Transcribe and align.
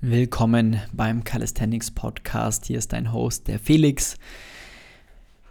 Willkommen 0.00 0.80
beim 0.92 1.24
Calisthenics 1.24 1.90
Podcast. 1.90 2.66
Hier 2.66 2.78
ist 2.78 2.92
dein 2.92 3.12
Host, 3.12 3.48
der 3.48 3.58
Felix. 3.58 4.16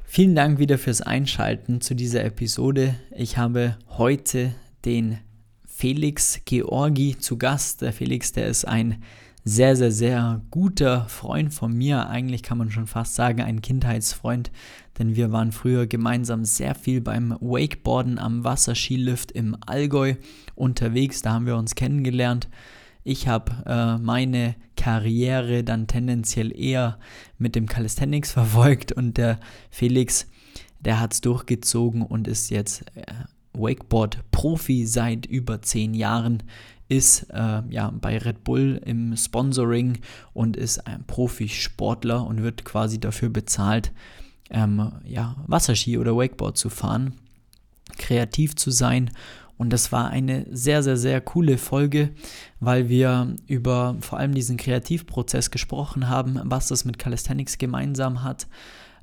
Vielen 0.06 0.36
Dank 0.36 0.58
wieder 0.58 0.78
fürs 0.78 1.02
Einschalten 1.02 1.82
zu 1.82 1.96
dieser 1.96 2.24
Episode. 2.24 2.96
Ich 3.14 3.38
habe 3.38 3.78
heute 3.90 4.56
den 4.86 5.18
Felix 5.66 6.40
Georgi 6.46 7.18
zu 7.20 7.38
Gast. 7.38 7.82
Der 7.82 7.92
Felix, 7.92 8.32
der 8.32 8.48
ist 8.48 8.66
ein 8.66 9.04
sehr, 9.44 9.76
sehr, 9.76 9.92
sehr 9.92 10.42
guter 10.50 11.10
Freund 11.10 11.54
von 11.54 11.74
mir. 11.74 12.08
Eigentlich 12.08 12.42
kann 12.42 12.58
man 12.58 12.72
schon 12.72 12.88
fast 12.88 13.16
sagen, 13.16 13.42
ein 13.42 13.62
Kindheitsfreund, 13.62 14.50
denn 14.98 15.18
wir 15.18 15.34
waren 15.34 15.52
früher 15.52 15.88
gemeinsam 15.88 16.46
sehr 16.46 16.74
viel 16.74 17.02
beim 17.02 17.36
Wakeboarden 17.42 18.18
am 18.18 18.46
Wasserskilift 18.46 19.30
im 19.34 19.58
Allgäu 19.66 20.16
unterwegs. 20.56 21.22
Da 21.22 21.34
haben 21.34 21.48
wir 21.48 21.58
uns 21.58 21.76
kennengelernt. 21.76 22.48
Ich 23.08 23.30
habe 23.30 23.54
äh, 23.66 23.98
meine 24.04 24.56
Karriere 24.76 25.64
dann 25.64 25.88
tendenziell 25.88 26.52
eher 26.54 27.00
mit 27.38 27.56
dem 27.56 27.66
Calisthenics 27.66 28.32
verfolgt 28.34 28.92
und 28.92 29.16
der 29.18 29.40
Felix, 29.70 30.28
der 30.82 31.00
hat 31.00 31.14
es 31.14 31.22
durchgezogen 31.22 32.02
und 32.02 32.28
ist 32.28 32.50
jetzt 32.50 32.82
äh, 32.96 33.06
Wakeboard-Profi 33.54 34.86
seit 34.86 35.26
über 35.26 35.62
zehn 35.62 35.94
Jahren, 35.94 36.44
ist 36.90 37.28
äh, 37.30 37.62
ja 37.70 37.92
bei 37.92 38.18
Red 38.18 38.44
Bull 38.44 38.82
im 38.84 39.16
Sponsoring 39.16 40.00
und 40.34 40.58
ist 40.58 40.86
ein 40.86 41.06
Profisportler 41.08 42.28
und 42.28 42.44
wird 42.44 42.66
quasi 42.66 43.00
dafür 43.00 43.30
bezahlt, 43.30 43.94
ähm, 44.50 44.92
ja, 45.06 45.38
Wasserski 45.48 45.98
oder 45.98 46.18
Wakeboard 46.18 46.58
zu 46.58 46.70
fahren, 46.70 47.14
kreativ 47.98 48.58
zu 48.58 48.70
sein 48.70 49.12
und 49.58 49.74
das 49.74 49.92
war 49.92 50.10
eine 50.10 50.46
sehr, 50.52 50.84
sehr, 50.84 50.98
sehr 50.98 51.20
coole 51.22 51.58
Folge, 51.58 52.12
weil 52.60 52.90
wir 52.90 53.36
über 53.48 53.98
vor 54.02 54.20
allem 54.20 54.34
diesen 54.34 54.58
Kreativprozess 54.58 55.52
gesprochen 55.52 56.10
haben, 56.10 56.40
was 56.44 56.68
das 56.68 56.86
mit 56.86 57.00
Calisthenics 57.00 57.58
gemeinsam 57.58 58.24
hat, 58.24 58.48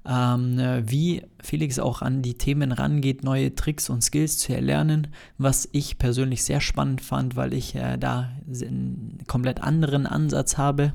ähm, 0.07 0.59
wie 0.85 1.23
Felix 1.43 1.79
auch 1.79 2.03
an 2.03 2.23
die 2.23 2.35
Themen 2.35 2.73
rangeht, 2.73 3.25
neue 3.25 3.55
Tricks 3.55 3.89
und 3.91 4.03
Skills 4.03 4.39
zu 4.39 4.55
erlernen, 4.55 5.09
was 5.39 5.69
ich 5.73 5.99
persönlich 5.99 6.45
sehr 6.45 6.61
spannend 6.61 7.01
fand, 7.01 7.37
weil 7.37 7.53
ich 7.53 7.75
äh, 7.75 7.97
da 7.97 8.31
einen 8.47 9.19
komplett 9.27 9.63
anderen 9.63 10.07
Ansatz 10.07 10.57
habe. 10.57 10.93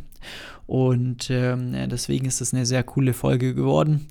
Und 0.68 1.30
ähm, 1.32 1.74
deswegen 1.90 2.28
ist 2.28 2.42
es 2.42 2.54
eine 2.54 2.66
sehr 2.66 2.84
coole 2.84 3.14
Folge 3.14 3.56
geworden. 3.56 4.08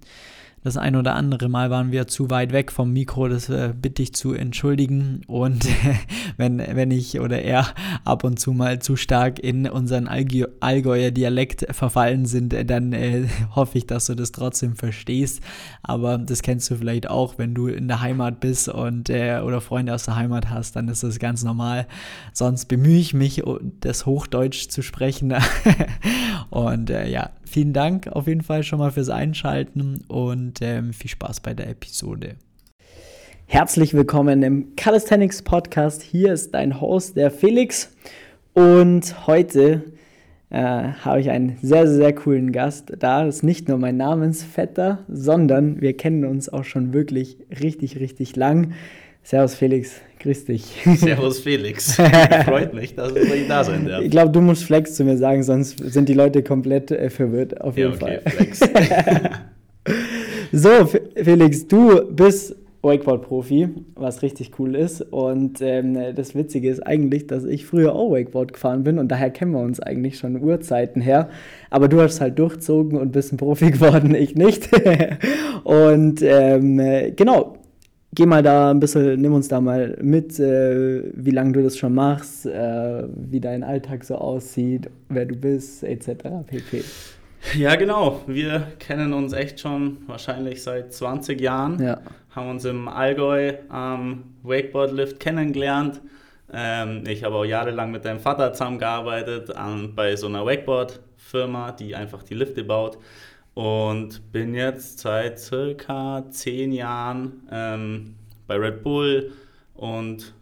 Das 0.64 0.76
ein 0.76 0.96
oder 0.96 1.14
andere 1.14 1.48
Mal 1.48 1.70
waren 1.70 1.92
wir 1.92 2.08
zu 2.08 2.30
weit 2.30 2.52
weg 2.52 2.72
vom 2.72 2.92
Mikro, 2.92 3.28
das 3.28 3.48
äh, 3.48 3.72
bitte 3.80 4.02
ich 4.02 4.12
zu 4.12 4.32
entschuldigen. 4.32 5.22
Und 5.26 5.66
wenn, 6.36 6.58
wenn 6.58 6.90
ich 6.90 7.20
oder 7.20 7.40
er 7.42 7.66
ab 8.04 8.24
und 8.24 8.40
zu 8.40 8.52
mal 8.52 8.80
zu 8.80 8.96
stark 8.96 9.38
in 9.38 9.68
unseren 9.68 10.08
Allgäu 10.08 10.46
Allgäuer 10.60 11.10
Dialekt 11.10 11.66
verfallen 11.70 12.26
sind, 12.26 12.54
dann 12.68 12.92
äh, 12.92 13.26
hoffe 13.54 13.78
ich, 13.78 13.86
dass 13.86 14.06
du 14.06 14.14
das 14.14 14.32
trotzdem 14.32 14.74
verstehst. 14.74 15.42
Aber 15.82 16.18
das 16.18 16.42
kennst 16.42 16.70
du 16.70 16.76
vielleicht 16.76 17.08
auch, 17.08 17.38
wenn 17.38 17.54
du 17.54 17.68
in 17.68 17.88
der 17.88 18.00
Heimat 18.00 18.40
bist 18.40 18.68
und 18.68 19.10
äh, 19.10 19.40
oder 19.44 19.60
Freunde 19.60 19.94
aus 19.94 20.04
der 20.04 20.16
Heimat 20.16 20.50
hast, 20.50 20.76
dann 20.76 20.88
ist 20.88 21.02
das 21.02 21.18
ganz 21.18 21.44
normal. 21.44 21.86
Sonst 22.32 22.66
bemühe 22.66 22.98
ich 22.98 23.14
mich, 23.14 23.42
das 23.80 24.06
Hochdeutsch 24.06 24.68
zu 24.68 24.82
sprechen. 24.82 25.34
und 26.50 26.90
äh, 26.90 27.08
ja, 27.08 27.30
vielen 27.48 27.72
Dank 27.72 28.06
auf 28.08 28.26
jeden 28.26 28.42
Fall 28.42 28.62
schon 28.62 28.78
mal 28.78 28.90
fürs 28.90 29.08
Einschalten 29.08 30.04
und 30.08 30.58
ähm, 30.60 30.92
viel 30.92 31.10
Spaß 31.10 31.40
bei 31.40 31.54
der 31.54 31.68
Episode. 31.68 32.36
Herzlich 33.46 33.94
willkommen 33.94 34.42
im 34.42 34.76
Calisthenics 34.76 35.42
Podcast. 35.42 36.02
Hier 36.02 36.34
ist 36.34 36.54
dein 36.54 36.80
Host, 36.80 37.16
der 37.16 37.30
Felix. 37.30 37.90
Und 38.52 39.26
heute 39.26 39.84
äh, 40.50 40.58
habe 40.58 41.20
ich 41.20 41.30
einen 41.30 41.56
sehr, 41.62 41.86
sehr 41.86 42.14
coolen 42.14 42.52
Gast 42.52 42.92
da. 42.98 43.24
Ist 43.26 43.42
nicht 43.42 43.68
nur 43.68 43.78
mein 43.78 43.96
Namensvetter, 43.96 45.04
sondern 45.08 45.80
wir 45.80 45.96
kennen 45.96 46.24
uns 46.26 46.48
auch 46.48 46.64
schon 46.64 46.92
wirklich 46.92 47.38
richtig, 47.50 47.98
richtig 47.98 48.36
lang. 48.36 48.74
Servus 49.28 49.56
Felix, 49.56 50.00
grüß 50.20 50.46
dich. 50.46 50.64
Servus 50.96 51.40
Felix. 51.40 51.96
Freut 52.46 52.72
mich, 52.72 52.94
dass 52.94 53.14
ich 53.14 53.46
da 53.46 53.62
sein 53.62 53.86
darf. 53.86 54.02
Ich 54.02 54.10
glaube, 54.10 54.32
du 54.32 54.40
musst 54.40 54.64
Flex 54.64 54.94
zu 54.94 55.04
mir 55.04 55.18
sagen, 55.18 55.42
sonst 55.42 55.78
sind 55.80 56.08
die 56.08 56.14
Leute 56.14 56.42
komplett 56.42 56.90
äh, 56.90 57.10
verwirrt. 57.10 57.60
Auf 57.60 57.76
jeden 57.76 57.92
ja, 57.92 57.96
okay, 57.96 58.20
Fall. 58.22 58.32
Flex. 58.32 58.60
so, 60.52 60.70
Felix, 61.14 61.68
du 61.68 62.10
bist 62.10 62.56
Wakeboard-Profi, 62.80 63.68
was 63.96 64.22
richtig 64.22 64.52
cool 64.58 64.74
ist. 64.74 65.02
Und 65.02 65.60
ähm, 65.60 65.98
das 66.14 66.34
Witzige 66.34 66.70
ist 66.70 66.80
eigentlich, 66.86 67.26
dass 67.26 67.44
ich 67.44 67.66
früher 67.66 67.94
auch 67.94 68.10
Wakeboard 68.10 68.54
gefahren 68.54 68.82
bin 68.82 68.98
und 68.98 69.08
daher 69.08 69.28
kennen 69.28 69.52
wir 69.52 69.60
uns 69.60 69.78
eigentlich 69.78 70.16
schon 70.16 70.42
Urzeiten 70.42 71.02
her. 71.02 71.28
Aber 71.68 71.88
du 71.88 72.00
hast 72.00 72.22
halt 72.22 72.38
durchzogen 72.38 72.98
und 72.98 73.12
bist 73.12 73.34
ein 73.34 73.36
Profi 73.36 73.72
geworden, 73.72 74.14
ich 74.14 74.36
nicht. 74.36 74.70
und 75.64 76.22
ähm, 76.22 77.12
genau, 77.14 77.57
geh 78.14 78.26
mal 78.26 78.42
da 78.42 78.70
ein 78.70 78.80
bisschen, 78.80 79.20
nimm 79.20 79.34
uns 79.34 79.48
da 79.48 79.60
mal 79.60 79.96
mit, 80.00 80.38
äh, 80.38 81.02
wie 81.14 81.30
lange 81.30 81.52
du 81.52 81.62
das 81.62 81.76
schon 81.76 81.94
machst, 81.94 82.46
äh, 82.46 83.04
wie 83.14 83.40
dein 83.40 83.62
Alltag 83.62 84.04
so 84.04 84.16
aussieht, 84.16 84.90
wer 85.08 85.26
du 85.26 85.36
bist, 85.36 85.84
etc. 85.84 86.08
pp. 86.46 86.84
Ja, 87.56 87.76
genau. 87.76 88.20
Wir 88.26 88.66
kennen 88.78 89.12
uns 89.12 89.32
echt 89.32 89.60
schon 89.60 89.98
wahrscheinlich 90.06 90.62
seit 90.62 90.92
20 90.92 91.40
Jahren. 91.40 91.80
Ja. 91.80 92.00
Haben 92.34 92.50
uns 92.50 92.64
im 92.64 92.88
Allgäu 92.88 93.54
am 93.68 94.24
Wakeboard-Lift 94.42 95.20
kennengelernt. 95.20 96.00
Ähm, 96.52 97.04
ich 97.06 97.24
habe 97.24 97.36
auch 97.36 97.44
jahrelang 97.44 97.90
mit 97.92 98.04
deinem 98.04 98.20
Vater 98.20 98.52
zusammengearbeitet 98.52 99.54
an, 99.54 99.94
bei 99.94 100.16
so 100.16 100.26
einer 100.26 100.44
Wakeboard-Firma, 100.44 101.72
die 101.72 101.94
einfach 101.94 102.22
die 102.22 102.34
Lifte 102.34 102.64
baut 102.64 102.98
und 103.58 104.30
bin 104.30 104.54
jetzt 104.54 105.00
seit 105.00 105.40
circa 105.40 106.30
zehn 106.30 106.70
Jahren 106.70 107.42
ähm, 107.50 108.14
bei 108.46 108.54
Red 108.54 108.84
Bull 108.84 109.32
und 109.74 110.32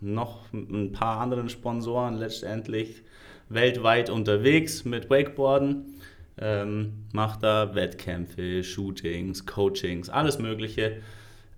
noch 0.00 0.52
ein 0.52 0.92
paar 0.92 1.18
anderen 1.18 1.48
Sponsoren 1.48 2.14
letztendlich 2.14 3.02
weltweit 3.48 4.10
unterwegs 4.10 4.84
mit 4.84 5.10
Wakeboarden. 5.10 5.96
Ähm, 6.38 6.92
mache 7.12 7.40
da 7.40 7.74
Wettkämpfe, 7.74 8.62
Shootings, 8.62 9.44
Coachings, 9.44 10.08
alles 10.08 10.38
Mögliche 10.38 10.98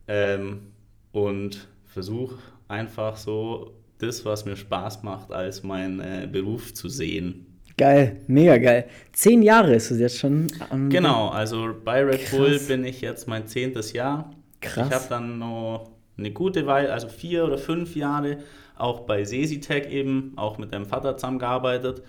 ähm, 0.06 0.68
und 1.12 1.68
versuche 1.84 2.38
einfach 2.66 3.18
so 3.18 3.74
das, 3.98 4.24
was 4.24 4.46
mir 4.46 4.56
Spaß 4.56 5.02
macht, 5.02 5.32
als 5.32 5.62
meinen 5.62 6.00
äh, 6.00 6.26
Beruf 6.32 6.72
zu 6.72 6.88
sehen. 6.88 7.47
Geil, 7.78 8.16
mega 8.26 8.58
geil. 8.58 8.86
Zehn 9.12 9.40
Jahre 9.40 9.74
ist 9.74 9.92
es 9.92 10.00
jetzt 10.00 10.18
schon. 10.18 10.48
Um 10.70 10.90
genau, 10.90 11.28
also 11.28 11.74
bei 11.84 12.04
Red 12.04 12.24
Krass. 12.24 12.36
Bull 12.36 12.58
bin 12.58 12.84
ich 12.84 13.00
jetzt 13.00 13.28
mein 13.28 13.46
zehntes 13.46 13.92
Jahr. 13.92 14.30
Krass. 14.60 14.88
Ich 14.88 14.94
habe 14.94 15.04
dann 15.08 15.38
noch 15.38 15.88
eine 16.18 16.32
gute 16.32 16.66
Weile, 16.66 16.92
also 16.92 17.08
vier 17.08 17.44
oder 17.44 17.56
fünf 17.56 17.94
Jahre, 17.94 18.38
auch 18.76 19.00
bei 19.00 19.24
Sesitech 19.24 19.90
eben, 19.90 20.32
auch 20.34 20.58
mit 20.58 20.72
deinem 20.72 20.86
Vater 20.86 21.16
zusammengearbeitet. 21.16 22.02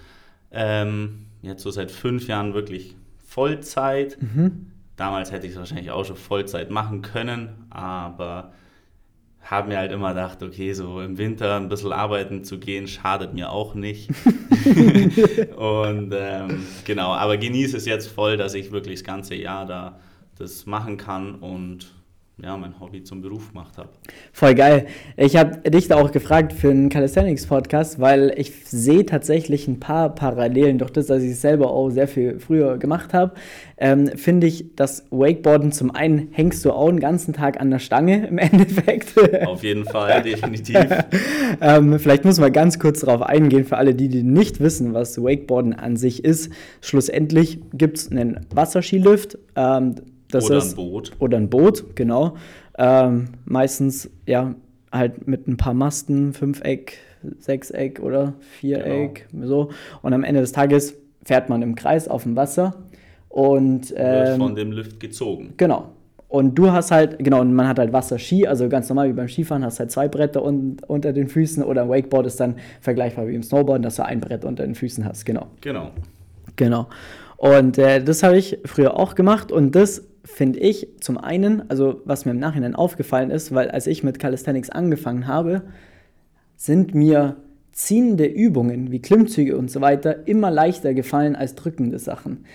Ähm, 0.52 1.28
jetzt 1.44 1.62
so 1.62 1.70
seit 1.70 1.92
fünf 1.92 2.28
Jahren 2.28 2.56
wirklich 2.56 2.96
Vollzeit. 3.24 4.18
Mhm. 4.20 4.72
Damals 4.96 5.32
hätte 5.32 5.46
ich 5.46 5.54
es 5.54 5.60
wahrscheinlich 5.60 5.92
auch 5.92 6.04
schon 6.04 6.16
Vollzeit 6.16 6.72
machen 6.72 7.04
können, 7.04 7.68
aber 7.70 8.54
habe 9.50 9.70
mir 9.70 9.78
halt 9.78 9.92
immer 9.92 10.10
gedacht, 10.10 10.44
okay, 10.44 10.74
so 10.74 11.02
im 11.02 11.18
Winter 11.18 11.56
ein 11.56 11.70
bisschen 11.70 11.92
arbeiten 11.92 12.44
zu 12.44 12.60
gehen, 12.60 12.88
schadet 12.88 13.34
mir 13.34 13.52
auch 13.52 13.74
nicht. 13.74 14.10
und 15.58 16.14
ähm, 16.14 16.68
genau, 16.86 17.14
aber 17.14 17.38
genieße 17.38 17.78
es 17.78 17.86
jetzt 17.86 18.08
voll, 18.08 18.38
dass 18.38 18.54
ich 18.54 18.72
wirklich 18.72 19.00
das 19.00 19.04
ganze 19.04 19.36
Jahr 19.36 19.66
da 19.66 20.00
das 20.38 20.66
machen 20.66 20.98
kann 20.98 21.36
und 21.36 21.92
ja, 22.44 22.56
mein 22.58 22.80
Hobby 22.80 23.04
zum 23.04 23.22
Beruf 23.22 23.50
gemacht 23.50 23.78
habe. 23.78 23.90
Voll 24.32 24.56
geil. 24.56 24.88
Ich 25.18 25.36
habe 25.36 25.70
dich 25.70 25.88
da 25.88 25.98
auch 25.98 26.12
gefragt 26.12 26.54
für 26.54 26.70
einen 26.70 26.90
Calisthenics-Podcast, 26.90 28.00
weil 28.00 28.34
ich 28.38 28.54
sehe 28.66 29.06
tatsächlich 29.06 29.68
ein 29.68 29.80
paar 29.80 30.16
Parallelen, 30.16 30.78
durch 30.78 30.92
das, 30.92 31.08
dass 31.08 31.22
ich 31.24 31.32
es 31.32 31.42
selber 31.42 31.72
auch 31.72 31.90
sehr 31.90 32.08
viel 32.08 32.40
früher 32.40 32.78
gemacht 32.78 33.14
habe, 33.14 33.34
ähm, 33.78 34.08
finde 34.16 34.48
ich, 34.48 34.76
dass 34.76 35.06
Wakeboarden 35.10 35.72
zum 35.72 35.94
einen 35.94 36.30
hängst 36.32 36.64
du 36.64 36.72
auch 36.72 36.90
den 36.90 37.00
ganzen 37.00 37.34
Tag 37.34 37.60
an 37.60 37.72
der 37.72 37.80
Stange 37.80 38.28
im 38.28 38.38
Endeffekt. 38.40 39.16
Auf 39.46 39.64
jeden 39.64 39.86
Fall, 39.86 40.22
definitiv. 40.24 40.88
ähm, 41.62 42.00
vielleicht 42.00 42.26
muss 42.26 42.40
man 42.40 42.54
ganz 42.54 42.80
kurz 42.80 43.02
darauf 43.02 43.22
eingehen, 43.22 43.66
für 43.66 43.78
alle, 43.78 43.96
die, 43.96 44.08
die 44.08 44.24
nicht 44.24 44.60
wissen, 44.60 44.94
was 44.94 45.22
Wakeboarden 45.22 45.74
an 45.74 45.98
sich 45.98 46.24
ist. 46.24 46.52
Schlussendlich 46.82 47.60
gibt 47.74 47.98
es 47.98 48.12
einen 48.12 48.46
Wasserskilift. 48.54 49.38
Ähm, 49.56 49.96
das 50.32 50.46
oder 50.46 50.58
ist, 50.58 50.72
ein 50.72 50.76
Boot. 50.76 51.12
Oder 51.20 51.38
ein 51.38 51.50
Boot, 51.50 51.96
genau. 51.96 52.36
Ähm, 52.78 53.30
meistens 53.46 54.10
ja 54.26 54.56
halt 54.92 55.28
mit 55.28 55.48
ein 55.48 55.58
paar 55.58 55.74
Masten, 55.74 56.34
Fünfeck, 56.34 56.98
Sechseck 57.40 58.00
oder 58.00 58.34
Viereck, 58.40 59.28
genau. 59.32 59.48
so. 59.48 59.70
Und 60.02 60.14
am 60.14 60.24
Ende 60.24 60.42
des 60.42 60.52
Tages 60.52 60.96
fährt 61.24 61.50
man 61.50 61.62
im 61.62 61.76
Kreis 61.76 62.08
auf 62.08 62.24
dem 62.24 62.36
Wasser 62.36 62.76
und 63.28 63.94
ähm, 63.96 64.40
von 64.40 64.56
dem 64.56 64.72
Lift 64.72 65.00
gezogen. 65.00 65.54
Genau. 65.58 65.90
Und 66.28 66.54
du 66.56 66.72
hast 66.72 66.92
halt, 66.92 67.18
genau, 67.20 67.42
und 67.42 67.54
man 67.54 67.68
hat 67.68 67.80
halt 67.80 67.92
Wasserski, 67.92 68.46
also 68.46 68.70
ganz 68.70 68.88
normal 68.88 69.10
wie 69.10 69.14
beim 69.14 69.28
Skifahren, 69.28 69.66
hast 69.66 69.80
halt 69.80 69.90
zwei 69.90 70.08
Bretter 70.08 70.44
un 70.44 70.78
unter 70.88 71.12
den 71.12 71.28
Füßen 71.28 71.64
oder 71.64 71.84
ein 71.84 71.90
Wakeboard 71.90 72.28
ist 72.28 72.40
dann 72.40 72.56
vergleichbar 72.82 73.28
wie 73.28 73.34
im 73.34 73.42
Snowboard, 73.42 73.84
dass 73.84 73.96
du 73.96 74.06
ein 74.06 74.20
Brett 74.20 74.46
unter 74.46 74.64
den 74.64 74.76
Füßen 74.76 75.06
hast, 75.06 75.26
genau. 75.26 75.48
Genau. 75.62 75.90
Genau. 76.56 76.88
Und 77.38 77.78
äh, 77.78 78.04
das 78.04 78.22
habe 78.22 78.38
ich 78.38 78.60
früher 78.66 78.96
auch 78.96 79.16
gemacht 79.16 79.52
und 79.52 79.74
das 79.74 80.04
finde 80.34 80.60
ich 80.60 80.88
zum 81.02 81.18
einen, 81.18 81.70
also 81.70 82.02
was 82.06 82.26
mir 82.26 82.32
im 82.32 82.40
Nachhinein 82.40 82.76
aufgefallen 82.76 83.32
ist, 83.32 83.54
weil 83.54 83.70
als 83.70 83.88
ich 83.88 84.04
mit 84.04 84.20
Calisthenics 84.20 84.70
angefangen 84.70 85.28
habe, 85.28 85.64
sind 86.56 86.94
mir 86.94 87.38
ziehende 87.72 88.26
Übungen 88.26 88.92
wie 88.92 89.02
Klimmzüge 89.02 89.58
und 89.58 89.72
so 89.72 89.82
weiter 89.82 90.28
immer 90.28 90.52
leichter 90.52 90.94
gefallen 90.94 91.36
als 91.36 91.56
drückende 91.56 92.00
Sachen. 92.00 92.46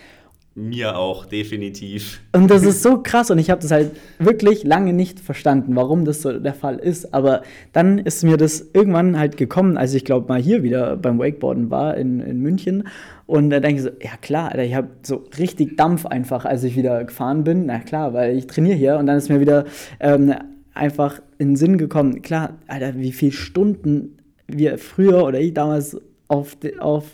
Mir 0.56 0.97
auch, 0.97 1.27
definitiv. 1.27 2.21
Und 2.33 2.49
das 2.49 2.65
ist 2.65 2.81
so 2.81 3.03
krass 3.03 3.33
und 3.33 3.41
ich 3.41 3.51
habe 3.51 3.61
das 3.61 3.73
halt 3.73 3.91
wirklich 4.21 4.62
lange 4.62 4.93
nicht 4.93 5.19
verstanden, 5.19 5.75
warum 5.75 6.05
das 6.05 6.23
so 6.23 6.39
der 6.39 6.55
Fall 6.55 6.79
ist. 6.79 7.12
Aber 7.12 7.43
dann 7.73 7.99
ist 7.99 8.23
mir 8.23 8.37
das 8.37 8.65
irgendwann 8.73 9.19
halt 9.19 9.37
gekommen, 9.37 9.77
als 9.77 9.95
ich 9.95 10.05
glaube 10.05 10.29
mal 10.29 10.41
hier 10.41 10.62
wieder 10.62 10.97
beim 10.97 11.19
Wakeboarden 11.19 11.73
war 11.73 11.97
in, 11.97 12.21
in 12.21 12.39
München. 12.39 12.87
Und 13.27 13.51
da 13.51 13.59
denke 13.59 13.77
ich 13.79 13.83
so, 13.83 13.91
ja 14.01 14.17
klar, 14.21 14.53
Alter, 14.53 14.62
ich 14.62 14.75
habe 14.75 14.91
so 15.03 15.25
richtig 15.39 15.77
Dampf 15.77 16.06
einfach, 16.06 16.45
als 16.45 16.62
ich 16.62 16.77
wieder 16.77 17.03
gefahren 17.03 17.43
bin. 17.43 17.67
Na 17.67 17.81
klar, 17.81 18.15
weil 18.15 18.37
ich 18.37 18.47
trainiere 18.47 18.77
hier 18.77 18.97
und 18.99 19.06
dann 19.06 19.17
ist 19.17 19.29
mir 19.29 19.41
wieder 19.41 19.65
ähm, 19.99 20.35
einfach 20.73 21.21
in 21.39 21.51
den 21.51 21.56
Sinn 21.56 21.79
gekommen, 21.79 22.23
klar, 22.23 22.59
Alter, 22.69 22.97
wie 22.97 23.12
viele 23.12 23.33
Stunden 23.33 24.19
wir 24.47 24.79
früher 24.79 25.25
oder 25.25 25.41
ich 25.41 25.53
damals 25.53 25.97
auf, 26.29 26.56
auf 26.79 27.06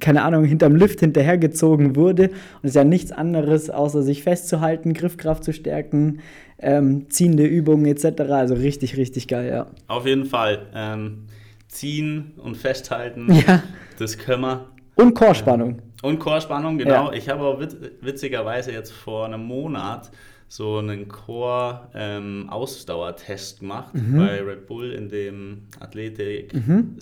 keine 0.00 0.22
Ahnung, 0.22 0.44
hinterm 0.44 0.76
Lift 0.76 1.00
hinterhergezogen 1.00 1.96
wurde. 1.96 2.28
Und 2.28 2.64
es 2.64 2.70
ist 2.70 2.76
ja 2.76 2.84
nichts 2.84 3.12
anderes, 3.12 3.70
außer 3.70 4.02
sich 4.02 4.22
festzuhalten, 4.22 4.94
Griffkraft 4.94 5.44
zu 5.44 5.52
stärken, 5.52 6.20
ähm, 6.58 7.10
ziehende 7.10 7.46
Übungen 7.46 7.86
etc. 7.86 8.22
Also 8.30 8.54
richtig, 8.54 8.96
richtig 8.96 9.28
geil, 9.28 9.50
ja. 9.50 9.66
Auf 9.86 10.06
jeden 10.06 10.26
Fall. 10.26 10.66
Ähm, 10.74 11.26
ziehen 11.68 12.32
und 12.36 12.56
festhalten, 12.56 13.32
ja. 13.46 13.62
das 13.98 14.18
können 14.18 14.42
wir. 14.42 14.66
Und 14.94 15.14
Chorspannung. 15.14 15.70
Ähm, 15.70 15.82
und 16.02 16.18
Chorspannung, 16.18 16.76
genau. 16.78 17.10
Ja. 17.10 17.16
Ich 17.16 17.28
habe 17.28 17.42
auch 17.42 17.60
witz 17.60 17.76
witzigerweise 18.00 18.72
jetzt 18.72 18.92
vor 18.92 19.26
einem 19.26 19.42
Monat 19.42 20.10
so 20.48 20.78
einen 20.78 21.08
Core-Ausdauertest 21.08 23.54
ähm, 23.54 23.60
gemacht 23.60 23.94
mhm. 23.94 24.18
bei 24.18 24.40
Red 24.40 24.66
Bull 24.66 24.92
in 24.92 25.08
dem 25.08 25.62
Athletik 25.78 26.52
mhm. 26.54 26.96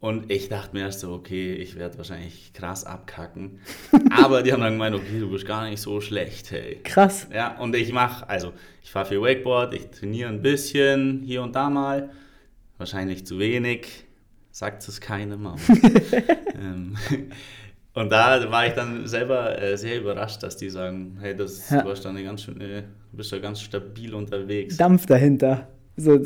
Und 0.00 0.32
ich 0.32 0.48
dachte 0.48 0.74
mir 0.74 0.84
erst 0.84 1.00
so, 1.00 1.12
okay, 1.12 1.52
ich 1.52 1.76
werde 1.76 1.98
wahrscheinlich 1.98 2.54
krass 2.54 2.84
abkacken. 2.84 3.60
Aber 4.10 4.42
die 4.42 4.50
haben 4.50 4.62
dann 4.62 4.72
gemeint, 4.72 4.96
okay, 4.96 5.20
du 5.20 5.30
bist 5.30 5.44
gar 5.44 5.68
nicht 5.68 5.80
so 5.80 6.00
schlecht, 6.00 6.50
hey. 6.50 6.80
Krass. 6.82 7.28
Ja, 7.32 7.58
und 7.58 7.76
ich 7.76 7.92
mache, 7.92 8.26
also 8.26 8.54
ich 8.82 8.90
fahre 8.90 9.06
viel 9.06 9.20
Wakeboard, 9.20 9.74
ich 9.74 9.88
trainiere 9.88 10.30
ein 10.30 10.40
bisschen 10.40 11.22
hier 11.22 11.42
und 11.42 11.54
da 11.54 11.68
mal. 11.68 12.10
Wahrscheinlich 12.78 13.26
zu 13.26 13.38
wenig, 13.38 14.06
sagt 14.50 14.88
es 14.88 15.02
keinem. 15.02 15.46
ähm, 16.58 16.96
und 17.92 18.10
da 18.10 18.50
war 18.50 18.66
ich 18.66 18.72
dann 18.72 19.06
selber 19.06 19.60
äh, 19.60 19.76
sehr 19.76 20.00
überrascht, 20.00 20.42
dass 20.42 20.56
die 20.56 20.70
sagen, 20.70 21.18
hey, 21.20 21.36
das, 21.36 21.68
ja. 21.68 21.82
du, 21.82 21.92
dann 21.92 22.24
ganz 22.24 22.44
schön, 22.44 22.58
äh, 22.62 22.84
bist 23.12 23.32
ja 23.32 23.38
ganz 23.38 23.60
stabil 23.60 24.14
unterwegs. 24.14 24.78
Dampf 24.78 25.04
dahinter. 25.04 25.68
So, 25.98 26.18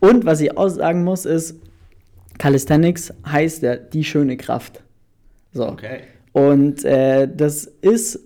und 0.00 0.24
was 0.24 0.40
ich 0.40 0.56
auch 0.56 0.68
sagen 0.68 1.04
muss, 1.04 1.26
ist, 1.26 1.60
Calisthenics 2.40 3.12
heißt 3.26 3.62
ja 3.62 3.76
die 3.76 4.02
schöne 4.02 4.38
Kraft. 4.38 4.82
So. 5.52 5.68
Okay. 5.68 6.00
Und 6.32 6.86
äh, 6.86 7.28
das 7.28 7.66
ist 7.66 8.18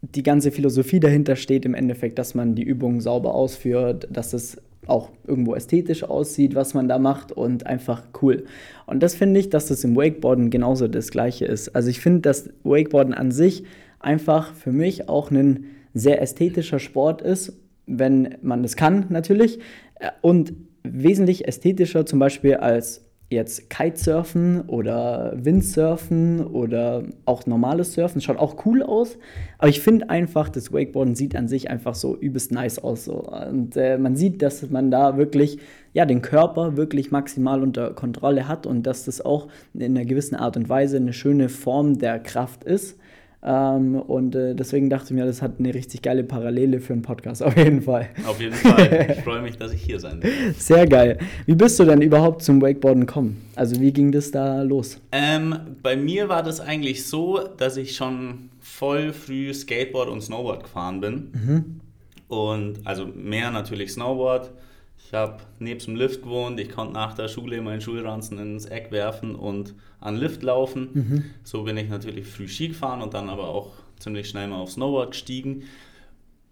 die 0.00 0.22
ganze 0.22 0.50
Philosophie 0.50 1.00
dahinter 1.00 1.36
steht 1.36 1.66
im 1.66 1.74
Endeffekt, 1.74 2.18
dass 2.18 2.34
man 2.34 2.54
die 2.54 2.62
Übungen 2.62 3.02
sauber 3.02 3.34
ausführt, 3.34 4.08
dass 4.10 4.32
es 4.32 4.56
auch 4.86 5.10
irgendwo 5.26 5.54
ästhetisch 5.54 6.02
aussieht, 6.02 6.54
was 6.54 6.72
man 6.72 6.88
da 6.88 6.98
macht 6.98 7.30
und 7.30 7.66
einfach 7.66 8.04
cool. 8.22 8.46
Und 8.86 9.02
das 9.02 9.14
finde 9.14 9.38
ich, 9.38 9.50
dass 9.50 9.66
das 9.66 9.84
im 9.84 9.94
Wakeboarden 9.96 10.48
genauso 10.48 10.88
das 10.88 11.10
gleiche 11.10 11.44
ist. 11.44 11.68
Also 11.76 11.90
ich 11.90 12.00
finde, 12.00 12.20
dass 12.20 12.48
Wakeboarden 12.64 13.12
an 13.12 13.32
sich 13.32 13.64
einfach 14.00 14.54
für 14.54 14.72
mich 14.72 15.10
auch 15.10 15.30
ein 15.30 15.66
sehr 15.92 16.22
ästhetischer 16.22 16.78
Sport 16.78 17.20
ist, 17.20 17.52
wenn 17.86 18.38
man 18.40 18.62
das 18.62 18.76
kann 18.76 19.06
natürlich 19.10 19.58
und 20.22 20.54
wesentlich 20.84 21.46
ästhetischer 21.46 22.06
zum 22.06 22.18
Beispiel 22.18 22.54
als 22.54 23.07
jetzt 23.30 23.68
Kitesurfen 23.68 24.62
oder 24.62 25.34
Windsurfen 25.36 26.46
oder 26.46 27.04
auch 27.26 27.46
normales 27.46 27.92
Surfen 27.92 28.22
schaut 28.22 28.38
auch 28.38 28.64
cool 28.64 28.82
aus. 28.82 29.18
Aber 29.58 29.68
ich 29.68 29.80
finde 29.80 30.08
einfach, 30.08 30.48
das 30.48 30.72
Wakeboarden 30.72 31.14
sieht 31.14 31.36
an 31.36 31.46
sich 31.46 31.68
einfach 31.68 31.94
so 31.94 32.16
übelst 32.16 32.52
nice 32.52 32.78
aus. 32.78 33.04
So. 33.04 33.24
Und 33.24 33.76
äh, 33.76 33.98
man 33.98 34.16
sieht, 34.16 34.40
dass 34.40 34.70
man 34.70 34.90
da 34.90 35.18
wirklich 35.18 35.58
ja, 35.92 36.06
den 36.06 36.22
Körper 36.22 36.76
wirklich 36.76 37.10
maximal 37.10 37.62
unter 37.62 37.90
Kontrolle 37.92 38.48
hat 38.48 38.66
und 38.66 38.84
dass 38.84 39.04
das 39.04 39.20
auch 39.20 39.48
in 39.74 39.82
einer 39.82 40.04
gewissen 40.04 40.36
Art 40.36 40.56
und 40.56 40.68
Weise 40.68 40.96
eine 40.96 41.12
schöne 41.12 41.48
Form 41.48 41.98
der 41.98 42.18
Kraft 42.20 42.64
ist. 42.64 42.98
Ähm, 43.40 43.94
und 43.94 44.34
äh, 44.34 44.54
deswegen 44.54 44.90
dachte 44.90 45.06
ich 45.06 45.10
mir, 45.12 45.24
das 45.24 45.42
hat 45.42 45.54
eine 45.58 45.72
richtig 45.72 46.02
geile 46.02 46.24
Parallele 46.24 46.80
für 46.80 46.92
einen 46.92 47.02
Podcast, 47.02 47.42
auf 47.44 47.56
jeden 47.56 47.82
Fall. 47.82 48.08
Auf 48.26 48.40
jeden 48.40 48.54
Fall. 48.54 49.14
Ich 49.16 49.22
freue 49.24 49.42
mich, 49.42 49.56
dass 49.56 49.72
ich 49.72 49.82
hier 49.82 50.00
sein 50.00 50.20
darf. 50.20 50.32
Sehr 50.58 50.86
geil. 50.86 51.18
Wie 51.46 51.54
bist 51.54 51.78
du 51.78 51.84
denn 51.84 52.02
überhaupt 52.02 52.42
zum 52.42 52.60
Wakeboarden 52.60 53.06
gekommen? 53.06 53.40
Also 53.54 53.80
wie 53.80 53.92
ging 53.92 54.10
das 54.10 54.30
da 54.30 54.62
los? 54.62 55.00
Ähm, 55.12 55.56
bei 55.82 55.96
mir 55.96 56.28
war 56.28 56.42
das 56.42 56.60
eigentlich 56.60 57.06
so, 57.06 57.38
dass 57.56 57.76
ich 57.76 57.94
schon 57.94 58.50
voll 58.60 59.12
früh 59.12 59.54
Skateboard 59.54 60.08
und 60.08 60.20
Snowboard 60.20 60.64
gefahren 60.64 61.00
bin. 61.00 61.30
Mhm. 61.32 61.80
Und 62.28 62.80
also 62.84 63.06
mehr 63.06 63.50
natürlich 63.50 63.92
Snowboard. 63.92 64.50
Ich 65.08 65.14
habe 65.14 65.38
neben 65.58 65.80
dem 65.80 65.96
Lift 65.96 66.20
gewohnt, 66.22 66.60
ich 66.60 66.68
konnte 66.68 66.92
nach 66.92 67.14
der 67.14 67.28
Schule 67.28 67.62
meinen 67.62 67.80
Schulranzen 67.80 68.38
ins 68.38 68.66
Eck 68.66 68.92
werfen 68.92 69.36
und 69.36 69.74
an 70.00 70.16
Lift 70.16 70.42
laufen. 70.42 70.90
Mhm. 70.92 71.24
So 71.44 71.62
bin 71.62 71.78
ich 71.78 71.88
natürlich 71.88 72.26
früh 72.26 72.46
Ski 72.46 72.68
gefahren 72.68 73.00
und 73.00 73.14
dann 73.14 73.30
aber 73.30 73.48
auch 73.48 73.72
ziemlich 73.98 74.28
schnell 74.28 74.48
mal 74.48 74.58
auf 74.58 74.70
Snowboard 74.70 75.12
gestiegen. 75.12 75.62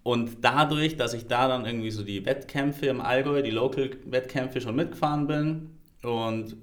Und 0.03 0.39
dadurch, 0.41 0.97
dass 0.97 1.13
ich 1.13 1.27
da 1.27 1.49
dann 1.49 1.67
irgendwie 1.67 1.91
so 1.91 2.03
die 2.03 2.25
Wettkämpfe 2.25 2.87
im 2.87 3.03
Allgäu, 3.03 3.43
die 3.43 3.51
Local-Wettkämpfe 3.51 4.63
schon 4.63 4.77
mitgefahren 4.77 5.27
bin 5.27 5.71
und 6.03 6.57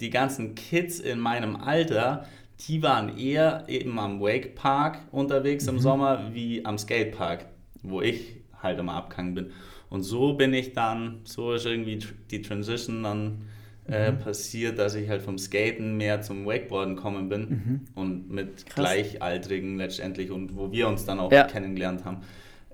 die 0.00 0.10
ganzen 0.10 0.54
Kids 0.54 1.00
in 1.00 1.18
meinem 1.18 1.56
Alter, 1.56 2.26
die 2.68 2.82
waren 2.82 3.16
eher 3.16 3.64
eben 3.68 3.98
am 3.98 4.20
Wake 4.20 4.54
Park 4.54 4.98
unterwegs 5.12 5.64
mhm. 5.64 5.76
im 5.76 5.78
Sommer 5.78 6.34
wie 6.34 6.62
am 6.66 6.76
Skatepark, 6.76 7.46
wo 7.82 8.02
ich 8.02 8.36
halt 8.62 8.78
immer 8.78 8.92
abgegangen 8.92 9.34
bin. 9.34 9.52
Und 9.96 10.02
so 10.02 10.34
bin 10.34 10.52
ich 10.52 10.74
dann, 10.74 11.20
so 11.24 11.54
ist 11.54 11.64
irgendwie 11.64 11.98
die 12.30 12.42
Transition 12.42 13.02
dann 13.02 13.46
äh, 13.88 14.12
mhm. 14.12 14.18
passiert, 14.18 14.78
dass 14.78 14.94
ich 14.94 15.08
halt 15.08 15.22
vom 15.22 15.38
Skaten 15.38 15.96
mehr 15.96 16.20
zum 16.20 16.44
Wakeboarden 16.44 16.96
gekommen 16.96 17.30
bin 17.30 17.48
mhm. 17.48 17.80
und 17.94 18.30
mit 18.30 18.66
Krass. 18.66 18.74
Gleichaltrigen 18.74 19.78
letztendlich 19.78 20.30
und 20.30 20.54
wo 20.54 20.70
wir 20.70 20.86
uns 20.86 21.06
dann 21.06 21.18
auch 21.18 21.32
ja. 21.32 21.44
kennengelernt 21.44 22.04
haben, 22.04 22.18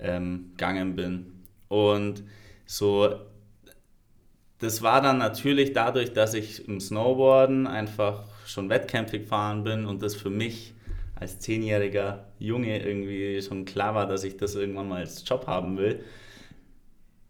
ähm, 0.01 0.51
gegangen 0.57 0.97
bin. 0.97 1.27
Und 1.69 2.25
so, 2.67 3.15
das 4.59 4.83
war 4.83 5.01
dann 5.01 5.19
natürlich 5.19 5.73
dadurch, 5.73 6.13
dass 6.13 6.35
ich 6.35 6.67
im 6.67 6.81
Snowboarden 6.81 7.69
einfach 7.69 8.25
schon 8.47 8.69
Wettkämpfe 8.69 9.21
gefahren 9.21 9.63
bin 9.63 9.87
und 9.87 10.03
das 10.03 10.17
für 10.17 10.31
mich 10.31 10.75
als 11.15 11.39
zehnjähriger 11.39 12.25
Junge 12.41 12.85
irgendwie 12.85 13.41
schon 13.43 13.65
klar 13.65 13.95
war, 13.95 14.09
dass 14.09 14.25
ich 14.25 14.39
das 14.39 14.57
irgendwann 14.57 14.89
mal 14.89 15.03
als 15.03 15.23
Job 15.25 15.47
haben 15.47 15.79
will 15.79 16.01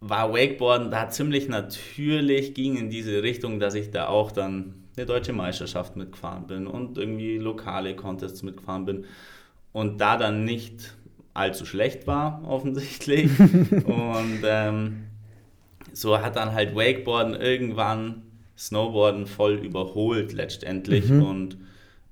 war 0.02 0.32
Wakeboarden 0.32 0.90
da 0.90 1.08
ziemlich 1.08 1.48
natürlich, 1.48 2.54
ging 2.54 2.76
in 2.76 2.90
diese 2.90 3.22
Richtung, 3.22 3.60
dass 3.60 3.74
ich 3.74 3.92
da 3.92 4.08
auch 4.08 4.32
dann 4.32 4.74
eine 4.96 5.06
deutsche 5.06 5.32
Meisterschaft 5.32 5.96
mitgefahren 5.96 6.48
bin 6.48 6.66
und 6.66 6.98
irgendwie 6.98 7.38
lokale 7.38 7.94
Contests 7.94 8.42
mitgefahren 8.42 8.84
bin 8.84 9.04
und 9.72 10.00
da 10.00 10.16
dann 10.16 10.44
nicht 10.44 10.96
allzu 11.34 11.64
schlecht 11.64 12.08
war, 12.08 12.42
offensichtlich. 12.48 13.30
und 13.38 14.40
ähm, 14.44 15.04
so 15.92 16.18
hat 16.18 16.34
dann 16.34 16.52
halt 16.52 16.74
Wakeboarden 16.74 17.34
irgendwann 17.34 18.22
Snowboarden 18.58 19.26
voll 19.26 19.54
überholt 19.54 20.32
letztendlich 20.32 21.08
mhm. 21.08 21.22
und 21.22 21.56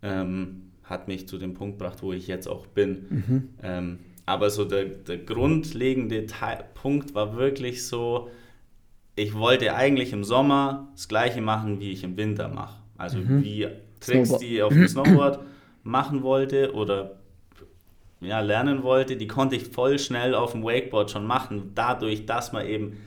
ähm, 0.03 0.71
hat 0.85 1.09
mich 1.09 1.27
zu 1.27 1.39
dem 1.39 1.55
Punkt 1.55 1.79
gebracht, 1.79 2.03
wo 2.03 2.13
ich 2.13 2.29
jetzt 2.29 2.47
auch 2.47 2.67
bin. 2.67 3.07
Mhm. 3.11 3.49
Ähm, 3.63 3.99
aber 4.31 4.49
so 4.49 4.65
der, 4.65 4.85
der 4.85 5.19
grundlegende 5.19 6.25
Teil, 6.27 6.65
Punkt 6.75 7.17
war 7.17 7.37
wirklich 7.37 7.85
so, 7.85 8.31
ich 9.17 9.35
wollte 9.35 9.75
eigentlich 9.75 10.13
im 10.13 10.23
Sommer 10.23 10.89
das 10.93 11.09
gleiche 11.09 11.41
machen, 11.41 11.81
wie 11.81 11.91
ich 11.91 12.05
im 12.05 12.17
Winter 12.17 12.47
mache. 12.47 12.81
Also 12.97 13.19
mhm. 13.19 13.43
wie 13.43 13.67
Tricks, 13.99 14.29
Snowboard. 14.29 14.43
die 14.43 14.55
ich 14.55 14.63
auf 14.63 14.73
dem 14.73 14.87
Snowboard 14.87 15.41
machen 15.83 16.23
wollte 16.23 16.73
oder 16.75 17.17
ja, 18.21 18.39
lernen 18.39 18.85
wollte, 18.85 19.17
die 19.17 19.27
konnte 19.27 19.57
ich 19.57 19.65
voll 19.65 19.99
schnell 19.99 20.37
auf 20.37 20.53
dem 20.53 20.63
Wakeboard 20.63 21.11
schon 21.11 21.27
machen. 21.27 21.73
Dadurch, 21.75 22.25
dass 22.25 22.53
man 22.53 22.67
eben 22.67 22.99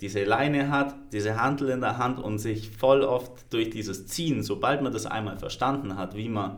diese 0.00 0.24
Leine 0.24 0.68
hat, 0.68 0.96
diese 1.12 1.40
Handel 1.40 1.68
in 1.68 1.80
der 1.80 1.96
Hand 1.96 2.18
und 2.18 2.38
sich 2.38 2.70
voll 2.70 3.02
oft 3.02 3.52
durch 3.52 3.70
dieses 3.70 4.08
Ziehen, 4.08 4.42
sobald 4.42 4.82
man 4.82 4.92
das 4.92 5.06
einmal 5.06 5.38
verstanden 5.38 5.96
hat, 5.96 6.16
wie 6.16 6.28
man, 6.28 6.56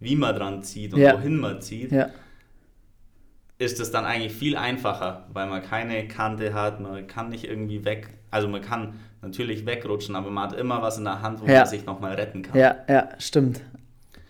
wie 0.00 0.16
man 0.16 0.34
dran 0.34 0.64
zieht 0.64 0.92
und 0.92 1.00
ja. 1.00 1.14
wohin 1.14 1.36
man 1.36 1.60
zieht, 1.60 1.92
ja 1.92 2.08
ist 3.58 3.80
es 3.80 3.90
dann 3.90 4.04
eigentlich 4.04 4.32
viel 4.32 4.56
einfacher, 4.56 5.26
weil 5.32 5.48
man 5.48 5.62
keine 5.62 6.06
Kante 6.06 6.54
hat, 6.54 6.80
man 6.80 7.06
kann 7.06 7.28
nicht 7.28 7.44
irgendwie 7.44 7.84
weg, 7.84 8.08
also 8.30 8.48
man 8.48 8.62
kann 8.62 8.94
natürlich 9.20 9.66
wegrutschen, 9.66 10.14
aber 10.14 10.30
man 10.30 10.50
hat 10.50 10.58
immer 10.58 10.80
was 10.80 10.96
in 10.98 11.04
der 11.04 11.22
Hand, 11.22 11.40
wo 11.40 11.46
ja. 11.46 11.58
man 11.58 11.66
sich 11.66 11.84
nochmal 11.84 12.14
retten 12.14 12.42
kann. 12.42 12.56
Ja, 12.56 12.76
ja, 12.88 13.08
stimmt. 13.18 13.60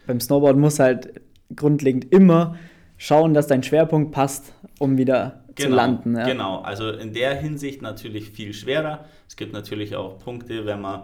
Beim 0.06 0.20
Snowboard 0.20 0.56
muss 0.56 0.78
halt 0.78 1.20
grundlegend 1.54 2.11
immer 2.12 2.56
schauen, 2.97 3.35
dass 3.35 3.47
dein 3.47 3.62
Schwerpunkt 3.62 4.12
passt, 4.12 4.54
um 4.78 4.97
wieder 4.97 5.44
genau, 5.54 5.68
zu 5.68 5.76
landen. 5.76 6.16
Ja. 6.16 6.26
Genau, 6.26 6.61
also 6.62 6.90
in 6.90 7.12
der 7.12 7.35
Hinsicht 7.35 7.82
natürlich 7.82 8.30
viel 8.30 8.54
schwerer. 8.54 9.04
Es 9.28 9.37
gibt 9.37 9.52
natürlich 9.52 9.94
auch 9.94 10.18
Punkte, 10.18 10.64
wenn 10.64 10.80
man, 10.80 11.02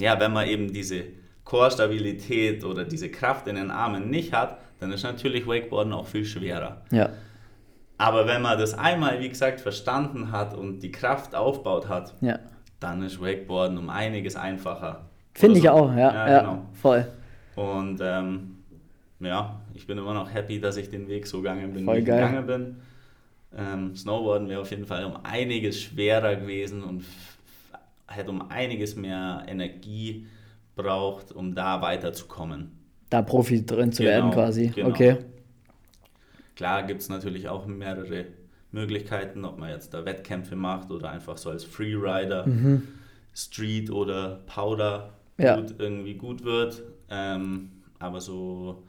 ja, 0.00 0.20
wenn 0.20 0.32
man 0.32 0.46
eben 0.46 0.72
diese 0.72 1.02
Core-Stabilität 1.44 2.64
oder 2.64 2.84
diese 2.84 3.08
Kraft 3.08 3.48
in 3.48 3.56
den 3.56 3.70
Armen 3.70 4.08
nicht 4.08 4.32
hat, 4.32 4.58
dann 4.78 4.92
ist 4.92 5.02
natürlich 5.02 5.46
Wakeboarden 5.46 5.92
auch 5.92 6.06
viel 6.06 6.24
schwerer. 6.24 6.82
Ja. 6.92 7.10
Aber 7.98 8.26
wenn 8.26 8.42
man 8.42 8.58
das 8.58 8.74
einmal, 8.74 9.20
wie 9.20 9.28
gesagt, 9.28 9.60
verstanden 9.60 10.30
hat 10.32 10.54
und 10.54 10.80
die 10.80 10.92
Kraft 10.92 11.34
aufbaut 11.34 11.88
hat, 11.88 12.14
ja. 12.20 12.38
dann 12.78 13.02
ist 13.02 13.20
Wakeboarden 13.20 13.78
um 13.78 13.88
einiges 13.88 14.36
einfacher. 14.36 15.06
Finde 15.32 15.56
so. 15.56 15.62
ich 15.62 15.68
auch, 15.70 15.90
ja, 15.92 16.12
ja, 16.12 16.30
ja 16.30 16.40
genau. 16.40 16.66
voll. 16.74 17.06
Und 17.54 18.00
ähm, 18.02 18.58
ja, 19.20 19.60
ich 19.74 19.86
bin 19.86 19.96
immer 19.96 20.12
noch 20.12 20.32
happy, 20.32 20.60
dass 20.60 20.76
ich 20.76 20.90
den 20.90 21.08
Weg 21.08 21.26
so 21.26 21.38
gegangen 21.38 21.72
bin, 21.72 21.84
voll 21.84 21.96
wie 21.96 22.00
ich 22.00 22.06
geil. 22.06 22.26
gegangen 22.26 22.46
bin. 22.46 22.76
Ähm, 23.56 23.96
Snowboarden 23.96 24.48
wäre 24.48 24.60
auf 24.60 24.70
jeden 24.70 24.84
Fall 24.84 25.04
um 25.04 25.16
einiges 25.22 25.80
schwerer 25.80 26.36
gewesen 26.36 26.82
und 26.82 27.04
hätte 28.08 28.30
um 28.30 28.50
einiges 28.50 28.96
mehr 28.96 29.44
Energie 29.46 30.26
braucht, 30.74 31.32
um 31.32 31.54
da 31.54 31.80
weiterzukommen. 31.80 32.72
Da 33.08 33.22
Profi 33.22 33.64
drin 33.64 33.92
zu 33.92 34.02
genau, 34.02 34.14
werden 34.14 34.30
quasi. 34.32 34.68
Genau. 34.74 34.90
Okay. 34.90 35.16
Klar 36.56 36.82
gibt 36.84 37.02
es 37.02 37.08
natürlich 37.08 37.48
auch 37.48 37.66
mehrere 37.66 38.24
Möglichkeiten, 38.72 39.44
ob 39.44 39.58
man 39.58 39.70
jetzt 39.70 39.94
da 39.94 40.04
Wettkämpfe 40.04 40.56
macht 40.56 40.90
oder 40.90 41.10
einfach 41.10 41.36
so 41.36 41.50
als 41.50 41.64
Freerider, 41.64 42.46
mhm. 42.46 42.82
Street 43.34 43.90
oder 43.90 44.40
Powder 44.46 45.14
ja. 45.38 45.56
gut, 45.56 45.74
irgendwie 45.78 46.14
gut 46.14 46.44
wird. 46.44 46.82
Ähm, 47.10 47.70
aber 47.98 48.20
so, 48.20 48.82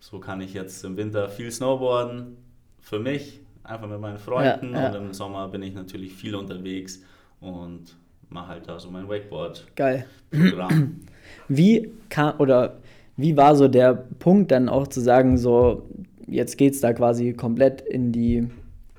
so 0.00 0.18
kann 0.18 0.40
ich 0.40 0.54
jetzt 0.54 0.84
im 0.84 0.96
Winter 0.96 1.28
viel 1.28 1.50
snowboarden 1.50 2.36
für 2.80 2.98
mich, 2.98 3.40
einfach 3.62 3.88
mit 3.88 4.00
meinen 4.00 4.18
Freunden. 4.18 4.74
Ja, 4.74 4.82
ja. 4.82 4.88
Und 4.88 4.94
im 4.96 5.12
Sommer 5.12 5.48
bin 5.48 5.62
ich 5.62 5.74
natürlich 5.74 6.12
viel 6.12 6.34
unterwegs 6.34 7.02
und 7.40 7.96
mache 8.28 8.48
halt 8.48 8.68
da 8.68 8.78
so 8.78 8.90
mein 8.90 9.08
Wakeboard-Programm. 9.08 11.00
Wie 11.48 11.92
kam 12.08 12.40
oder 12.40 12.78
wie 13.16 13.36
war 13.36 13.54
so 13.54 13.68
der 13.68 13.94
Punkt 14.18 14.50
dann 14.50 14.68
auch 14.68 14.88
zu 14.88 15.00
sagen, 15.00 15.36
so 15.36 15.88
jetzt 16.32 16.58
geht 16.58 16.74
es 16.74 16.80
da 16.80 16.92
quasi 16.92 17.32
komplett 17.32 17.80
in 17.80 18.12
die 18.12 18.48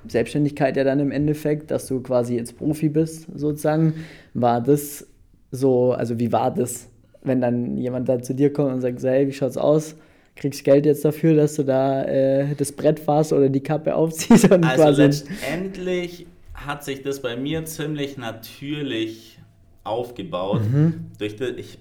Selbstständigkeit 0.07 0.75
ja 0.77 0.83
dann 0.83 0.99
im 0.99 1.11
Endeffekt, 1.11 1.71
dass 1.71 1.87
du 1.87 2.01
quasi 2.01 2.35
jetzt 2.35 2.57
Profi 2.57 2.89
bist, 2.89 3.27
sozusagen. 3.35 3.93
War 4.33 4.61
das 4.61 5.07
so, 5.51 5.93
also 5.93 6.19
wie 6.19 6.31
war 6.31 6.53
das, 6.53 6.89
wenn 7.23 7.41
dann 7.41 7.77
jemand 7.77 8.09
da 8.09 8.21
zu 8.21 8.33
dir 8.33 8.51
kommt 8.51 8.73
und 8.73 8.81
sagt, 8.81 9.01
hey, 9.03 9.27
wie 9.27 9.33
schaut's 9.33 9.57
aus? 9.57 9.95
Kriegst 10.35 10.63
Geld 10.63 10.85
jetzt 10.85 11.05
dafür, 11.05 11.35
dass 11.35 11.55
du 11.55 11.63
da 11.63 12.03
äh, 12.05 12.55
das 12.55 12.71
Brett 12.71 12.99
fahrst 12.99 13.33
oder 13.33 13.49
die 13.49 13.61
Kappe 13.61 13.95
aufziehst? 13.95 14.51
Und 14.51 14.63
also 14.63 14.83
quasi 14.83 15.01
letztendlich 15.03 16.25
hat 16.53 16.83
sich 16.83 17.03
das 17.03 17.21
bei 17.21 17.35
mir 17.35 17.65
ziemlich 17.65 18.17
natürlich 18.17 19.39
aufgebaut. 19.83 20.61
Mhm. 20.63 21.11
Durch 21.19 21.35
die, 21.35 21.45
ich 21.57 21.77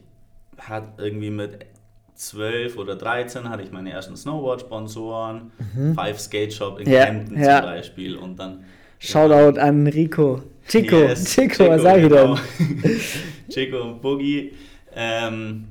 hatte 0.59 1.03
irgendwie 1.03 1.31
mit 1.31 1.67
12 2.15 2.77
oder 2.77 2.97
13 2.97 3.49
hatte 3.49 3.63
ich 3.63 3.73
meine 3.73 3.91
ersten 3.91 4.17
Snowboard-Sponsoren, 4.17 5.51
mhm. 5.75 5.95
Five 5.95 6.21
Skate 6.21 6.53
Shop 6.53 6.79
in 6.79 6.91
ja, 6.91 7.07
Kempten 7.07 7.43
ja. 7.43 7.61
zum 7.61 7.67
Beispiel 7.67 8.17
und 8.17 8.37
dann 8.39 8.65
Shoutout 8.99 9.57
ja. 9.57 9.65
an 9.65 9.87
Rico. 9.87 10.43
Chico, 10.69 10.97
yes, 10.97 11.25
Chico, 11.25 11.49
Chico, 11.57 11.71
was 11.71 11.83
sag 11.83 11.99
ich 11.99 12.09
genau. 12.09 12.37
denn? 12.59 13.01
Chico 13.51 13.83
und 13.83 14.01
Boogie. 14.01 14.53
Ähm, 14.95 15.69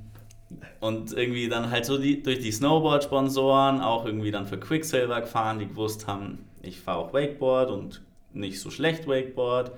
und 0.81 1.13
irgendwie 1.13 1.47
dann 1.47 1.69
halt 1.69 1.85
so 1.85 1.97
die, 1.97 2.21
durch 2.21 2.39
die 2.39 2.51
Snowboard-Sponsoren 2.51 3.79
auch 3.79 4.05
irgendwie 4.05 4.31
dann 4.31 4.47
für 4.47 4.57
Quicksilver 4.57 5.21
gefahren, 5.21 5.59
die 5.59 5.67
gewusst 5.67 6.07
haben, 6.07 6.39
ich 6.61 6.79
fahre 6.79 6.97
auch 6.97 7.13
Wakeboard 7.13 7.69
und 7.69 8.01
nicht 8.33 8.59
so 8.59 8.69
schlecht 8.69 9.07
Wakeboard. 9.07 9.71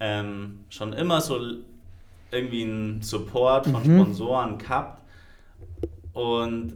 Ähm, 0.00 0.60
schon 0.70 0.94
immer 0.94 1.20
so 1.20 1.38
irgendwie 2.32 2.62
einen 2.62 3.02
Support 3.02 3.66
von 3.66 3.82
mhm. 3.86 4.00
Sponsoren 4.00 4.58
gehabt 4.58 4.99
und 6.12 6.74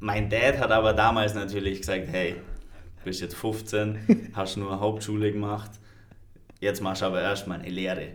mein 0.00 0.28
Dad 0.28 0.58
hat 0.58 0.70
aber 0.70 0.92
damals 0.92 1.34
natürlich 1.34 1.80
gesagt, 1.80 2.08
hey, 2.10 2.34
du 2.98 3.04
bist 3.04 3.20
jetzt 3.20 3.36
15, 3.36 4.30
hast 4.34 4.56
nur 4.56 4.80
Hauptschule 4.80 5.32
gemacht, 5.32 5.70
jetzt 6.60 6.80
machst 6.80 7.02
du 7.02 7.06
aber 7.06 7.22
erstmal 7.22 7.60
eine 7.60 7.68
Lehre. 7.68 8.08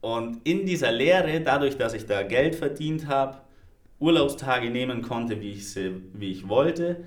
Und 0.00 0.46
in 0.46 0.64
dieser 0.64 0.92
Lehre, 0.92 1.40
dadurch, 1.40 1.76
dass 1.76 1.92
ich 1.92 2.06
da 2.06 2.22
Geld 2.22 2.54
verdient 2.54 3.06
habe, 3.08 3.38
Urlaubstage 3.98 4.70
nehmen 4.70 5.02
konnte, 5.02 5.40
wie 5.40 5.52
ich, 5.52 5.70
sie, 5.70 6.02
wie 6.12 6.30
ich 6.30 6.48
wollte, 6.48 7.04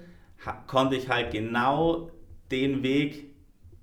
konnte 0.68 0.96
ich 0.96 1.10
halt 1.10 1.32
genau 1.32 2.10
den 2.52 2.84
Weg 2.84 3.26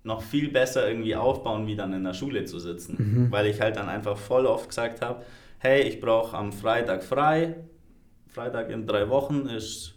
noch 0.02 0.22
viel 0.22 0.50
besser 0.50 0.88
irgendwie 0.88 1.16
aufbauen, 1.16 1.66
wie 1.66 1.76
dann 1.76 1.92
in 1.92 2.04
der 2.04 2.14
Schule 2.14 2.44
zu 2.44 2.58
sitzen. 2.58 2.96
Mhm. 2.98 3.32
Weil 3.32 3.46
ich 3.46 3.60
halt 3.60 3.76
dann 3.76 3.88
einfach 3.88 4.16
voll 4.16 4.46
oft 4.46 4.68
gesagt 4.68 5.02
habe, 5.02 5.24
hey, 5.58 5.82
ich 5.82 6.00
brauche 6.00 6.36
am 6.36 6.52
Freitag 6.52 7.02
frei, 7.02 7.56
Freitag 8.36 8.68
in 8.68 8.86
drei 8.86 9.08
Wochen 9.08 9.46
ist 9.46 9.94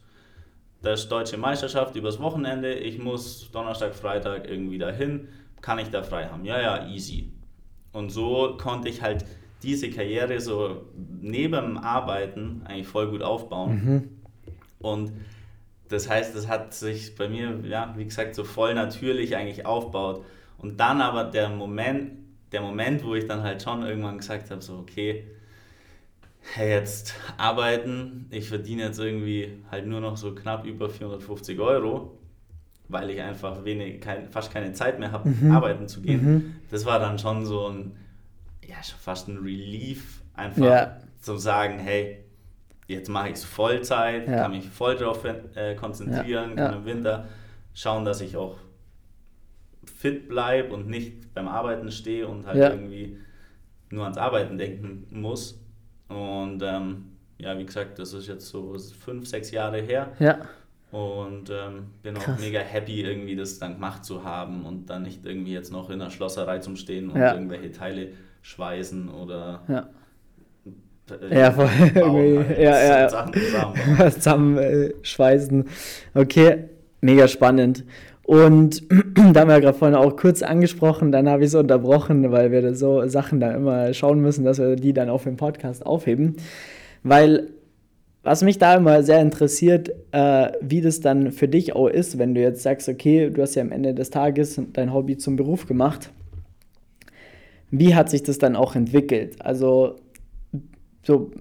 das 0.82 1.10
deutsche 1.10 1.36
Meisterschaft 1.36 1.98
übers 1.98 2.22
Wochenende. 2.22 2.74
Ich 2.74 2.98
muss 2.98 3.52
Donnerstag, 3.52 3.94
Freitag 3.94 4.50
irgendwie 4.50 4.78
dahin. 4.78 5.28
Kann 5.60 5.78
ich 5.78 5.90
da 5.90 6.04
frei 6.04 6.28
haben? 6.28 6.46
Ja, 6.46 6.62
ja, 6.62 6.88
easy. 6.88 7.34
Und 7.92 8.12
so 8.12 8.56
konnte 8.58 8.88
ich 8.88 9.02
halt 9.02 9.26
diese 9.62 9.90
Karriere 9.90 10.40
so 10.40 10.86
neben 11.22 11.52
dem 11.52 11.78
Arbeiten 11.80 12.62
eigentlich 12.64 12.88
voll 12.88 13.10
gut 13.12 13.24
aufbauen. 13.24 13.72
Mhm. 13.72 14.10
Und 14.80 15.12
das 15.90 16.10
heißt, 16.10 16.34
das 16.34 16.48
hat 16.48 16.74
sich 16.74 17.16
bei 17.18 17.28
mir, 17.28 17.60
ja, 17.68 17.94
wie 17.98 18.06
gesagt, 18.06 18.36
so 18.36 18.46
voll 18.46 18.74
natürlich 18.74 19.36
eigentlich 19.36 19.66
aufgebaut. 19.66 20.24
Und 20.60 20.80
dann 20.80 21.02
aber 21.02 21.26
der 21.26 21.50
Moment, 21.50 22.14
der 22.54 22.62
Moment, 22.62 23.04
wo 23.04 23.16
ich 23.16 23.28
dann 23.28 23.44
halt 23.44 23.62
schon 23.62 23.84
irgendwann 23.84 24.20
gesagt 24.20 24.50
habe, 24.50 24.62
so, 24.62 24.78
okay, 24.78 25.28
hey, 26.42 26.70
jetzt 26.70 27.14
arbeiten, 27.38 28.28
ich 28.32 28.50
verdiene 28.50 28.84
jetzt 28.84 29.00
irgendwie 29.00 29.64
halt 29.72 29.86
nur 29.86 30.02
noch 30.02 30.18
so 30.18 30.34
knapp 30.34 30.66
über 30.66 30.90
450 30.90 31.60
Euro, 31.60 32.18
weil 32.88 33.10
ich 33.12 33.22
einfach 33.22 33.64
wenig, 33.64 34.02
kein, 34.02 34.30
fast 34.30 34.52
keine 34.52 34.74
Zeit 34.74 35.00
mehr 35.00 35.12
habe, 35.12 35.30
mhm. 35.30 35.52
arbeiten 35.52 35.88
zu 35.88 36.02
gehen. 36.02 36.26
Mhm. 36.26 36.56
Das 36.72 36.86
war 36.86 37.00
dann 37.00 37.20
schon 37.20 37.46
so 37.46 37.68
ein, 37.68 37.96
ja, 38.68 38.78
fast 39.00 39.28
ein 39.28 39.38
Relief, 39.38 40.22
einfach 40.34 40.66
ja. 40.66 40.98
zu 41.22 41.38
sagen, 41.38 41.80
hey, 41.80 42.24
jetzt 42.88 43.10
mache 43.10 43.30
ich 43.30 43.36
es 43.36 43.44
Vollzeit, 43.44 44.28
ja. 44.28 44.44
kann 44.44 44.52
mich 44.52 44.68
voll 44.68 44.96
darauf 44.96 45.24
äh, 45.24 45.76
konzentrieren, 45.76 46.58
ja. 46.58 46.70
kann 46.70 46.80
im 46.80 46.86
Winter 46.86 47.28
schauen, 47.74 48.04
dass 48.04 48.22
ich 48.22 48.36
auch 48.36 48.58
fit 49.86 50.28
bleibe 50.28 50.74
und 50.74 50.88
nicht 50.88 51.34
beim 51.34 51.48
Arbeiten 51.48 51.92
stehe 51.92 52.28
und 52.28 52.48
halt 52.48 52.58
irgendwie 52.58 53.18
nur 53.92 54.04
ans 54.04 54.18
Arbeiten 54.18 54.58
denken 54.58 55.08
muss. 55.12 55.60
Und 56.10 56.62
ähm, 56.64 57.06
ja, 57.38 57.58
wie 57.58 57.66
gesagt, 57.66 58.00
das 58.00 58.14
ist 58.14 58.28
jetzt 58.28 58.48
so 58.48 58.76
fünf, 58.78 59.28
sechs 59.28 59.52
Jahre 59.52 59.82
her. 59.82 60.12
Ja. 60.20 60.40
Und 60.92 61.52
ähm, 61.52 61.88
bin 62.02 62.16
Krass. 62.16 62.36
auch 62.36 62.40
mega 62.40 62.60
happy, 62.60 63.02
irgendwie 63.02 63.36
das 63.36 63.60
dann 63.60 63.76
gemacht 63.76 64.04
zu 64.04 64.24
haben 64.24 64.66
und 64.66 64.90
dann 64.90 65.04
nicht 65.04 65.26
irgendwie 65.26 65.54
jetzt 65.54 65.72
noch 65.72 65.90
in 65.92 66.00
der 66.00 66.10
Schlosserei 66.10 66.60
zum 66.60 66.76
Stehen 66.76 67.12
und 67.12 67.20
ja. 67.20 67.34
irgendwelche 67.34 67.72
Teile 67.72 68.10
schweißen 68.42 69.10
oder 69.10 69.62
ja. 69.68 69.88
Äh, 71.12 71.40
ja, 71.40 71.52
voll. 71.52 71.68
Halt. 71.70 72.58
ja, 72.58 72.80
ja, 72.80 73.00
ja. 73.02 73.10
Sachen 73.10 73.34
zusammen, 73.34 74.12
zusammen 74.12 74.58
äh, 74.58 74.94
schweißen. 75.02 75.66
Okay, 76.14 76.70
mega 77.02 77.28
spannend. 77.28 77.84
Und 78.30 78.84
da 79.34 79.42
haben 79.42 79.48
wir 79.48 79.56
ja 79.56 79.60
gerade 79.60 79.76
vorhin 79.76 79.98
auch 79.98 80.16
kurz 80.16 80.44
angesprochen, 80.44 81.12
dann 81.12 81.28
habe 81.28 81.42
ich 81.42 81.48
es 81.48 81.56
unterbrochen, 81.56 82.32
weil 82.32 82.52
wir 82.52 82.76
so 82.76 83.08
Sachen 83.08 83.40
da 83.40 83.50
immer 83.54 83.92
schauen 83.96 84.22
müssen, 84.22 84.46
dass 84.46 84.60
wir 84.60 84.76
die 84.76 84.94
dann 84.94 85.10
auf 85.10 85.24
dem 85.24 85.36
Podcast 85.36 85.84
aufheben. 85.84 86.36
Weil 87.02 87.48
was 88.22 88.44
mich 88.44 88.60
da 88.60 88.76
immer 88.76 89.02
sehr 89.02 89.20
interessiert, 89.20 89.90
äh, 90.12 90.52
wie 90.62 90.82
das 90.82 91.00
dann 91.00 91.32
für 91.32 91.48
dich 91.48 91.76
auch 91.76 91.88
ist, 91.88 92.20
wenn 92.20 92.36
du 92.36 92.42
jetzt 92.42 92.62
sagst, 92.62 92.88
okay, 92.88 93.32
du 93.32 93.42
hast 93.42 93.56
ja 93.56 93.64
am 93.64 93.72
Ende 93.72 93.96
des 93.96 94.12
Tages 94.12 94.62
dein 94.74 94.94
Hobby 94.94 95.18
zum 95.18 95.36
Beruf 95.36 95.66
gemacht. 95.66 96.12
Wie 97.72 97.96
hat 97.96 98.12
sich 98.12 98.22
das 98.22 98.38
dann 98.38 98.56
auch 98.56 98.76
entwickelt? 98.76 99.44
Also, 99.44 99.96
so 101.02 101.32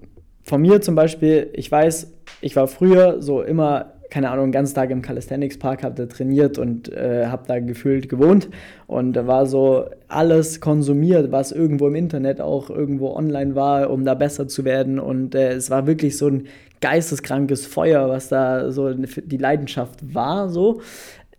von 0.41 0.59
mir 0.59 0.81
zum 0.81 0.95
Beispiel, 0.95 1.51
ich 1.53 1.71
weiß, 1.71 2.11
ich 2.41 2.55
war 2.55 2.67
früher 2.67 3.21
so 3.21 3.43
immer 3.43 3.93
keine 4.09 4.31
Ahnung, 4.31 4.47
den 4.47 4.51
ganzen 4.51 4.75
Tag 4.75 4.89
im 4.89 5.01
Calisthenics 5.01 5.57
Park, 5.57 5.83
habe 5.83 5.95
da 5.95 6.05
trainiert 6.05 6.57
und 6.57 6.91
äh, 6.91 7.27
habe 7.27 7.43
da 7.47 7.59
gefühlt 7.59 8.09
gewohnt. 8.09 8.49
Und 8.87 9.13
da 9.13 9.27
war 9.27 9.45
so 9.45 9.85
alles 10.07 10.61
konsumiert, 10.61 11.31
was 11.31 11.51
irgendwo 11.51 11.87
im 11.87 11.95
Internet 11.95 12.41
auch 12.41 12.69
irgendwo 12.69 13.11
online 13.11 13.55
war, 13.55 13.89
um 13.89 14.05
da 14.05 14.15
besser 14.15 14.47
zu 14.47 14.65
werden. 14.65 14.99
Und 14.99 15.35
äh, 15.35 15.51
es 15.51 15.69
war 15.69 15.85
wirklich 15.85 16.17
so 16.17 16.27
ein 16.27 16.47
geisteskrankes 16.81 17.65
Feuer, 17.67 18.09
was 18.09 18.29
da 18.29 18.71
so 18.71 18.93
die 18.93 19.37
Leidenschaft 19.37 20.13
war. 20.13 20.49
So. 20.49 20.81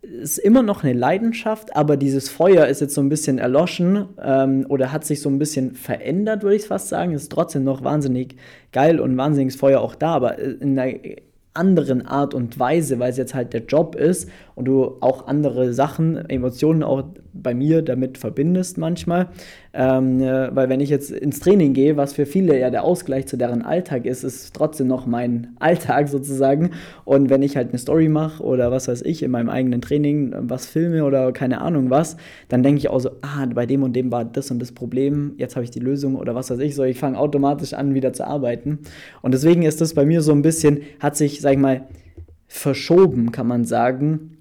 ist 0.03 0.39
immer 0.39 0.63
noch 0.63 0.85
eine 0.85 0.93
Leidenschaft, 0.93 1.75
aber 1.75 1.97
dieses 1.97 2.29
Feuer 2.29 2.67
ist 2.67 2.81
jetzt 2.81 2.95
so 2.95 3.01
ein 3.01 3.09
bisschen 3.09 3.39
erloschen 3.39 4.07
ähm, 4.23 4.67
oder 4.69 4.93
hat 4.93 5.05
sich 5.05 5.21
so 5.23 5.29
ein 5.29 5.39
bisschen 5.39 5.75
verändert, 5.75 6.43
würde 6.43 6.57
ich 6.57 6.67
fast 6.67 6.89
sagen. 6.89 7.13
Ist 7.13 7.33
trotzdem 7.33 7.65
noch 7.65 7.83
wahnsinnig 7.83 8.37
geil 8.71 9.01
und 9.01 9.17
wahnsinniges 9.17 9.57
Feuer 9.57 9.81
auch 9.81 9.97
da, 9.97 10.15
aber 10.15 10.39
in 10.39 10.79
einer 10.79 10.95
anderen 11.61 12.07
Art 12.07 12.33
und 12.33 12.59
Weise, 12.59 12.99
weil 12.99 13.11
es 13.11 13.19
jetzt 13.19 13.35
halt 13.35 13.53
der 13.53 13.65
Job 13.67 13.95
ist 13.95 14.31
und 14.55 14.65
du 14.65 14.97
auch 15.01 15.27
andere 15.27 15.75
Sachen, 15.75 16.17
Emotionen 16.31 16.83
auch 16.83 17.05
bei 17.33 17.55
mir 17.55 17.83
damit 17.83 18.19
verbindest 18.19 18.79
manchmal. 18.79 19.29
Ähm, 19.73 20.21
äh, 20.21 20.55
weil 20.55 20.69
wenn 20.69 20.81
ich 20.81 20.91
jetzt 20.91 21.13
ins 21.13 21.39
Training 21.39 21.75
gehe, 21.75 21.97
was 21.97 22.13
für 22.13 22.27
viele 22.27 22.59
ja 22.59 22.71
der 22.71 22.83
Ausgleich 22.83 23.27
zu 23.27 23.37
deren 23.37 23.63
Alltag 23.63 24.05
ist, 24.05 24.25
ist 24.25 24.53
trotzdem 24.53 24.89
noch 24.89 25.07
mein 25.07 25.55
Alltag 25.61 26.09
sozusagen. 26.09 26.71
Und 27.05 27.31
wenn 27.31 27.43
ich 27.43 27.57
halt 27.57 27.69
eine 27.69 27.79
Story 27.79 28.09
mache 28.09 28.43
oder 28.43 28.73
was 28.73 28.89
weiß 28.89 29.03
ich 29.03 29.23
in 29.23 29.31
meinem 29.31 29.49
eigenen 29.49 29.81
Training 29.81 30.35
was 30.39 30.67
filme 30.67 31.05
oder 31.05 31.33
keine 31.33 31.61
Ahnung 31.61 31.91
was, 31.91 32.17
dann 32.49 32.63
denke 32.63 32.79
ich 32.79 32.89
auch 32.89 33.01
so, 33.01 33.11
ah, 33.23 33.47
bei 33.55 33.67
dem 33.67 33.83
und 33.83 33.95
dem 33.95 34.11
war 34.11 34.25
das 34.25 34.51
und 34.51 34.61
das 34.61 34.73
Problem, 34.73 35.35
jetzt 35.37 35.55
habe 35.55 35.65
ich 35.65 35.71
die 35.71 35.81
Lösung 35.81 36.17
oder 36.17 36.35
was 36.35 36.51
weiß 36.51 36.59
ich 36.59 36.75
so. 36.75 36.83
Ich 36.83 36.99
fange 36.99 37.19
automatisch 37.19 37.75
an, 37.75 37.95
wieder 37.95 38.13
zu 38.13 38.27
arbeiten. 38.27 38.81
Und 39.23 39.35
deswegen 39.35 39.63
ist 39.63 39.81
das 39.81 39.95
bei 39.95 40.05
mir 40.05 40.23
so 40.23 40.33
ein 40.33 40.43
bisschen, 40.43 40.81
hat 40.99 41.17
sich, 41.17 41.41
sag 41.41 41.53
ich 41.53 41.59
mal, 41.59 41.83
verschoben, 42.49 43.31
kann 43.31 43.47
man 43.47 43.65
sagen, 43.65 44.39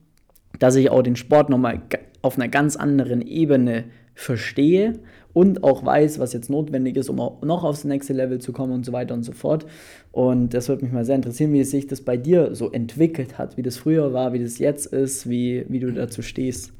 dass 0.57 0.75
ich 0.75 0.89
auch 0.89 1.03
den 1.03 1.15
Sport 1.15 1.49
nochmal 1.49 1.79
auf 2.21 2.37
einer 2.37 2.47
ganz 2.47 2.75
anderen 2.75 3.21
Ebene 3.21 3.85
verstehe 4.13 4.99
und 5.33 5.63
auch 5.63 5.85
weiß, 5.85 6.19
was 6.19 6.33
jetzt 6.33 6.49
notwendig 6.49 6.97
ist, 6.97 7.09
um 7.09 7.19
auch 7.19 7.41
noch 7.41 7.63
aufs 7.63 7.83
nächste 7.83 8.13
Level 8.13 8.39
zu 8.39 8.51
kommen 8.51 8.73
und 8.73 8.85
so 8.85 8.91
weiter 8.91 9.13
und 9.13 9.23
so 9.23 9.31
fort. 9.31 9.65
Und 10.11 10.53
das 10.53 10.67
würde 10.67 10.83
mich 10.83 10.93
mal 10.93 11.05
sehr 11.05 11.15
interessieren, 11.15 11.53
wie 11.53 11.63
sich 11.63 11.87
das 11.87 12.01
bei 12.01 12.17
dir 12.17 12.55
so 12.55 12.71
entwickelt 12.71 13.37
hat, 13.37 13.55
wie 13.55 13.61
das 13.61 13.77
früher 13.77 14.11
war, 14.11 14.33
wie 14.33 14.39
das 14.39 14.59
jetzt 14.59 14.87
ist, 14.87 15.29
wie, 15.29 15.65
wie 15.69 15.79
du 15.79 15.93
dazu 15.93 16.21
stehst. 16.21 16.73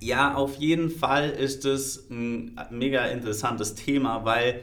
Ja, 0.00 0.34
auf 0.34 0.56
jeden 0.56 0.90
Fall 0.90 1.30
ist 1.30 1.64
es 1.64 2.08
ein 2.10 2.56
mega 2.70 3.06
interessantes 3.06 3.74
Thema, 3.74 4.24
weil 4.24 4.60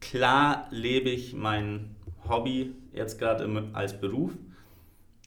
klar 0.00 0.66
lebe 0.70 1.10
ich 1.10 1.34
mein 1.34 1.90
Hobby 2.28 2.72
jetzt 2.92 3.18
gerade 3.18 3.48
als 3.74 4.00
Beruf, 4.00 4.32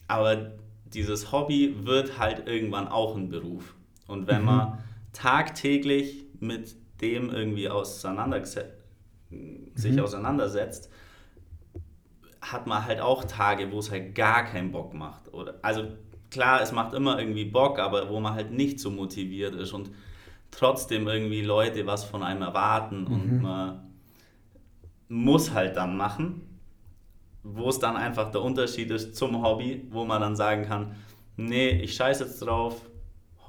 aber 0.07 0.51
dieses 0.93 1.31
Hobby 1.31 1.75
wird 1.83 2.19
halt 2.19 2.47
irgendwann 2.47 2.87
auch 2.87 3.15
ein 3.15 3.29
Beruf. 3.29 3.75
Und 4.09 4.27
wenn 4.27 4.41
mhm. 4.41 4.45
man 4.45 4.77
tagtäglich 5.13 6.25
mit 6.39 6.75
dem 7.01 7.29
irgendwie 7.29 7.69
sich 9.75 9.93
mhm. 9.93 9.99
auseinandersetzt, 9.99 10.91
hat 12.41 12.67
man 12.67 12.85
halt 12.85 12.99
auch 12.99 13.23
Tage, 13.25 13.71
wo 13.71 13.79
es 13.79 13.91
halt 13.91 14.15
gar 14.15 14.43
keinen 14.45 14.71
Bock 14.71 14.93
macht. 14.93 15.33
Oder, 15.33 15.55
also 15.61 15.83
klar, 16.29 16.61
es 16.61 16.71
macht 16.71 16.93
immer 16.93 17.19
irgendwie 17.19 17.45
Bock, 17.45 17.79
aber 17.79 18.09
wo 18.09 18.19
man 18.19 18.33
halt 18.33 18.51
nicht 18.51 18.79
so 18.79 18.89
motiviert 18.89 19.55
ist 19.55 19.73
und 19.73 19.91
trotzdem 20.51 21.07
irgendwie 21.07 21.41
Leute 21.41 21.85
was 21.85 22.03
von 22.03 22.23
einem 22.23 22.41
erwarten 22.41 23.01
mhm. 23.01 23.13
und 23.13 23.41
man 23.41 23.79
muss 25.09 25.53
halt 25.53 25.77
dann 25.77 25.95
machen 25.95 26.49
wo 27.43 27.69
es 27.69 27.79
dann 27.79 27.95
einfach 27.95 28.31
der 28.31 28.41
Unterschied 28.41 28.91
ist 28.91 29.15
zum 29.15 29.41
Hobby, 29.41 29.87
wo 29.89 30.05
man 30.05 30.21
dann 30.21 30.35
sagen 30.35 30.63
kann, 30.63 30.95
nee, 31.37 31.69
ich 31.69 31.95
scheiße 31.95 32.25
jetzt 32.25 32.39
drauf, 32.39 32.81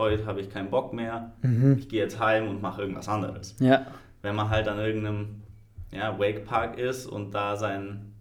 heute 0.01 0.27
habe 0.27 0.41
ich 0.41 0.51
keinen 0.51 0.71
Bock 0.71 0.93
mehr, 0.93 1.33
mhm. 1.43 1.77
ich 1.79 1.89
gehe 1.89 2.03
jetzt 2.03 2.19
heim 2.19 2.49
und 2.49 2.61
mache 2.61 2.83
irgendwas 2.83 3.09
anderes. 3.09 3.55
Ja. 3.61 3.87
Wenn 4.23 4.35
man 4.35 4.51
halt 4.51 4.67
an 4.67 4.79
irgendeinem 4.79 5.43
ja, 5.93 6.19
Wake 6.19 6.45
Park 6.45 6.79
ist 6.79 7.07
und 7.07 7.33
da 7.33 7.57
sein, 7.57 8.13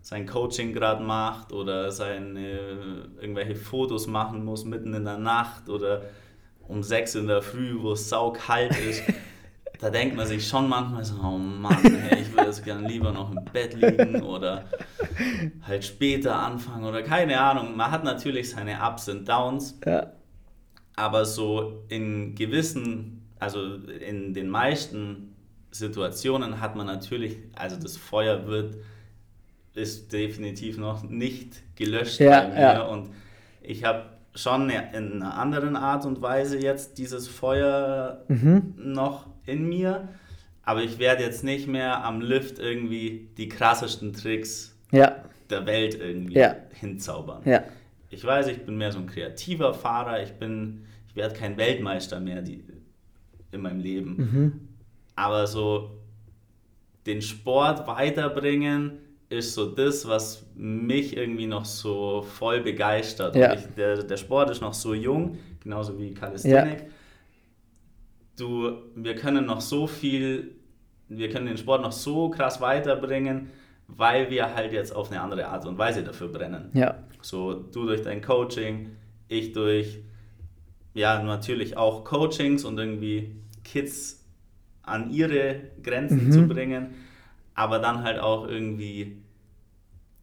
sein 0.00 0.26
Coaching 0.26 0.72
gerade 0.72 1.02
macht 1.02 1.52
oder 1.52 1.90
seine 1.92 3.08
irgendwelche 3.20 3.54
Fotos 3.54 4.06
machen 4.06 4.44
muss 4.44 4.64
mitten 4.64 4.94
in 4.94 5.04
der 5.04 5.18
Nacht 5.18 5.68
oder 5.68 6.02
um 6.68 6.82
sechs 6.82 7.14
in 7.14 7.26
der 7.26 7.42
Früh, 7.42 7.80
wo 7.80 7.92
es 7.92 8.08
saukalt 8.08 8.76
ist, 8.78 9.02
da 9.80 9.90
denkt 9.90 10.16
man 10.16 10.26
sich 10.26 10.46
schon 10.46 10.68
manchmal 10.68 11.04
so, 11.04 11.16
oh 11.22 11.38
Mann, 11.38 11.84
ey, 12.10 12.22
ich 12.22 12.32
würde 12.32 12.46
jetzt 12.46 12.64
gerne 12.64 12.88
lieber 12.88 13.12
noch 13.12 13.30
im 13.30 13.44
Bett 13.52 13.74
liegen 13.74 14.22
oder 14.22 14.64
halt 15.66 15.84
später 15.84 16.36
anfangen 16.36 16.84
oder 16.84 17.02
keine 17.02 17.40
Ahnung. 17.40 17.76
Man 17.76 17.90
hat 17.90 18.04
natürlich 18.04 18.50
seine 18.50 18.78
Ups 18.82 19.08
und 19.08 19.28
Downs, 19.28 19.78
ja. 19.84 20.12
Aber 20.96 21.26
so 21.26 21.84
in 21.88 22.34
gewissen, 22.34 23.22
also 23.38 23.76
in 24.00 24.32
den 24.32 24.48
meisten 24.48 25.34
Situationen 25.70 26.60
hat 26.60 26.74
man 26.74 26.86
natürlich, 26.86 27.36
also 27.54 27.76
das 27.76 27.98
Feuer 27.98 28.46
wird, 28.46 28.76
ist 29.74 30.10
definitiv 30.12 30.78
noch 30.78 31.02
nicht 31.02 31.62
gelöscht 31.76 32.18
ja, 32.18 32.40
bei 32.40 32.48
mir 32.48 32.60
ja. 32.60 32.82
und 32.86 33.10
ich 33.60 33.84
habe 33.84 34.04
schon 34.34 34.70
in 34.70 35.22
einer 35.22 35.36
anderen 35.36 35.76
Art 35.76 36.06
und 36.06 36.22
Weise 36.22 36.58
jetzt 36.58 36.98
dieses 36.98 37.28
Feuer 37.28 38.24
mhm. 38.28 38.74
noch 38.76 39.26
in 39.44 39.68
mir, 39.68 40.08
aber 40.62 40.82
ich 40.82 40.98
werde 40.98 41.22
jetzt 41.22 41.44
nicht 41.44 41.68
mehr 41.68 42.04
am 42.04 42.20
Lift 42.22 42.58
irgendwie 42.58 43.28
die 43.36 43.48
krassesten 43.48 44.14
Tricks 44.14 44.74
ja. 44.92 45.16
der 45.50 45.66
Welt 45.66 45.94
irgendwie 45.94 46.34
ja. 46.34 46.56
hinzaubern. 46.72 47.42
Ich 48.16 48.24
weiß, 48.24 48.48
ich 48.48 48.64
bin 48.64 48.76
mehr 48.76 48.92
so 48.92 48.98
ein 48.98 49.06
kreativer 49.06 49.74
Fahrer, 49.74 50.22
ich 50.22 50.32
bin, 50.32 50.84
ich 51.08 51.16
werde 51.16 51.34
kein 51.34 51.56
Weltmeister 51.56 52.20
mehr 52.20 52.42
die, 52.42 52.64
in 53.52 53.60
meinem 53.60 53.80
Leben. 53.80 54.16
Mhm. 54.16 54.68
Aber 55.14 55.46
so 55.46 55.98
den 57.06 57.22
Sport 57.22 57.86
weiterbringen, 57.86 58.98
ist 59.28 59.54
so 59.54 59.66
das, 59.66 60.06
was 60.06 60.46
mich 60.54 61.16
irgendwie 61.16 61.46
noch 61.46 61.64
so 61.64 62.22
voll 62.22 62.60
begeistert. 62.60 63.34
Ja. 63.34 63.54
Ich, 63.54 63.62
der, 63.76 64.04
der 64.04 64.16
Sport 64.16 64.50
ist 64.50 64.60
noch 64.60 64.74
so 64.74 64.94
jung, 64.94 65.38
genauso 65.60 65.98
wie 65.98 66.14
Calisthenics. 66.14 66.82
Ja 66.82 66.88
du, 68.36 68.82
wir 68.94 69.14
können 69.14 69.46
noch 69.46 69.60
so 69.60 69.86
viel, 69.86 70.56
wir 71.08 71.30
können 71.30 71.46
den 71.46 71.56
Sport 71.56 71.82
noch 71.82 71.92
so 71.92 72.30
krass 72.30 72.60
weiterbringen, 72.60 73.50
weil 73.88 74.30
wir 74.30 74.54
halt 74.54 74.72
jetzt 74.72 74.94
auf 74.94 75.10
eine 75.10 75.20
andere 75.20 75.46
Art 75.48 75.66
und 75.66 75.78
Weise 75.78 76.02
dafür 76.02 76.28
brennen. 76.28 76.70
Ja. 76.74 76.96
So, 77.26 77.54
du 77.54 77.86
durch 77.86 78.02
dein 78.02 78.22
Coaching, 78.22 78.90
ich 79.26 79.52
durch, 79.52 79.98
ja, 80.94 81.20
natürlich 81.24 81.76
auch 81.76 82.04
Coachings 82.04 82.64
und 82.64 82.78
irgendwie 82.78 83.34
Kids 83.64 84.24
an 84.82 85.10
ihre 85.10 85.62
Grenzen 85.82 86.28
mhm. 86.28 86.32
zu 86.32 86.46
bringen, 86.46 86.94
aber 87.54 87.80
dann 87.80 88.04
halt 88.04 88.20
auch 88.20 88.46
irgendwie 88.46 89.16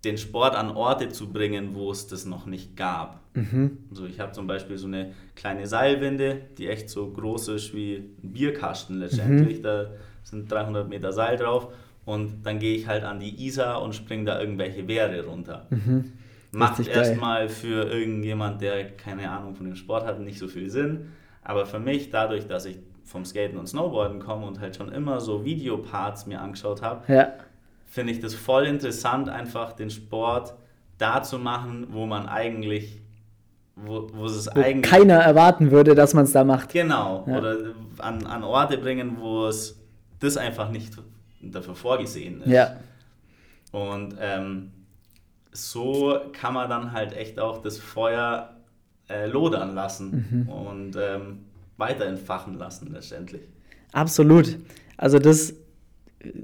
den 0.06 0.18
Sport 0.18 0.56
an 0.56 0.70
Orte 0.72 1.10
zu 1.10 1.28
bringen, 1.28 1.76
wo 1.76 1.92
es 1.92 2.08
das 2.08 2.26
noch 2.26 2.46
nicht 2.46 2.78
gab. 2.78 3.20
Mhm. 3.36 3.80
Also 3.89 4.06
ich 4.06 4.22
habe 4.22 4.32
zum 4.32 4.48
Beispiel 4.48 4.78
so 4.78 4.88
eine 4.88 5.12
kleine 5.36 5.68
Seilwinde, 5.68 6.44
die 6.58 6.70
echt 6.70 6.89
so 6.89 7.12
groß 7.12 7.50
ist 7.50 7.74
wie 7.74 7.96
ein 7.96 8.32
Bierkasten 8.32 9.00
letztendlich. 9.00 9.58
Mhm. 9.58 9.63
Da 9.63 9.88
sind 10.24 10.50
300 10.50 10.88
Meter 10.88 11.12
Seil 11.12 11.36
drauf 11.36 11.68
und 12.06 12.46
dann 12.46 12.60
gehe 12.60 12.78
ich 12.78 12.88
halt 12.88 13.04
an 13.04 13.20
die 13.20 13.46
Isar 13.46 13.82
und 13.82 13.94
springe 13.94 14.24
da 14.24 14.39
irgendwelche 14.39 14.88
Wehre 14.88 15.26
runter. 15.26 15.68
Mhm. 15.70 16.13
Macht 16.54 16.88
erstmal 16.88 17.50
für 17.50 17.89
irgendjemand, 17.89 18.62
der 18.62 18.92
keine 18.96 19.30
Ahnung 19.30 19.56
von 19.56 19.66
dem 19.66 19.76
Sport 19.76 20.06
hat, 20.06 20.20
nicht 20.20 20.39
so 20.39 20.48
viel 20.48 20.70
Sinn. 20.70 21.12
Aber 21.42 21.66
für 21.66 21.80
mich, 21.80 22.10
dadurch, 22.10 22.48
dass 22.48 22.66
ich 22.66 22.78
vom 23.04 23.26
Skaten 23.26 23.58
und 23.58 23.68
Snowboarden 23.68 24.20
komme 24.20 24.46
und 24.46 24.60
halt 24.60 24.76
schon 24.76 24.92
immer 24.92 25.20
so 25.20 25.44
Videoparts 25.44 26.26
mir 26.26 26.42
angeschaut 26.42 26.82
habe, 26.82 27.12
ja 27.12 27.34
finde 27.94 28.12
ich 28.12 28.20
das 28.20 28.34
voll 28.34 28.66
interessant, 28.66 29.30
einfach 29.30 29.74
den 29.74 29.92
Sport 29.92 30.56
da 30.98 31.22
zu 31.22 31.38
machen, 31.38 31.86
wo 31.92 32.08
man 32.08 32.26
eigentlich, 32.26 33.04
wo, 33.76 34.08
wo 34.12 34.26
es 34.26 34.48
wo 34.48 34.60
eigentlich. 34.60 34.92
Keiner 34.92 35.20
erwarten 35.20 35.70
würde, 35.70 35.94
dass 35.94 36.16
man 36.16 36.24
es 36.24 36.32
da 36.32 36.44
macht. 36.44 36.74
Genau. 36.74 37.24
Ja. 37.28 37.38
Oder 37.38 37.56
an, 38.00 38.26
an 38.26 38.44
Orte 38.44 38.80
bringen, 38.80 39.18
wo 39.20 39.46
es 39.46 39.80
das 40.20 40.38
einfach 40.38 40.72
nicht 40.72 40.98
dafür 41.39 41.76
vorgesehen 41.76 42.42
ist. 42.42 42.52
Ja. 42.52 42.78
Und 43.72 44.16
ähm, 44.20 44.72
so 45.54 46.20
kann 46.34 46.54
man 46.54 46.70
dann 46.70 46.92
halt 46.92 47.13
echt 47.13 47.39
auch 47.39 47.62
das 47.62 47.78
Feuer 47.78 48.58
äh, 49.10 49.28
lodern 49.28 49.74
lassen 49.74 50.28
mhm. 50.30 50.50
und 50.50 50.96
ähm, 50.96 51.39
weiter 51.78 52.06
entfachen 52.06 52.58
lassen 52.58 52.92
letztendlich. 52.92 53.42
Absolut. 53.92 54.58
Also 54.98 55.20
das 55.20 55.54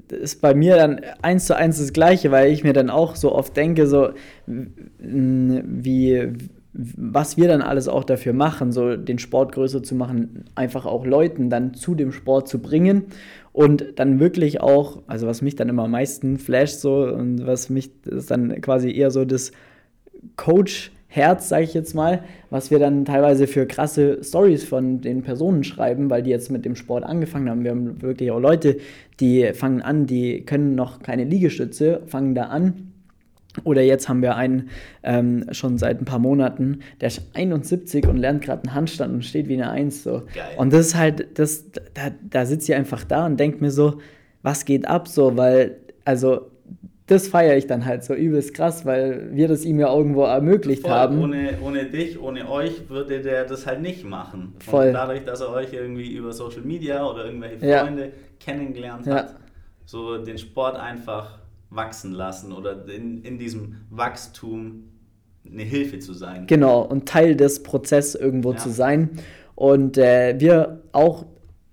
ist 0.08 0.40
bei 0.40 0.54
mir 0.54 0.76
dann 0.76 1.00
eins 1.22 1.46
zu 1.46 1.56
eins 1.56 1.78
das 1.78 1.92
Gleiche, 1.92 2.30
weil 2.30 2.52
ich 2.52 2.62
mir 2.64 2.72
dann 2.72 2.90
auch 2.90 3.16
so 3.16 3.34
oft 3.34 3.56
denke, 3.56 3.86
so 3.86 4.12
wie 4.46 6.32
was 6.72 7.36
wir 7.36 7.48
dann 7.48 7.62
alles 7.62 7.88
auch 7.88 8.04
dafür 8.04 8.32
machen, 8.32 8.70
so 8.70 8.96
den 8.96 9.18
Sport 9.18 9.52
größer 9.52 9.82
zu 9.82 9.94
machen, 9.94 10.44
einfach 10.54 10.86
auch 10.86 11.04
Leuten 11.04 11.50
dann 11.50 11.74
zu 11.74 11.94
dem 11.94 12.12
Sport 12.12 12.48
zu 12.48 12.60
bringen 12.60 13.06
und 13.52 13.94
dann 13.96 14.20
wirklich 14.20 14.60
auch, 14.60 15.02
also 15.08 15.26
was 15.26 15.42
mich 15.42 15.56
dann 15.56 15.68
immer 15.68 15.84
am 15.84 15.90
meisten 15.90 16.38
flasht 16.38 16.78
so 16.78 17.04
und 17.04 17.44
was 17.46 17.70
mich 17.70 17.90
ist 18.06 18.30
dann 18.30 18.60
quasi 18.60 18.92
eher 18.92 19.10
so 19.10 19.24
das 19.24 19.50
Coach 20.36 20.92
Herz, 21.08 21.48
sage 21.48 21.64
ich 21.64 21.74
jetzt 21.74 21.94
mal, 21.94 22.22
was 22.50 22.70
wir 22.70 22.78
dann 22.78 23.04
teilweise 23.04 23.48
für 23.48 23.66
krasse 23.66 24.22
Stories 24.22 24.62
von 24.62 25.00
den 25.00 25.22
Personen 25.22 25.64
schreiben, 25.64 26.08
weil 26.08 26.22
die 26.22 26.30
jetzt 26.30 26.52
mit 26.52 26.64
dem 26.64 26.76
Sport 26.76 27.02
angefangen 27.02 27.50
haben. 27.50 27.64
Wir 27.64 27.72
haben 27.72 28.00
wirklich 28.00 28.30
auch 28.30 28.38
Leute, 28.38 28.76
die 29.18 29.52
fangen 29.52 29.82
an, 29.82 30.06
die 30.06 30.44
können 30.44 30.76
noch 30.76 31.02
keine 31.02 31.24
Liegestütze, 31.24 32.02
fangen 32.06 32.36
da 32.36 32.44
an 32.44 32.89
Oder 33.64 33.82
jetzt 33.82 34.08
haben 34.08 34.22
wir 34.22 34.36
einen 34.36 34.70
ähm, 35.02 35.46
schon 35.52 35.78
seit 35.78 36.00
ein 36.00 36.04
paar 36.04 36.18
Monaten, 36.18 36.80
der 37.00 37.08
ist 37.08 37.22
71 37.34 38.06
und 38.06 38.16
lernt 38.16 38.42
gerade 38.42 38.62
einen 38.64 38.74
Handstand 38.74 39.14
und 39.14 39.24
steht 39.24 39.48
wie 39.48 39.54
eine 39.54 39.70
Eins. 39.70 40.02
So. 40.02 40.22
Geil. 40.34 40.44
Und 40.56 40.72
das 40.72 40.88
ist 40.88 40.94
halt, 40.96 41.38
das, 41.38 41.70
da, 41.94 42.10
da 42.28 42.46
sitzt 42.46 42.68
ihr 42.68 42.76
einfach 42.76 43.04
da 43.04 43.26
und 43.26 43.38
denkt 43.38 43.60
mir 43.60 43.70
so, 43.70 44.00
was 44.42 44.64
geht 44.64 44.86
ab 44.88 45.08
so, 45.08 45.36
weil, 45.36 45.76
also 46.04 46.50
das 47.10 47.26
feiere 47.26 47.56
ich 47.56 47.66
dann 47.66 47.84
halt 47.86 48.04
so 48.04 48.14
übelst 48.14 48.54
krass, 48.54 48.86
weil 48.86 49.34
wir 49.34 49.48
das 49.48 49.64
ihm 49.64 49.80
ja 49.80 49.92
irgendwo 49.92 50.22
ermöglicht 50.22 50.82
Voll, 50.82 50.92
haben. 50.92 51.20
Ohne, 51.20 51.58
ohne 51.60 51.86
dich, 51.86 52.20
ohne 52.20 52.48
euch 52.48 52.88
würde 52.88 53.20
der 53.20 53.44
das 53.46 53.66
halt 53.66 53.82
nicht 53.82 54.04
machen. 54.04 54.54
Voll. 54.60 54.88
Und 54.88 54.92
dadurch, 54.92 55.24
dass 55.24 55.40
er 55.40 55.50
euch 55.50 55.72
irgendwie 55.72 56.14
über 56.14 56.32
Social 56.32 56.60
Media 56.62 57.04
oder 57.04 57.24
irgendwelche 57.24 57.58
Freunde 57.58 58.02
ja. 58.04 58.10
kennengelernt 58.38 59.08
hat, 59.08 59.30
ja. 59.30 59.36
so 59.86 60.18
den 60.18 60.38
Sport 60.38 60.76
einfach 60.76 61.39
wachsen 61.70 62.12
lassen 62.12 62.52
oder 62.52 62.86
in, 62.88 63.22
in 63.22 63.38
diesem 63.38 63.76
Wachstum 63.90 64.84
eine 65.50 65.62
Hilfe 65.62 65.98
zu 65.98 66.12
sein. 66.12 66.46
Genau, 66.46 66.82
und 66.82 67.06
Teil 67.06 67.36
des 67.36 67.62
Prozesses 67.62 68.14
irgendwo 68.14 68.52
ja. 68.52 68.58
zu 68.58 68.70
sein. 68.70 69.10
Und 69.54 69.98
äh, 69.98 70.38
wir 70.38 70.82
auch 70.92 71.26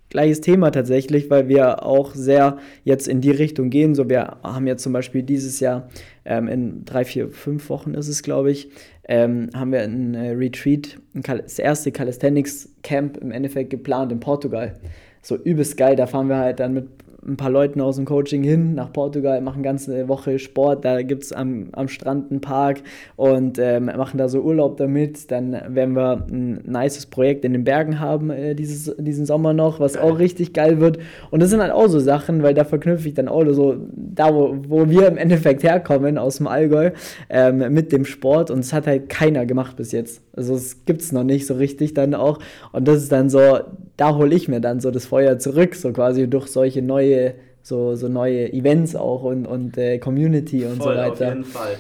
gleiches 0.10 0.41
Thema 0.41 0.71
tatsächlich, 0.71 1.29
weil 1.29 1.47
wir 1.47 1.83
auch 1.83 2.13
sehr 2.15 2.57
jetzt 2.83 3.07
in 3.07 3.21
die 3.21 3.31
Richtung 3.31 3.69
gehen. 3.69 3.93
So, 3.93 4.10
wir 4.10 4.38
haben 4.43 4.67
jetzt 4.67 4.83
zum 4.83 4.93
Beispiel 4.93 5.23
dieses 5.23 5.60
Jahr 5.60 5.89
ähm, 6.25 6.47
in 6.47 6.86
drei, 6.86 7.03
vier, 7.03 7.29
fünf 7.29 7.69
Wochen 7.69 7.93
ist 7.93 8.07
es, 8.07 8.23
glaube 8.23 8.51
ich, 8.51 8.69
ähm, 9.07 9.49
haben 9.53 9.71
wir 9.71 9.81
ein 9.81 10.13
äh, 10.15 10.31
Retreat, 10.31 10.97
ein 11.13 11.23
das 11.23 11.60
erste 11.60 11.91
Calisthenics 11.91 12.69
Camp 12.83 13.17
im 13.17 13.31
Endeffekt 13.31 13.69
geplant 13.69 14.12
in 14.12 14.19
Portugal. 14.19 14.79
So 15.21 15.36
übelst 15.36 15.75
geil, 15.77 15.95
da 15.95 16.07
fahren 16.07 16.29
wir 16.29 16.38
halt 16.38 16.60
dann 16.60 16.73
mit 16.73 16.88
ein 17.25 17.38
paar 17.38 17.49
Leuten 17.49 17.82
aus 17.82 17.95
dem 17.95 18.06
Coaching 18.06 18.43
hin 18.43 18.75
nach 18.75 18.91
Portugal, 18.91 19.41
machen 19.41 19.63
ganze 19.63 20.08
Woche 20.08 20.39
Sport. 20.39 20.86
Da 20.86 21.01
gibt 21.01 21.23
es 21.23 21.34
am, 21.34 21.69
am 21.73 21.88
Strand 21.88 22.32
einen 22.32 22.41
Park 22.41 22.82
und 23.15 23.60
ähm, 23.60 23.86
machen 23.86 24.17
da 24.17 24.30
so 24.30 24.41
Urlaub 24.41 24.77
damit. 24.77 25.32
Dann 25.32 25.53
werden 25.69 25.95
wir 25.95 26.25
ein 26.30 26.62
nices 26.65 27.06
Projekt 27.06 27.45
in 27.45 27.53
den 27.53 27.63
Bergen 27.63 27.99
haben 27.99 28.30
äh, 28.30 28.56
dieses, 28.56 28.95
diesen 28.97 29.25
Sommer 29.25 29.53
noch, 29.53 29.80
was 29.80 29.97
auch 29.97 30.19
richtig 30.19 30.53
geil 30.53 30.80
wird. 30.80 30.99
Und 31.32 31.41
das 31.41 31.49
sind 31.49 31.62
halt 31.62 31.71
auch 31.71 31.88
so 31.88 31.99
Sachen, 31.99 32.43
weil 32.43 32.53
da 32.53 32.63
verknüpfe 32.63 33.08
ich 33.08 33.13
dann 33.13 33.27
auch 33.27 33.45
so, 33.53 33.75
da 33.95 34.34
wo, 34.34 34.58
wo 34.67 34.89
wir 34.89 35.08
im 35.08 35.17
Endeffekt 35.17 35.63
herkommen, 35.63 36.17
aus 36.17 36.38
dem 36.38 36.47
Allgäu, 36.47 36.91
ähm, 37.30 37.73
mit 37.73 37.91
dem 37.91 38.06
Sport. 38.06 38.51
Und 38.51 38.60
es 38.60 38.73
hat 38.73 38.88
halt 38.88 39.10
keiner 39.10 39.45
gemacht 39.45 39.75
bis 39.75 39.91
jetzt. 39.91 40.21
Also 40.36 40.56
es 40.56 40.86
gibt 40.86 41.01
es 41.01 41.12
noch 41.12 41.23
nicht 41.23 41.47
so 41.47 41.56
richtig 41.56 41.93
dann 41.93 42.13
auch. 42.13 42.39
Und 42.71 42.88
das 42.88 43.03
ist 43.03 43.12
dann 43.12 43.30
so, 43.30 43.60
da 43.97 44.15
hole 44.15 44.33
ich 44.36 44.47
mir 44.47 44.62
dann 44.62 44.79
so 44.79 44.91
das 44.91 45.07
Feuer 45.07 45.39
zurück, 45.39 45.75
so 45.75 45.91
quasi 45.91 46.29
durch 46.29 46.47
solche 46.47 46.81
neue, 46.81 47.36
so, 47.63 47.95
so 47.95 48.07
neue 48.07 48.53
Events 48.53 48.95
auch 48.95 49.23
und, 49.23 49.45
und 49.45 49.77
äh, 49.77 49.97
Community 49.97 50.65
und 50.65 50.77
Voll, 50.77 50.93
so 50.93 50.99
weiter. 51.01 51.27
Auf 51.27 51.33
jeden 51.33 51.43
Fall. 51.43 51.77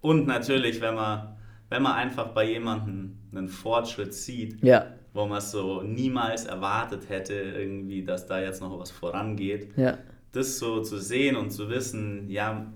Und 0.00 0.26
natürlich, 0.26 0.80
wenn 0.80 0.94
man, 0.94 1.36
wenn 1.68 1.82
man 1.82 1.92
einfach 1.94 2.28
bei 2.28 2.44
jemandem 2.44 3.18
einen 3.32 3.48
Fortschritt 3.48 4.14
sieht, 4.14 4.62
ja. 4.62 4.86
wo 5.12 5.26
man 5.26 5.38
es 5.38 5.50
so 5.50 5.82
niemals 5.82 6.46
erwartet 6.46 7.08
hätte, 7.08 7.34
irgendwie, 7.34 8.04
dass 8.04 8.26
da 8.26 8.40
jetzt 8.40 8.62
noch 8.62 8.78
was 8.78 8.92
vorangeht, 8.92 9.76
ja. 9.76 9.98
das 10.32 10.58
so 10.58 10.80
zu 10.82 10.98
sehen 10.98 11.36
und 11.36 11.50
zu 11.50 11.68
wissen, 11.68 12.30
ja, 12.30 12.66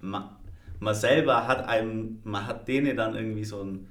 man, 0.00 0.30
man 0.80 0.94
selber 0.94 1.46
hat 1.46 1.68
einem, 1.68 2.20
man 2.24 2.46
hat 2.46 2.66
denen 2.66 2.96
dann 2.96 3.14
irgendwie 3.14 3.44
so 3.44 3.62
ein 3.62 3.88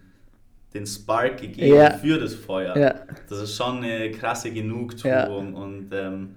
den 0.75 0.85
Spark 0.85 1.41
gegeben 1.41 1.75
ja. 1.75 1.91
für 1.91 2.19
das 2.19 2.35
Feuer. 2.35 2.77
Ja. 2.77 2.95
Das 3.29 3.39
ist 3.41 3.55
schon 3.55 3.77
eine 3.77 4.11
krasse 4.11 4.51
Genugtuung 4.51 5.13
ja. 5.13 5.27
und 5.27 5.87
ähm, 5.93 6.35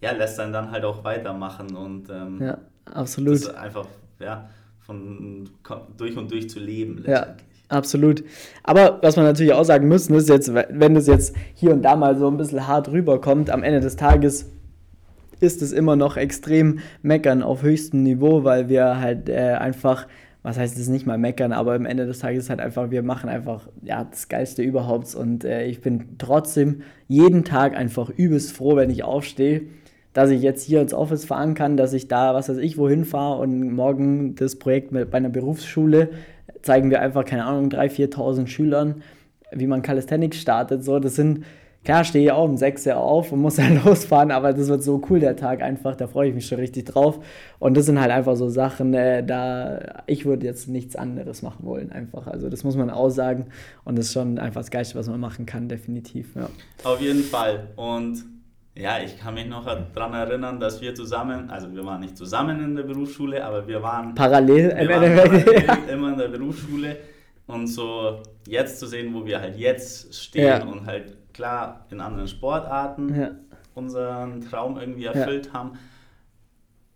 ja, 0.00 0.12
lässt 0.12 0.40
einen 0.40 0.52
dann 0.52 0.70
halt 0.70 0.84
auch 0.84 1.04
weitermachen 1.04 1.76
und 1.76 2.08
ähm, 2.08 2.40
ja, 2.40 2.58
absolut. 2.86 3.34
Das 3.34 3.54
einfach 3.54 3.86
ja, 4.18 4.48
von 4.80 5.48
durch 5.96 6.16
und 6.16 6.30
durch 6.30 6.48
zu 6.48 6.58
leben 6.58 7.04
Ja. 7.06 7.34
Absolut. 7.68 8.24
Aber 8.64 8.98
was 9.00 9.14
man 9.14 9.26
natürlich 9.26 9.52
auch 9.52 9.62
sagen 9.62 9.86
müssen, 9.86 10.14
ist 10.14 10.28
jetzt, 10.28 10.52
wenn 10.52 10.94
das 10.94 11.06
jetzt 11.06 11.36
hier 11.54 11.70
und 11.70 11.82
da 11.82 11.94
mal 11.94 12.16
so 12.16 12.26
ein 12.26 12.36
bisschen 12.36 12.66
hart 12.66 12.88
rüberkommt, 12.88 13.48
am 13.48 13.62
Ende 13.62 13.78
des 13.78 13.94
Tages 13.94 14.50
ist 15.38 15.62
es 15.62 15.70
immer 15.70 15.94
noch 15.94 16.16
extrem 16.16 16.80
meckern 17.02 17.44
auf 17.44 17.62
höchstem 17.62 18.02
Niveau, 18.02 18.42
weil 18.42 18.68
wir 18.68 19.00
halt 19.00 19.28
äh, 19.28 19.52
einfach 19.52 20.08
was 20.42 20.58
heißt 20.58 20.78
es 20.78 20.88
nicht 20.88 21.06
mal 21.06 21.18
meckern, 21.18 21.52
aber 21.52 21.74
am 21.74 21.84
Ende 21.84 22.06
des 22.06 22.20
Tages 22.20 22.44
ist 22.44 22.50
halt 22.50 22.60
einfach, 22.60 22.90
wir 22.90 23.02
machen 23.02 23.28
einfach 23.28 23.68
ja, 23.82 24.04
das 24.04 24.28
Geilste 24.28 24.62
überhaupt 24.62 25.14
und 25.14 25.44
äh, 25.44 25.66
ich 25.66 25.82
bin 25.82 26.16
trotzdem 26.18 26.82
jeden 27.08 27.44
Tag 27.44 27.76
einfach 27.76 28.08
übelst 28.10 28.52
froh, 28.52 28.76
wenn 28.76 28.90
ich 28.90 29.04
aufstehe, 29.04 29.62
dass 30.12 30.30
ich 30.30 30.42
jetzt 30.42 30.64
hier 30.64 30.80
ins 30.80 30.94
Office 30.94 31.24
fahren 31.24 31.54
kann, 31.54 31.76
dass 31.76 31.92
ich 31.92 32.08
da, 32.08 32.34
was 32.34 32.48
weiß 32.48 32.56
ich, 32.58 32.78
wohin 32.78 33.04
fahre 33.04 33.40
und 33.40 33.72
morgen 33.72 34.34
das 34.34 34.56
Projekt 34.56 34.92
mit, 34.92 35.10
bei 35.10 35.18
einer 35.18 35.28
Berufsschule 35.28 36.10
zeigen 36.62 36.90
wir 36.90 37.00
einfach, 37.00 37.24
keine 37.24 37.44
Ahnung, 37.44 37.68
3.000, 37.68 38.14
4.000 38.14 38.46
Schülern, 38.46 39.02
wie 39.52 39.66
man 39.66 39.82
Calisthenics 39.82 40.38
startet, 40.38 40.84
so, 40.84 40.98
das 40.98 41.16
sind 41.16 41.44
Klar, 41.82 42.04
stehe 42.04 42.26
ich 42.26 42.32
auch 42.32 42.44
um 42.44 42.58
6 42.58 42.86
Uhr 42.88 42.96
auf 42.96 43.32
und 43.32 43.40
muss 43.40 43.56
dann 43.56 43.82
losfahren, 43.84 44.30
aber 44.30 44.52
das 44.52 44.68
wird 44.68 44.82
so 44.82 45.00
cool, 45.08 45.18
der 45.18 45.36
Tag 45.36 45.62
einfach, 45.62 45.96
da 45.96 46.06
freue 46.06 46.28
ich 46.28 46.34
mich 46.34 46.46
schon 46.46 46.58
richtig 46.58 46.84
drauf. 46.86 47.24
Und 47.58 47.76
das 47.76 47.86
sind 47.86 47.98
halt 47.98 48.10
einfach 48.10 48.36
so 48.36 48.50
Sachen, 48.50 48.92
äh, 48.92 49.24
da 49.24 50.02
ich 50.06 50.26
würde 50.26 50.44
jetzt 50.44 50.68
nichts 50.68 50.94
anderes 50.94 51.40
machen 51.40 51.64
wollen, 51.64 51.90
einfach. 51.90 52.26
Also 52.26 52.50
das 52.50 52.64
muss 52.64 52.76
man 52.76 52.90
auch 52.90 53.08
sagen. 53.08 53.46
Und 53.84 53.96
das 53.98 54.06
ist 54.06 54.12
schon 54.12 54.38
einfach 54.38 54.60
das 54.60 54.70
Geilste, 54.70 54.98
was 54.98 55.08
man 55.08 55.20
machen 55.20 55.46
kann, 55.46 55.68
definitiv. 55.68 56.34
Ja. 56.36 56.50
Auf 56.84 57.00
jeden 57.00 57.22
Fall. 57.22 57.68
Und 57.76 58.24
ja, 58.76 58.98
ich 59.02 59.18
kann 59.18 59.34
mich 59.34 59.46
noch 59.46 59.64
daran 59.64 60.12
erinnern, 60.12 60.60
dass 60.60 60.82
wir 60.82 60.94
zusammen, 60.94 61.50
also 61.50 61.74
wir 61.74 61.84
waren 61.84 62.00
nicht 62.00 62.16
zusammen 62.16 62.62
in 62.62 62.76
der 62.76 62.82
Berufsschule, 62.82 63.42
aber 63.44 63.66
wir 63.66 63.82
waren 63.82 64.14
parallel, 64.14 64.74
wir 64.76 64.88
waren 64.88 65.16
parallel 65.16 65.88
immer 65.92 66.12
in 66.12 66.18
der 66.18 66.28
Berufsschule. 66.28 66.96
Und 67.46 67.66
so 67.66 68.22
jetzt 68.46 68.78
zu 68.78 68.86
sehen, 68.86 69.12
wo 69.12 69.26
wir 69.26 69.40
halt 69.40 69.56
jetzt 69.56 70.14
stehen 70.14 70.46
ja. 70.46 70.62
und 70.62 70.86
halt 70.86 71.16
klar 71.40 71.86
in 71.90 72.00
anderen 72.02 72.28
Sportarten 72.28 73.14
ja. 73.18 73.30
unseren 73.74 74.42
Traum 74.42 74.78
irgendwie 74.78 75.06
erfüllt 75.06 75.46
ja. 75.46 75.52
haben. 75.54 75.78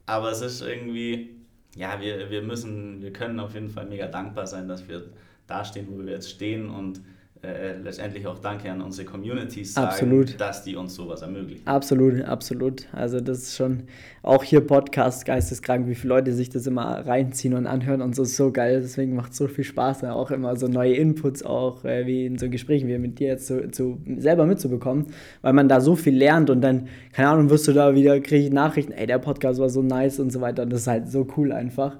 Aber 0.05 0.31
es 0.31 0.43
ist 0.43 0.61
irgendwie, 0.61 1.35
ja, 1.75 1.99
wir, 1.99 2.29
wir 2.31 2.43
müssen, 2.43 3.01
wir 3.01 3.11
können 3.11 3.41
auf 3.41 3.55
jeden 3.55 3.71
Fall 3.71 3.87
mega 3.87 4.07
dankbar 4.07 4.47
sein, 4.47 4.69
dass 4.69 4.87
wir 4.87 5.05
da 5.47 5.65
stehen, 5.65 5.87
wo 5.91 6.05
wir 6.05 6.13
jetzt 6.13 6.31
stehen 6.31 6.69
und 6.69 7.01
äh, 7.45 7.77
letztendlich 7.79 8.27
auch 8.27 8.39
Danke 8.39 8.71
an 8.71 8.81
unsere 8.81 9.07
Communities 9.07 9.75
sagen, 9.75 9.89
absolut. 9.89 10.41
dass 10.41 10.65
die 10.65 10.77
uns 10.77 10.95
sowas 10.95 11.23
ermöglichen. 11.23 11.67
Absolut, 11.67 12.23
absolut. 12.23 12.87
Also 12.93 13.21
das 13.21 13.39
ist 13.39 13.57
schon 13.57 13.85
auch 14.23 14.43
hier 14.43 14.61
Podcast 14.61 15.27
geisteskrank, 15.27 15.87
wie 15.87 15.95
viele 15.95 16.15
Leute 16.15 16.33
sich 16.33 16.49
das 16.49 16.67
immer 16.67 17.07
reinziehen 17.07 17.55
und 17.55 17.67
anhören 17.67 18.01
und 18.01 18.15
so 18.15 18.23
ist 18.23 18.37
so 18.37 18.51
geil. 18.51 18.81
Deswegen 18.81 19.15
macht 19.15 19.33
es 19.33 19.39
so 19.39 19.49
viel 19.49 19.65
Spaß, 19.65 20.05
auch 20.05 20.31
immer 20.31 20.57
so 20.57 20.67
neue 20.67 20.95
Inputs 20.95 21.43
auch, 21.43 21.85
äh, 21.85 22.07
wie 22.07 22.27
in 22.27 22.39
so 22.39 22.49
Gesprächen 22.49 22.89
wie 22.89 22.99
mit 22.99 23.19
dir 23.19 23.29
jetzt 23.29 23.47
zu, 23.47 23.71
zu, 23.71 23.99
selber 24.17 24.47
mitzubekommen, 24.47 25.07
weil 25.43 25.53
man 25.53 25.69
da 25.69 25.81
so 25.81 25.97
viel 25.97 26.17
lernt 26.17 26.51
und 26.51 26.61
dann, 26.63 26.89
keine 27.13 27.29
Ahnung, 27.29 27.51
wirst 27.51 27.69
du 27.69 27.73
da 27.73 27.95
wieder, 27.95 28.21
kriege 28.21 28.47
ich 28.47 28.53
Nachrichten, 28.53 28.93
ey, 28.93 29.07
der 29.07 29.19
Podcast 29.19 29.61
war 29.61 29.69
so 29.69 29.83
nice 29.83 30.19
und 30.21 30.31
so 30.31 30.41
weiter 30.41 30.63
und 30.63 30.73
das 30.73 30.83
ist 30.83 30.87
halt 30.87 31.11
so 31.11 31.27
cool 31.37 31.53
einfach. 31.53 31.99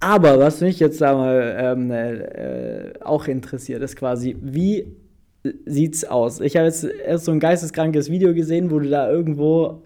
Aber 0.00 0.38
was 0.38 0.60
mich 0.60 0.78
jetzt 0.78 1.00
da 1.00 1.14
mal 1.14 1.56
ähm, 1.58 1.90
äh, 1.90 2.92
auch 3.00 3.26
interessiert, 3.26 3.82
ist 3.82 3.96
quasi, 3.96 4.36
wie 4.40 4.86
sieht's 5.66 6.04
aus? 6.04 6.40
Ich 6.40 6.56
habe 6.56 6.66
jetzt 6.66 6.84
erst 6.84 7.24
so 7.24 7.32
ein 7.32 7.40
geisteskrankes 7.40 8.10
Video 8.10 8.32
gesehen, 8.34 8.70
wo 8.70 8.78
du 8.78 8.88
da 8.88 9.10
irgendwo 9.10 9.82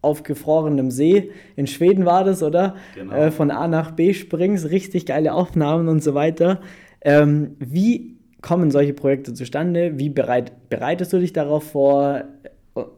auf 0.00 0.24
gefrorenem 0.24 0.90
See, 0.90 1.30
in 1.54 1.66
Schweden 1.66 2.04
war 2.04 2.24
das, 2.24 2.42
oder? 2.42 2.74
Genau. 2.94 3.14
Äh, 3.14 3.30
von 3.30 3.50
A 3.50 3.68
nach 3.68 3.92
B 3.92 4.12
springst, 4.14 4.70
richtig 4.70 5.06
geile 5.06 5.32
Aufnahmen 5.32 5.88
und 5.88 6.02
so 6.02 6.14
weiter. 6.14 6.60
Ähm, 7.02 7.56
wie 7.58 8.16
kommen 8.40 8.70
solche 8.70 8.94
Projekte 8.94 9.32
zustande? 9.32 9.98
Wie 9.98 10.08
bereit, 10.08 10.52
bereitest 10.68 11.12
du 11.12 11.18
dich 11.18 11.32
darauf 11.32 11.70
vor? 11.70 12.24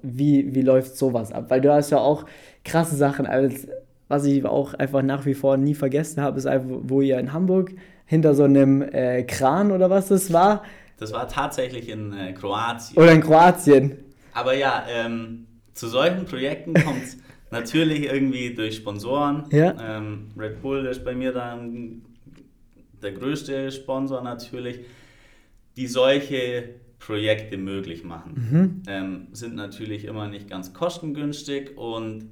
Wie, 0.03 0.55
wie 0.55 0.63
läuft 0.63 0.97
sowas 0.97 1.33
ab? 1.33 1.47
Weil 1.49 1.61
du 1.61 1.73
hast 1.73 1.91
ja 1.91 1.99
auch 1.99 2.25
krasse 2.65 2.97
Sachen 2.97 3.27
als 3.27 3.69
was 4.15 4.25
ich 4.25 4.45
auch 4.45 4.75
einfach 4.75 5.03
nach 5.03 5.27
wie 5.27 5.35
vor 5.35 5.57
nie 5.57 5.75
vergessen 5.75 6.23
habe, 6.23 6.39
ist 6.39 6.47
einfach, 6.47 6.69
wo 6.83 7.01
ihr 7.01 7.19
in 7.19 7.33
Hamburg 7.33 7.73
hinter 8.07 8.35
so 8.35 8.45
einem 8.45 8.81
äh, 8.83 9.25
Kran 9.25 9.73
oder 9.73 9.91
was 9.91 10.09
das 10.09 10.33
war. 10.33 10.63
Das 10.99 11.13
war 11.13 11.27
tatsächlich 11.27 11.89
in 11.89 12.13
äh, 12.13 12.33
Kroatien. 12.33 13.03
Oder 13.03 13.13
in 13.13 13.21
Kroatien. 13.21 13.97
Aber 14.33 14.55
ja, 14.55 14.85
ähm, 14.89 15.47
zu 15.73 15.89
solchen 15.89 16.27
Projekten 16.27 16.75
kommt 16.75 17.03
es 17.03 17.17
natürlich 17.51 18.05
irgendwie 18.05 18.55
durch 18.55 18.77
Sponsoren. 18.77 19.45
Ja. 19.51 19.75
Ähm, 19.81 20.29
Red 20.39 20.63
Bull 20.63 20.87
ist 20.87 21.05
bei 21.05 21.15
mir 21.15 21.33
dann 21.33 22.03
der 23.03 23.13
größte 23.13 23.73
Sponsor 23.73 24.23
natürlich, 24.23 24.81
die 25.77 25.89
solche 25.89 26.71
Projekte 27.01 27.57
möglich 27.57 28.05
machen. 28.05 28.49
Mhm. 28.51 28.83
Ähm, 28.87 29.27
sind 29.33 29.57
natürlich 29.57 30.05
immer 30.05 30.29
nicht 30.29 30.49
ganz 30.49 30.73
kostengünstig 30.73 31.77
und 31.77 32.31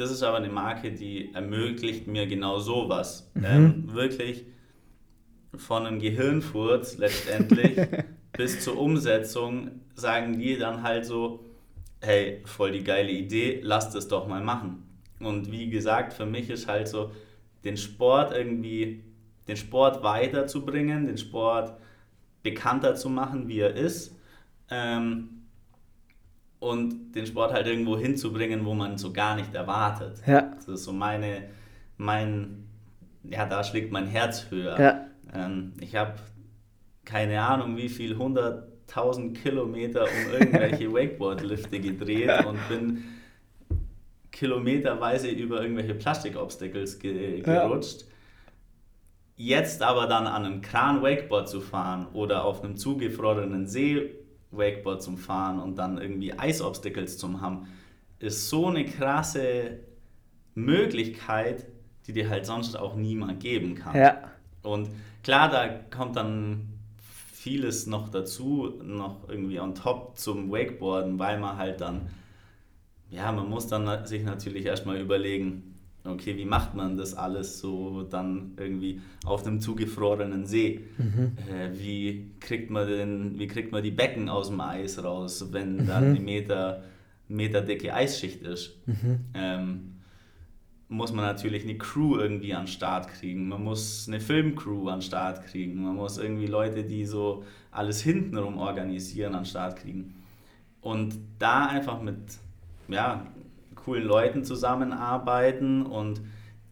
das 0.00 0.10
ist 0.10 0.22
aber 0.22 0.38
eine 0.38 0.48
Marke, 0.48 0.92
die 0.92 1.32
ermöglicht 1.34 2.06
mir 2.06 2.26
genau 2.26 2.58
sowas. 2.58 3.30
Mhm. 3.34 3.44
Ähm, 3.44 3.92
wirklich 3.92 4.44
von 5.54 5.86
einem 5.86 5.98
Gehirnfurz 5.98 6.98
letztendlich 6.98 7.76
bis 8.32 8.60
zur 8.64 8.78
Umsetzung 8.78 9.82
sagen 9.94 10.38
die 10.38 10.56
dann 10.56 10.82
halt 10.82 11.04
so, 11.04 11.44
hey, 12.00 12.40
voll 12.46 12.72
die 12.72 12.84
geile 12.84 13.10
Idee, 13.10 13.60
lasst 13.62 13.94
es 13.94 14.08
doch 14.08 14.26
mal 14.26 14.42
machen. 14.42 14.82
Und 15.18 15.52
wie 15.52 15.68
gesagt, 15.68 16.14
für 16.14 16.24
mich 16.24 16.48
ist 16.48 16.66
halt 16.66 16.88
so, 16.88 17.12
den 17.64 17.76
Sport 17.76 18.32
irgendwie, 18.32 19.04
den 19.48 19.56
Sport 19.56 20.02
weiterzubringen, 20.02 21.06
den 21.06 21.18
Sport 21.18 21.74
bekannter 22.42 22.94
zu 22.94 23.10
machen, 23.10 23.48
wie 23.48 23.60
er 23.60 23.74
ist. 23.74 24.16
Ähm, 24.70 25.39
und 26.60 27.12
den 27.12 27.26
Sport 27.26 27.52
halt 27.52 27.66
irgendwo 27.66 27.98
hinzubringen, 27.98 28.64
wo 28.64 28.74
man 28.74 28.98
so 28.98 29.12
gar 29.12 29.34
nicht 29.34 29.54
erwartet. 29.54 30.22
Ja. 30.26 30.42
Das 30.54 30.68
ist 30.68 30.84
so 30.84 30.92
meine, 30.92 31.48
mein, 31.96 32.68
ja, 33.24 33.46
da 33.46 33.64
schlägt 33.64 33.90
mein 33.90 34.06
Herz 34.06 34.46
höher. 34.50 34.78
Ja. 34.78 35.06
Ähm, 35.34 35.72
ich 35.80 35.96
habe 35.96 36.14
keine 37.04 37.42
Ahnung, 37.42 37.76
wie 37.76 37.88
viel, 37.88 38.14
100.000 38.14 39.32
Kilometer 39.32 40.04
um 40.04 40.32
irgendwelche 40.32 40.92
Wakeboard-Lifte 40.92 41.80
gedreht 41.80 42.44
und 42.46 42.58
bin 42.68 43.04
kilometerweise 44.30 45.28
über 45.28 45.62
irgendwelche 45.62 45.94
Plastik-Obstacles 45.94 46.98
ge 46.98 47.40
gerutscht. 47.40 48.02
Ja. 48.02 48.06
Jetzt 49.36 49.82
aber 49.82 50.06
dann 50.06 50.26
an 50.26 50.44
einem 50.44 50.60
Kran 50.60 51.02
Wakeboard 51.02 51.48
zu 51.48 51.62
fahren 51.62 52.06
oder 52.12 52.44
auf 52.44 52.62
einem 52.62 52.76
zugefrorenen 52.76 53.66
See 53.66 54.19
Wakeboard 54.50 55.02
zum 55.02 55.16
Fahren 55.16 55.60
und 55.60 55.76
dann 55.76 55.98
irgendwie 55.98 56.38
Eisobstacles 56.38 57.18
zum 57.18 57.40
haben, 57.40 57.68
ist 58.18 58.48
so 58.48 58.66
eine 58.66 58.84
krasse 58.84 59.80
Möglichkeit, 60.54 61.66
die 62.06 62.12
dir 62.12 62.28
halt 62.28 62.46
sonst 62.46 62.76
auch 62.76 62.96
niemand 62.96 63.40
geben 63.40 63.74
kann. 63.74 63.96
Ja. 63.96 64.30
Und 64.62 64.88
klar, 65.22 65.48
da 65.48 65.68
kommt 65.68 66.16
dann 66.16 66.68
vieles 67.32 67.86
noch 67.86 68.10
dazu, 68.10 68.80
noch 68.82 69.28
irgendwie 69.28 69.60
on 69.60 69.74
top 69.74 70.18
zum 70.18 70.50
Wakeboarden, 70.50 71.18
weil 71.18 71.38
man 71.38 71.56
halt 71.56 71.80
dann, 71.80 72.10
ja, 73.08 73.32
man 73.32 73.48
muss 73.48 73.66
dann 73.66 74.06
sich 74.06 74.24
natürlich 74.24 74.66
erstmal 74.66 75.00
überlegen, 75.00 75.69
okay, 76.04 76.36
wie 76.36 76.44
macht 76.44 76.74
man 76.74 76.96
das 76.96 77.14
alles 77.14 77.60
so 77.60 78.02
dann 78.02 78.52
irgendwie 78.56 79.00
auf 79.24 79.46
einem 79.46 79.60
zugefrorenen 79.60 80.46
See? 80.46 80.86
Mhm. 80.98 81.32
Äh, 81.48 81.78
wie, 81.78 82.32
kriegt 82.40 82.70
man 82.70 82.88
denn, 82.88 83.38
wie 83.38 83.46
kriegt 83.46 83.72
man 83.72 83.82
die 83.82 83.90
Becken 83.90 84.28
aus 84.28 84.48
dem 84.48 84.60
Eis 84.60 85.02
raus, 85.02 85.46
wenn 85.52 85.76
mhm. 85.76 85.86
da 85.86 85.98
eine 85.98 86.20
Meter, 86.20 86.82
Meter 87.28 87.60
dicke 87.60 87.92
Eisschicht 87.92 88.42
ist? 88.42 88.76
Mhm. 88.86 89.20
Ähm, 89.34 89.80
muss 90.88 91.12
man 91.12 91.24
natürlich 91.24 91.62
eine 91.62 91.78
Crew 91.78 92.18
irgendwie 92.18 92.52
an 92.52 92.62
den 92.62 92.68
Start 92.68 93.08
kriegen. 93.08 93.48
Man 93.48 93.62
muss 93.62 94.08
eine 94.08 94.18
Filmcrew 94.18 94.88
an 94.88 94.96
den 94.96 95.02
Start 95.02 95.46
kriegen. 95.46 95.82
Man 95.82 95.94
muss 95.94 96.18
irgendwie 96.18 96.46
Leute, 96.46 96.82
die 96.82 97.06
so 97.06 97.44
alles 97.70 98.02
hintenrum 98.02 98.58
organisieren, 98.58 99.34
an 99.34 99.42
den 99.42 99.46
Start 99.46 99.76
kriegen. 99.76 100.16
Und 100.80 101.14
da 101.38 101.66
einfach 101.66 102.02
mit 102.02 102.18
ja, 102.90 103.26
coolen 103.90 104.04
Leuten 104.04 104.44
zusammenarbeiten 104.44 105.84
und 105.84 106.20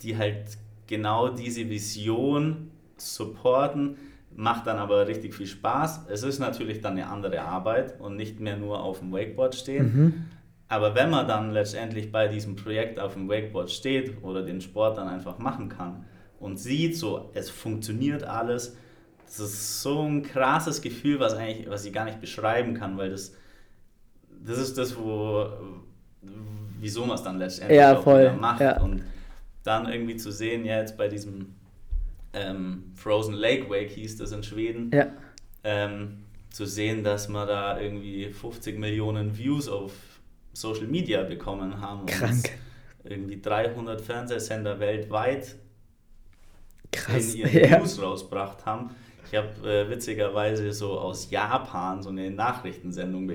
die 0.03 0.17
halt 0.17 0.57
genau 0.87 1.29
diese 1.29 1.69
Vision 1.69 2.71
supporten, 2.97 3.97
macht 4.37 4.69
dann 4.69 4.79
aber 4.79 5.09
richtig 5.09 5.35
viel 5.35 5.49
Spaß. 5.49 6.07
Es 6.09 6.23
ist 6.23 6.39
natürlich 6.39 6.81
dann 6.81 6.93
eine 6.93 7.09
andere 7.09 7.41
Arbeit 7.41 8.01
und 8.01 8.15
nicht 8.15 8.39
mehr 8.39 8.57
nur 8.57 8.81
auf 8.85 9.01
dem 9.01 9.13
Wakeboard 9.13 9.57
stehen. 9.57 9.97
Mhm. 9.97 10.15
Aber 10.69 10.95
wenn 10.95 11.11
man 11.11 11.27
dann 11.27 11.51
letztendlich 11.51 12.13
bei 12.13 12.29
diesem 12.29 12.55
Projekt 12.55 13.01
auf 13.01 13.15
dem 13.15 13.29
Wakeboard 13.29 13.69
steht 13.69 14.23
oder 14.23 14.43
den 14.43 14.61
Sport 14.61 14.97
dann 14.99 15.09
einfach 15.09 15.39
machen 15.39 15.69
kann 15.69 16.05
und 16.39 16.61
sieht, 16.61 16.97
so 16.97 17.31
es 17.35 17.51
funktioniert 17.51 18.23
alles, 18.23 18.77
das 19.25 19.41
ist 19.41 19.83
so 19.83 20.03
ein 20.03 20.23
krasses 20.23 20.83
Gefühl, 20.83 21.19
was 21.19 21.35
eigentlich, 21.35 21.69
was 21.69 21.85
ich 21.85 21.93
gar 21.93 22.05
nicht 22.05 22.21
beschreiben 22.21 22.75
kann, 22.75 22.97
weil 22.97 23.11
das, 23.11 23.35
das 24.45 24.59
ist 24.59 24.79
das, 24.79 24.97
wo, 24.97 25.49
wieso 26.81 27.05
man 27.05 27.17
es 27.17 27.23
dann 27.23 27.39
letztendlich 27.39 27.79
ja, 27.79 27.97
voll. 27.97 28.33
macht. 28.33 28.61
Ja. 28.61 28.81
Und 28.81 29.03
dann 29.63 29.91
irgendwie 29.91 30.17
zu 30.17 30.31
sehen, 30.33 30.65
ja, 30.65 30.79
jetzt 30.79 30.97
bei 30.97 31.09
diesem 31.09 31.55
ähm, 32.33 32.93
Frozen 32.95 33.35
Lake 33.35 33.69
Wake 33.69 33.91
hieß 33.91 34.17
das 34.17 34.33
in 34.33 34.43
Schweden, 34.43 34.91
ja. 34.93 35.07
ähm, 35.65 36.25
zu 36.51 36.67
sehen, 36.67 37.05
dass 37.05 37.29
wir 37.29 37.47
da 37.47 37.79
irgendwie 37.79 38.33
50 38.33 38.79
Millionen 38.79 39.37
Views 39.37 39.69
auf 39.69 39.93
Social 40.53 40.87
Media 40.87 41.23
bekommen 41.23 41.81
haben. 41.81 42.07
Krank. 42.07 42.51
Und 43.05 43.11
irgendwie 43.11 43.41
300 43.41 44.01
Fernsehsender 44.01 44.81
weltweit 44.81 45.57
Krass. 46.91 47.35
in 47.35 47.41
ihren 47.41 47.65
ja. 47.71 47.79
News 47.79 48.01
rausgebracht 48.01 48.67
haben. 48.67 48.91
Ich 49.31 49.37
habe 49.37 49.49
äh, 49.69 49.91
witzigerweise 49.91 50.73
so 50.73 50.99
aus 50.99 51.31
Japan 51.31 52.03
so 52.03 52.09
eine 52.09 52.31
Nachrichtensendung 52.31 53.31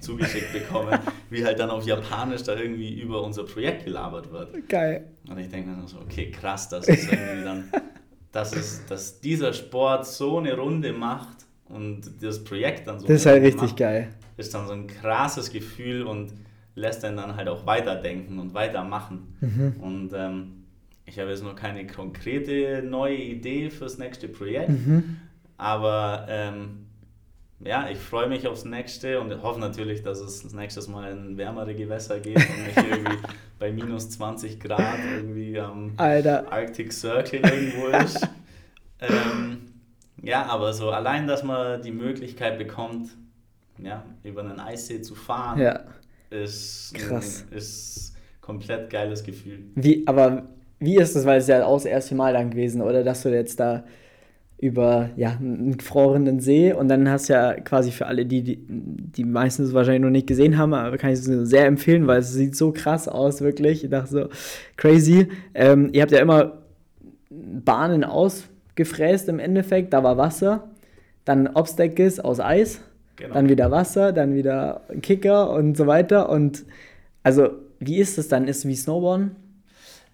zugeschickt 0.00 0.52
bekommen, 0.52 0.98
wie 1.30 1.44
halt 1.44 1.58
dann 1.58 1.70
auf 1.70 1.86
Japanisch 1.86 2.42
da 2.42 2.56
irgendwie 2.56 3.00
über 3.00 3.22
unser 3.22 3.44
Projekt 3.44 3.86
gelabert 3.86 4.30
wird. 4.30 4.68
Geil. 4.68 5.06
Und 5.28 5.38
ich 5.38 5.48
denke 5.48 5.70
dann 5.70 5.86
so, 5.86 5.98
okay, 6.00 6.30
krass, 6.30 6.68
das 6.68 6.86
ist 6.88 7.10
irgendwie 7.10 7.44
dann, 7.44 7.72
dass, 8.32 8.54
es, 8.54 8.84
dass 8.86 9.20
dieser 9.20 9.54
Sport 9.54 10.06
so 10.06 10.38
eine 10.38 10.54
Runde 10.54 10.92
macht 10.92 11.46
und 11.70 12.02
das 12.20 12.44
Projekt 12.44 12.86
dann 12.86 13.00
so. 13.00 13.06
Das 13.06 13.20
ist 13.20 13.26
halt 13.26 13.42
richtig 13.42 13.62
macht, 13.62 13.76
geil. 13.78 14.08
Ist 14.36 14.52
dann 14.52 14.66
so 14.66 14.74
ein 14.74 14.86
krasses 14.88 15.50
Gefühl 15.50 16.02
und 16.02 16.32
lässt 16.74 17.02
einen 17.02 17.16
dann 17.16 17.36
halt 17.36 17.48
auch 17.48 17.64
weiterdenken 17.64 18.38
und 18.38 18.52
weitermachen. 18.52 19.36
Mhm. 19.40 19.74
Und 19.80 20.12
ähm, 20.14 20.64
ich 21.06 21.18
habe 21.18 21.30
jetzt 21.30 21.42
noch 21.42 21.56
keine 21.56 21.86
konkrete 21.86 22.82
neue 22.82 23.16
Idee 23.16 23.70
fürs 23.70 23.96
nächste 23.96 24.28
Projekt. 24.28 24.68
Mhm. 24.68 25.16
Aber 25.60 26.24
ähm, 26.26 26.86
ja, 27.62 27.90
ich 27.90 27.98
freue 27.98 28.28
mich 28.28 28.48
aufs 28.48 28.64
nächste 28.64 29.20
und 29.20 29.42
hoffe 29.42 29.60
natürlich, 29.60 30.02
dass 30.02 30.18
es 30.18 30.42
das 30.42 30.54
nächste 30.54 30.90
Mal 30.90 31.12
in 31.12 31.36
wärmere 31.36 31.74
Gewässer 31.74 32.18
geht 32.18 32.36
und 32.36 32.64
nicht 32.64 32.76
irgendwie 32.90 33.18
bei 33.58 33.70
minus 33.70 34.08
20 34.08 34.58
Grad 34.58 34.98
irgendwie 35.16 35.60
am 35.60 35.92
Alter. 35.98 36.50
Arctic 36.50 36.90
Circle 36.94 37.40
irgendwo 37.40 37.88
ist. 37.88 38.26
ähm, 39.00 39.58
ja, 40.22 40.46
aber 40.46 40.72
so 40.72 40.90
allein, 40.92 41.26
dass 41.26 41.42
man 41.42 41.82
die 41.82 41.92
Möglichkeit 41.92 42.56
bekommt, 42.56 43.10
ja, 43.76 44.02
über 44.24 44.40
einen 44.40 44.60
Eissee 44.60 45.02
zu 45.02 45.14
fahren, 45.14 45.60
ja. 45.60 45.80
ist, 46.30 46.94
Krass. 46.94 47.44
Ein, 47.50 47.58
ist 47.58 48.16
komplett 48.40 48.88
geiles 48.88 49.22
Gefühl. 49.22 49.58
Wie, 49.74 50.06
aber 50.06 50.44
wie 50.78 50.96
ist 50.96 51.14
das, 51.16 51.26
weil 51.26 51.40
es 51.40 51.48
ja 51.48 51.66
auch 51.66 51.76
das 51.76 51.84
erste 51.84 52.14
Mal 52.14 52.32
dann 52.32 52.50
gewesen, 52.50 52.80
oder 52.80 53.04
dass 53.04 53.22
du 53.22 53.28
jetzt 53.28 53.60
da 53.60 53.84
über 54.60 55.08
ja, 55.16 55.38
einen 55.40 55.78
gefrorenen 55.78 56.40
See 56.40 56.72
und 56.72 56.88
dann 56.88 57.08
hast 57.08 57.30
du 57.30 57.32
ja 57.32 57.54
quasi 57.54 57.90
für 57.90 58.06
alle, 58.06 58.26
die, 58.26 58.42
die, 58.42 58.58
die 58.58 59.24
meistens 59.24 59.72
wahrscheinlich 59.72 60.02
noch 60.02 60.10
nicht 60.10 60.26
gesehen 60.26 60.58
haben, 60.58 60.74
aber 60.74 60.98
kann 60.98 61.10
ich 61.10 61.20
es 61.20 61.24
sehr 61.24 61.64
empfehlen, 61.64 62.06
weil 62.06 62.18
es 62.18 62.34
sieht 62.34 62.54
so 62.54 62.70
krass 62.70 63.08
aus, 63.08 63.40
wirklich. 63.40 63.84
Ich 63.84 63.90
dachte 63.90 64.10
so, 64.10 64.28
crazy. 64.76 65.28
Ähm, 65.54 65.88
ihr 65.92 66.02
habt 66.02 66.12
ja 66.12 66.18
immer 66.18 66.58
Bahnen 67.30 68.04
ausgefräst 68.04 69.30
im 69.30 69.38
Endeffekt, 69.38 69.94
da 69.94 70.04
war 70.04 70.18
Wasser, 70.18 70.68
dann 71.24 71.46
Obstacles 71.46 72.20
aus 72.20 72.38
Eis, 72.38 72.82
genau. 73.16 73.34
dann 73.34 73.48
wieder 73.48 73.70
Wasser, 73.70 74.12
dann 74.12 74.34
wieder 74.34 74.82
Kicker 75.00 75.54
und 75.54 75.74
so 75.74 75.86
weiter 75.86 76.28
und 76.28 76.66
also 77.22 77.48
wie 77.78 77.96
ist 77.96 78.18
das 78.18 78.28
dann? 78.28 78.46
Ist 78.46 78.58
es 78.58 78.66
wie 78.66 78.76
Snowboarden? 78.76 79.36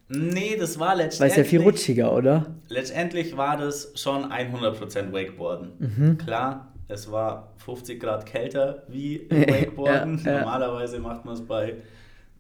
Nee, 0.09 0.57
das 0.57 0.79
war 0.79 0.95
letztendlich. 0.95 1.21
Weil 1.21 1.31
es 1.31 1.37
ja 1.37 1.45
viel 1.45 1.63
rutschiger, 1.63 2.13
oder? 2.15 2.47
Letztendlich 2.69 3.37
war 3.37 3.57
das 3.57 3.93
schon 3.97 4.31
100% 4.31 5.13
Wakeboarden. 5.13 5.73
Mhm. 5.79 6.19
Klar, 6.19 6.73
es 6.89 7.11
war 7.11 7.53
50 7.57 8.01
Grad 8.01 8.27
kälter 8.27 8.85
wie 8.89 9.27
Wakeboarden. 9.31 10.23
ja, 10.25 10.31
ja. 10.31 10.39
Normalerweise 10.41 11.01
macht 11.01 11.25
man 11.25 11.35
es 11.35 11.43
bei 11.43 11.77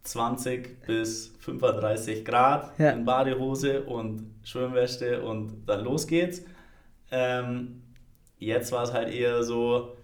20 0.05 0.87
bis 0.87 1.35
35 1.41 2.25
Grad 2.25 2.79
ja. 2.79 2.91
in 2.91 3.05
Badehose 3.05 3.83
und 3.83 4.31
Schwimmweste 4.45 5.23
und 5.23 5.65
dann 5.67 5.85
los 5.85 6.07
geht's. 6.07 6.43
Ähm, 7.11 7.83
jetzt 8.39 8.71
war 8.71 8.85
es 8.85 8.93
halt 8.93 9.13
eher 9.13 9.43
so 9.43 9.96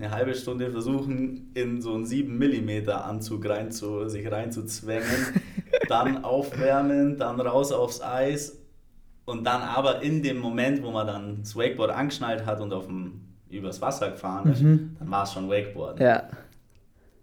eine 0.00 0.10
halbe 0.10 0.34
Stunde 0.34 0.70
versuchen, 0.70 1.50
in 1.54 1.82
so 1.82 1.94
einen 1.94 2.06
7 2.06 2.36
mm 2.38 2.88
Anzug 2.88 3.48
rein 3.48 3.70
zu, 3.70 4.08
sich 4.08 4.30
reinzuzwängen 4.30 5.42
dann 5.88 6.24
aufwärmen, 6.24 7.18
dann 7.18 7.40
raus 7.40 7.70
aufs 7.72 8.00
Eis 8.00 8.58
und 9.26 9.44
dann 9.44 9.62
aber 9.62 10.02
in 10.02 10.22
dem 10.22 10.38
Moment, 10.38 10.82
wo 10.82 10.90
man 10.90 11.06
dann 11.06 11.38
das 11.42 11.54
Wakeboard 11.54 11.90
angeschnallt 11.90 12.46
hat 12.46 12.60
und 12.60 12.72
auf 12.72 12.86
dem, 12.86 13.20
übers 13.50 13.80
Wasser 13.82 14.10
gefahren 14.10 14.50
ist, 14.50 14.62
mhm. 14.62 14.96
dann 14.98 15.10
war 15.10 15.24
es 15.24 15.32
schon 15.32 15.50
Wakeboard. 15.50 16.00
Ja. 16.00 16.28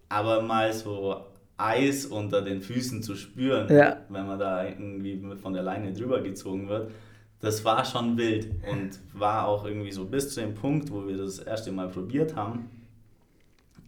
Aber 0.08 0.40
mal 0.42 0.72
so 0.72 1.16
Eis 1.56 2.06
unter 2.06 2.42
den 2.42 2.62
Füßen 2.62 3.02
zu 3.02 3.16
spüren, 3.16 3.66
ja. 3.74 3.96
wenn 4.08 4.26
man 4.26 4.38
da 4.38 4.64
irgendwie 4.64 5.20
von 5.42 5.52
der 5.52 5.62
Leine 5.62 5.92
drüber 5.92 6.20
gezogen 6.20 6.68
wird, 6.68 6.92
das 7.40 7.64
war 7.64 7.84
schon 7.84 8.16
wild 8.16 8.50
und 8.70 8.98
war 9.12 9.46
auch 9.46 9.64
irgendwie 9.64 9.92
so 9.92 10.04
bis 10.04 10.34
zu 10.34 10.40
dem 10.40 10.54
Punkt, 10.54 10.90
wo 10.90 11.06
wir 11.06 11.16
das 11.16 11.38
erste 11.38 11.70
Mal 11.72 11.88
probiert 11.88 12.34
haben, 12.34 12.68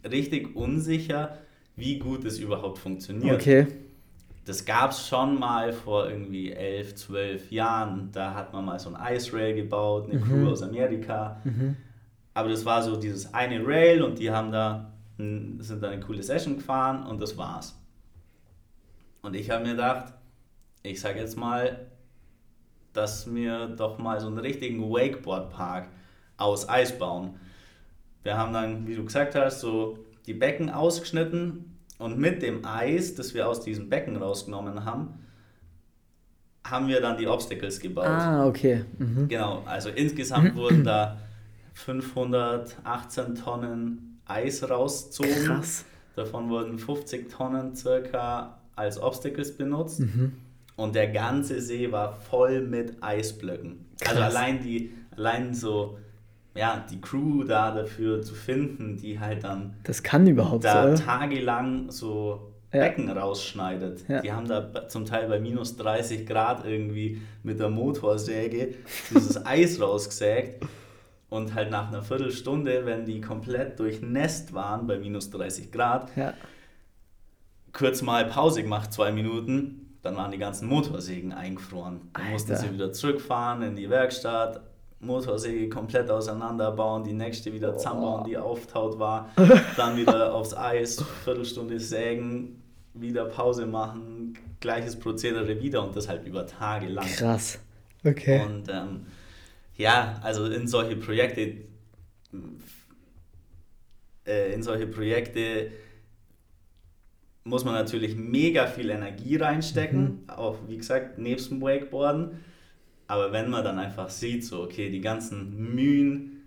richtig 0.09 0.55
unsicher, 0.55 1.39
wie 1.77 1.99
gut 1.99 2.25
es 2.25 2.39
überhaupt 2.39 2.79
funktioniert. 2.79 3.41
Okay 3.41 3.67
das 4.51 4.65
gab 4.65 4.91
es 4.91 5.07
schon 5.07 5.39
mal 5.39 5.73
vor 5.73 6.09
irgendwie 6.09 6.53
elf, 6.53 6.95
zwölf 6.97 7.53
Jahren. 7.53 8.11
Da 8.13 8.35
hat 8.35 8.53
man 8.53 8.65
mal 8.65 8.79
so 8.79 8.93
ein 8.93 9.15
Ice 9.15 9.33
Rail 9.33 9.55
gebaut, 9.55 10.11
eine 10.11 10.19
mhm. 10.19 10.25
Crew 10.25 10.51
aus 10.51 10.63
Amerika. 10.63 11.41
Mhm. 11.45 11.77
Aber 12.35 12.49
das 12.49 12.65
war 12.65 12.83
so 12.83 12.97
dieses 12.97 13.33
eine 13.33 13.65
Rail 13.65 14.03
und 14.03 14.19
die 14.19 14.31
haben 14.31 14.51
da, 14.51 14.93
sind 15.19 15.81
da 15.81 15.91
eine 15.91 16.01
coole 16.01 16.23
Session 16.23 16.57
gefahren 16.57 17.07
und 17.07 17.21
das 17.21 17.37
war's. 17.37 17.79
Und 19.23 19.37
ich 19.37 19.51
habe 19.51 19.65
mir 19.65 19.73
gedacht, 19.73 20.15
ich 20.83 21.01
sage 21.01 21.21
jetzt 21.21 21.37
mal, 21.37 21.87
dass 22.93 23.33
wir 23.33 23.69
doch 23.69 23.99
mal 23.99 24.21
so 24.21 24.27
einen 24.27 24.39
richtigen 24.39 24.83
Wakeboard-Park 24.83 25.89
aus 26.37 26.69
Eis 26.69 26.99
bauen. 26.99 27.39
Wir 28.23 28.37
haben 28.37 28.53
dann, 28.53 28.87
wie 28.87 28.95
du 28.95 29.05
gesagt 29.05 29.35
hast, 29.35 29.61
so 29.61 29.99
die 30.27 30.35
Becken 30.35 30.71
ausgeschnitten 30.71 31.77
und 31.99 32.19
mit 32.19 32.43
dem 32.43 32.65
Eis, 32.65 33.15
das 33.15 33.35
wir 33.35 33.49
aus 33.49 33.61
diesem 33.61 33.89
Becken 33.89 34.17
rausgenommen 34.17 34.85
haben, 34.85 35.15
haben 36.65 36.89
wir 36.89 37.01
dann 37.01 37.17
die 37.17 37.27
Obstacles 37.27 37.81
gebaut. 37.81 38.07
Ah, 38.07 38.47
okay. 38.47 38.85
Mhm. 38.99 39.29
Genau, 39.29 39.63
also 39.67 39.89
insgesamt 39.89 40.55
wurden 40.57 40.85
da 40.85 41.19
518 41.75 43.35
Tonnen 43.35 44.21
Eis 44.27 44.69
rausgezogen. 44.69 45.47
Krass. 45.47 45.85
Davon 46.17 46.49
wurden 46.51 46.79
50 46.79 47.31
Tonnen 47.31 47.75
circa 47.75 48.59
als 48.77 49.01
Obstacles 49.01 49.57
benutzt. 49.57 50.01
Mhm. 50.01 50.33
Und 50.77 50.95
der 50.95 51.09
ganze 51.09 51.61
See 51.61 51.93
war 51.93 52.13
voll 52.13 52.63
mit 52.63 53.03
Eisblöcken. 53.03 53.87
Also 54.01 54.05
Krass. 54.05 54.25
Also 54.25 54.39
allein 54.39 54.63
die, 54.63 54.93
allein 55.17 55.55
so, 55.55 55.99
ja, 56.55 56.85
die 56.91 57.01
Crew 57.01 57.45
da 57.45 57.71
dafür 57.71 58.23
zu 58.23 58.35
finden, 58.35 58.97
die 58.97 59.21
halt 59.21 59.45
dann. 59.45 59.75
Das 59.85 60.03
kann 60.03 60.27
überhaupt 60.27 60.65
da 60.65 60.97
so, 60.97 61.03
tagelang 61.03 61.91
so 61.91 62.51
ja. 62.73 62.81
Becken 62.81 63.11
rausschneidet. 63.11 64.09
Ja. 64.09 64.21
Die 64.21 64.33
haben 64.33 64.47
da 64.47 64.89
zum 64.89 65.05
Teil 65.05 65.29
bei 65.29 65.41
minus 65.41 65.77
30 65.77 66.27
Grad 66.27 66.65
irgendwie 66.65 67.21
mit 67.43 67.61
der 67.61 67.69
Motorsäge 67.69 68.75
dieses 69.11 69.45
Eis 69.47 69.81
rausgesägt. 69.81 70.65
Und 71.29 71.55
halt 71.55 71.71
nach 71.71 71.89
einer 71.89 72.03
Viertelstunde, 72.03 72.85
wenn 72.87 73.05
die 73.05 73.21
komplett 73.21 73.79
durchnässt 73.79 74.53
waren 74.53 74.89
bei 74.89 74.99
minus 74.99 75.31
30 75.31 75.71
Grad, 75.71 76.11
ja. 76.17 76.35
kurz 77.73 78.03
mal 78.03 78.25
Pause 78.25 78.63
gemacht, 78.63 78.93
zwei 78.93 79.13
Minuten, 79.13 79.80
dann 80.03 80.17
waren 80.17 80.31
die 80.31 80.39
ganzen 80.39 80.69
Motorsägen 80.69 81.33
eingefroren. 81.33 82.01
Dann 82.13 82.23
Alter. 82.23 82.33
mussten 82.33 82.57
sie 82.57 82.73
wieder 82.73 82.93
zurückfahren 82.93 83.63
in 83.63 83.77
die 83.77 83.91
Werkstatt, 83.91 84.63
Motorsäge 85.01 85.69
komplett 85.69 86.11
auseinanderbauen, 86.11 87.05
die 87.05 87.13
nächste 87.13 87.53
wieder 87.53 87.77
zusammenbauen, 87.77 88.25
die 88.25 88.37
auftaut 88.37 88.99
war, 88.99 89.31
dann 89.77 89.97
wieder 89.97 90.35
aufs 90.35 90.55
Eis, 90.55 91.03
Viertelstunde 91.25 91.81
sägen, 91.81 92.63
wieder 92.93 93.25
Pause 93.25 93.67
machen, 93.67 94.39
gleiches 94.61 94.99
Prozedere 94.99 95.61
wieder 95.61 95.83
und 95.83 95.97
das 95.97 96.09
halt 96.09 96.27
über 96.27 96.47
Tage 96.47 96.89
lang. 96.89 97.07
Krass. 97.07 97.59
Okay. 98.05 98.43
Und 98.45 98.69
ähm, 98.69 99.07
ja, 99.77 100.19
also 100.23 100.47
in 100.47 100.69
solche 100.69 100.97
Projekte, 100.97 101.57
äh, 104.27 104.53
in 104.53 104.63
solche 104.63 104.87
Projekte 104.87 105.71
muss 107.51 107.65
man 107.65 107.75
natürlich 107.75 108.17
mega 108.17 108.67
viel 108.67 108.89
Energie 108.91 109.37
reinstecken, 109.37 110.03
mhm. 110.03 110.19
auch 110.29 110.57
wie 110.69 110.79
gesagt, 110.79 111.19
nebst 111.19 111.51
dem 111.51 111.61
Wakeboarden. 111.61 112.31
Aber 113.09 113.33
wenn 113.33 113.51
man 113.51 113.65
dann 113.65 113.79
einfach 113.79 114.09
sieht, 114.09 114.45
so, 114.45 114.63
okay, 114.63 114.89
die 114.89 115.01
ganzen 115.01 115.75
Mühen 115.75 116.45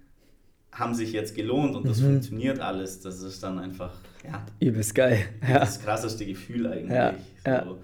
haben 0.71 0.95
sich 0.95 1.11
jetzt 1.11 1.35
gelohnt 1.35 1.75
und 1.75 1.85
das 1.85 1.99
mhm. 1.99 2.13
funktioniert 2.13 2.59
alles, 2.59 3.01
das 3.01 3.21
ist 3.21 3.43
dann 3.43 3.59
einfach, 3.59 3.93
ja. 4.23 4.45
Übelst 4.59 4.95
geil. 4.95 5.25
Ja. 5.47 5.59
Das 5.59 5.81
krasseste 5.81 6.25
Gefühl 6.25 6.65
eigentlich. 6.67 6.91
Ja, 6.91 7.13
so. 7.43 7.51
ja. 7.51 7.77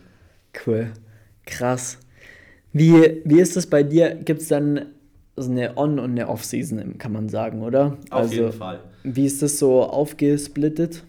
Cool. 0.65 0.93
Krass. 1.45 1.99
Wie, 2.71 3.21
wie 3.25 3.39
ist 3.41 3.58
das 3.58 3.67
bei 3.67 3.84
dir? 3.84 4.15
Gibt 4.15 4.41
es 4.41 4.47
dann 4.47 4.93
so 5.36 5.51
eine 5.51 5.77
On- 5.77 5.99
und 5.99 6.12
eine 6.12 6.29
Off-Season, 6.29 6.97
kann 6.97 7.12
man 7.12 7.27
sagen, 7.27 7.62
oder? 7.63 7.97
Auf 8.10 8.21
also, 8.21 8.34
jeden 8.34 8.53
Fall. 8.53 8.79
Wie 9.03 9.25
ist 9.25 9.41
das 9.41 9.60
so 9.60 9.84
aufgesplittet? 9.84 11.03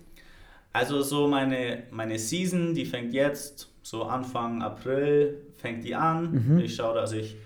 Also 0.72 1.02
so 1.02 1.26
meine, 1.26 1.84
meine 1.90 2.18
Season, 2.18 2.74
die 2.74 2.84
fängt 2.84 3.12
jetzt, 3.12 3.68
so 3.82 4.04
Anfang 4.04 4.62
April 4.62 5.42
fängt 5.56 5.84
die 5.84 5.94
an. 5.94 6.46
Mhm. 6.46 6.58
Ich 6.60 6.76
schaue, 6.76 6.94
dass 6.94 7.12
ich 7.12 7.36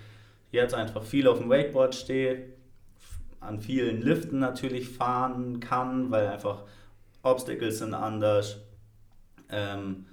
jetzt 0.52 0.74
einfach 0.74 1.02
viel 1.02 1.26
auf 1.26 1.38
dem 1.38 1.48
Wakeboard 1.48 1.94
stehe, 1.94 2.44
an 3.40 3.60
vielen 3.60 4.02
Liften 4.02 4.38
natürlich 4.38 4.88
fahren 4.88 5.60
kann, 5.60 6.10
weil 6.10 6.28
einfach 6.28 6.62
Obstacles 7.22 7.78
sind 7.78 7.94
anders. 7.94 8.58
Ähm, 9.50 10.06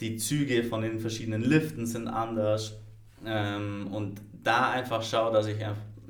die 0.00 0.16
Züge 0.16 0.64
von 0.64 0.82
den 0.82 1.00
verschiedenen 1.00 1.42
Liften 1.42 1.86
sind 1.86 2.08
anders. 2.08 2.76
Ähm, 3.24 3.88
und 3.92 4.20
da 4.42 4.70
einfach 4.70 5.02
schaue, 5.02 5.32
dass 5.32 5.46
ich 5.46 5.56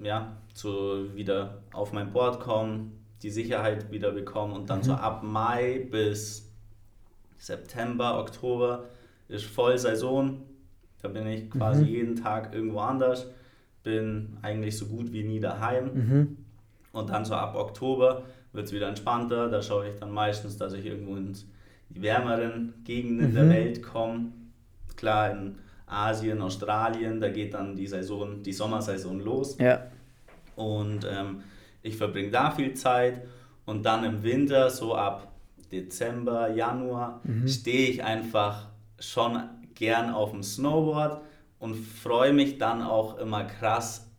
ja, 0.03 0.37
so 0.55 1.14
wieder 1.14 1.62
auf 1.72 1.92
mein 1.92 2.12
Board 2.12 2.40
komme, 2.40 2.90
die 3.22 3.31
Sicherheit 3.31 3.90
wieder 3.90 4.12
bekommen 4.12 4.52
und 4.52 4.70
dann 4.70 4.79
mhm. 4.79 4.85
so 4.85 4.92
ab 4.92 5.22
Mai 5.22 5.87
bis 5.90 6.52
September, 7.38 8.18
Oktober 8.18 8.87
ist 9.29 9.44
Vollsaison. 9.44 10.42
Da 11.02 11.09
bin 11.09 11.26
ich 11.26 11.50
quasi 11.50 11.83
mhm. 11.83 11.88
jeden 11.88 12.16
Tag 12.16 12.55
irgendwo 12.55 12.81
anders, 12.81 13.26
bin 13.83 14.37
eigentlich 14.42 14.76
so 14.76 14.87
gut 14.87 15.12
wie 15.12 15.24
nie 15.24 15.40
daheim. 15.40 15.90
Mhm. 15.94 16.37
Und 16.92 17.11
dann 17.11 17.24
so 17.24 17.35
ab 17.35 17.55
Oktober 17.55 18.22
wird 18.52 18.66
es 18.66 18.72
wieder 18.72 18.88
entspannter. 18.88 19.48
Da 19.48 19.62
schaue 19.62 19.88
ich 19.88 19.96
dann 19.96 20.11
meistens, 20.11 20.57
dass 20.57 20.72
ich 20.72 20.87
irgendwo 20.87 21.16
in 21.16 21.37
die 21.90 22.02
wärmeren 22.02 22.74
Gegenden 22.85 23.35
der 23.35 23.44
mhm. 23.44 23.50
Welt 23.50 23.83
komme. 23.83 24.33
Klar, 24.96 25.31
in 25.31 25.57
Asien, 25.87 26.40
Australien, 26.40 27.20
da 27.20 27.29
geht 27.29 27.55
dann 27.55 27.76
die 27.76 27.87
Saison, 27.87 28.42
die 28.42 28.52
Sommersaison 28.52 29.20
los. 29.20 29.57
Ja. 29.59 29.87
Und 30.57 31.07
ähm, 31.09 31.42
ich 31.87 31.96
verbringe 31.96 32.31
da 32.31 32.51
viel 32.51 32.75
Zeit 32.75 33.22
und 33.64 33.85
dann 33.85 34.05
im 34.05 34.22
Winter, 34.22 34.70
so 34.70 34.94
ab 34.94 35.33
Dezember, 35.70 36.51
Januar, 36.51 37.20
mhm. 37.25 37.46
stehe 37.49 37.88
ich 37.88 38.05
einfach 38.05 38.68
schon 38.99 39.40
gern 39.75 40.11
auf 40.11 40.31
dem 40.33 40.42
Snowboard 40.42 41.22
und 41.59 41.75
freue 41.75 42.33
mich 42.33 42.59
dann 42.59 42.83
auch 42.83 43.18
immer 43.18 43.44
krass, 43.44 44.11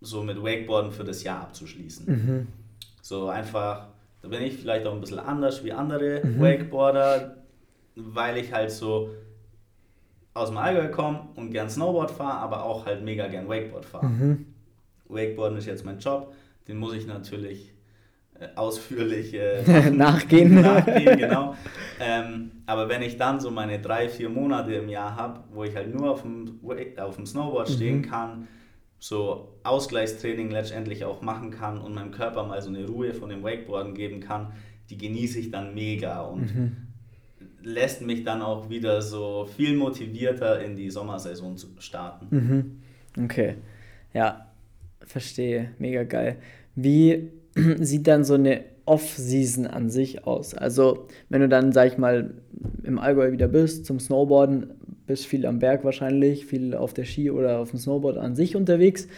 so 0.00 0.22
mit 0.22 0.42
Wakeboarden 0.42 0.92
für 0.92 1.04
das 1.04 1.22
Jahr 1.24 1.42
abzuschließen. 1.42 2.06
Mhm. 2.06 2.46
So 3.02 3.28
einfach, 3.28 3.88
da 4.22 4.28
bin 4.28 4.42
ich 4.42 4.56
vielleicht 4.56 4.86
auch 4.86 4.92
ein 4.92 5.00
bisschen 5.00 5.18
anders 5.18 5.64
wie 5.64 5.72
andere 5.72 6.24
mhm. 6.24 6.40
Wakeboarder, 6.40 7.36
weil 7.96 8.36
ich 8.38 8.52
halt 8.52 8.70
so 8.70 9.10
aus 10.34 10.50
dem 10.50 10.58
Allgäu 10.58 10.88
komme 10.90 11.28
und 11.34 11.50
gern 11.50 11.68
Snowboard 11.68 12.12
fahre, 12.12 12.38
aber 12.38 12.64
auch 12.64 12.86
halt 12.86 13.02
mega 13.02 13.26
gern 13.26 13.48
Wakeboard 13.48 13.84
fahre. 13.84 14.06
Mhm. 14.06 14.46
Wakeboarden 15.08 15.58
ist 15.58 15.66
jetzt 15.66 15.84
mein 15.84 15.98
Job 15.98 16.32
den 16.68 16.76
muss 16.76 16.94
ich 16.94 17.06
natürlich 17.06 17.72
äh, 18.38 18.48
ausführlich 18.54 19.34
äh, 19.34 19.62
nachgehen. 19.90 20.60
nachgehen 20.60 21.18
genau. 21.18 21.56
ähm, 21.98 22.52
aber 22.66 22.88
wenn 22.88 23.02
ich 23.02 23.16
dann 23.16 23.40
so 23.40 23.50
meine 23.50 23.80
drei, 23.80 24.08
vier 24.08 24.28
Monate 24.28 24.74
im 24.74 24.88
Jahr 24.88 25.16
habe, 25.16 25.40
wo 25.52 25.64
ich 25.64 25.74
halt 25.74 25.92
nur 25.92 26.10
auf 26.10 26.22
dem, 26.22 26.60
auf 26.98 27.16
dem 27.16 27.26
Snowboard 27.26 27.68
stehen 27.68 27.98
mhm. 27.98 28.02
kann, 28.02 28.48
so 29.00 29.58
Ausgleichstraining 29.62 30.50
letztendlich 30.50 31.04
auch 31.04 31.22
machen 31.22 31.50
kann 31.50 31.80
und 31.80 31.94
meinem 31.94 32.10
Körper 32.10 32.44
mal 32.44 32.60
so 32.62 32.68
eine 32.68 32.86
Ruhe 32.86 33.14
von 33.14 33.28
dem 33.28 33.42
Wakeboarden 33.42 33.94
geben 33.94 34.20
kann, 34.20 34.52
die 34.90 34.98
genieße 34.98 35.38
ich 35.38 35.50
dann 35.50 35.74
mega 35.74 36.22
und 36.22 36.54
mhm. 36.54 36.76
lässt 37.62 38.02
mich 38.02 38.24
dann 38.24 38.42
auch 38.42 38.68
wieder 38.70 39.02
so 39.02 39.48
viel 39.56 39.76
motivierter 39.76 40.62
in 40.62 40.76
die 40.76 40.90
Sommersaison 40.90 41.56
starten. 41.78 42.26
Mhm. 42.30 43.24
Okay, 43.24 43.56
ja, 44.14 44.46
verstehe, 45.00 45.72
mega 45.78 46.04
geil. 46.04 46.38
Wie 46.80 47.30
sieht 47.80 48.06
dann 48.06 48.22
so 48.22 48.34
eine 48.34 48.60
Off-Season 48.84 49.66
an 49.66 49.90
sich 49.90 50.24
aus? 50.26 50.54
Also, 50.54 51.06
wenn 51.28 51.40
du 51.40 51.48
dann, 51.48 51.72
sag 51.72 51.88
ich 51.88 51.98
mal, 51.98 52.34
im 52.84 52.98
Allgäu 52.98 53.32
wieder 53.32 53.48
bist, 53.48 53.84
zum 53.84 53.98
Snowboarden, 53.98 54.70
bist 55.06 55.26
viel 55.26 55.44
am 55.44 55.58
Berg 55.58 55.84
wahrscheinlich, 55.84 56.46
viel 56.46 56.74
auf 56.74 56.94
der 56.94 57.04
Ski 57.04 57.30
oder 57.30 57.58
auf 57.58 57.70
dem 57.70 57.80
Snowboard 57.80 58.16
an 58.16 58.36
sich 58.36 58.54
unterwegs. 58.54 59.08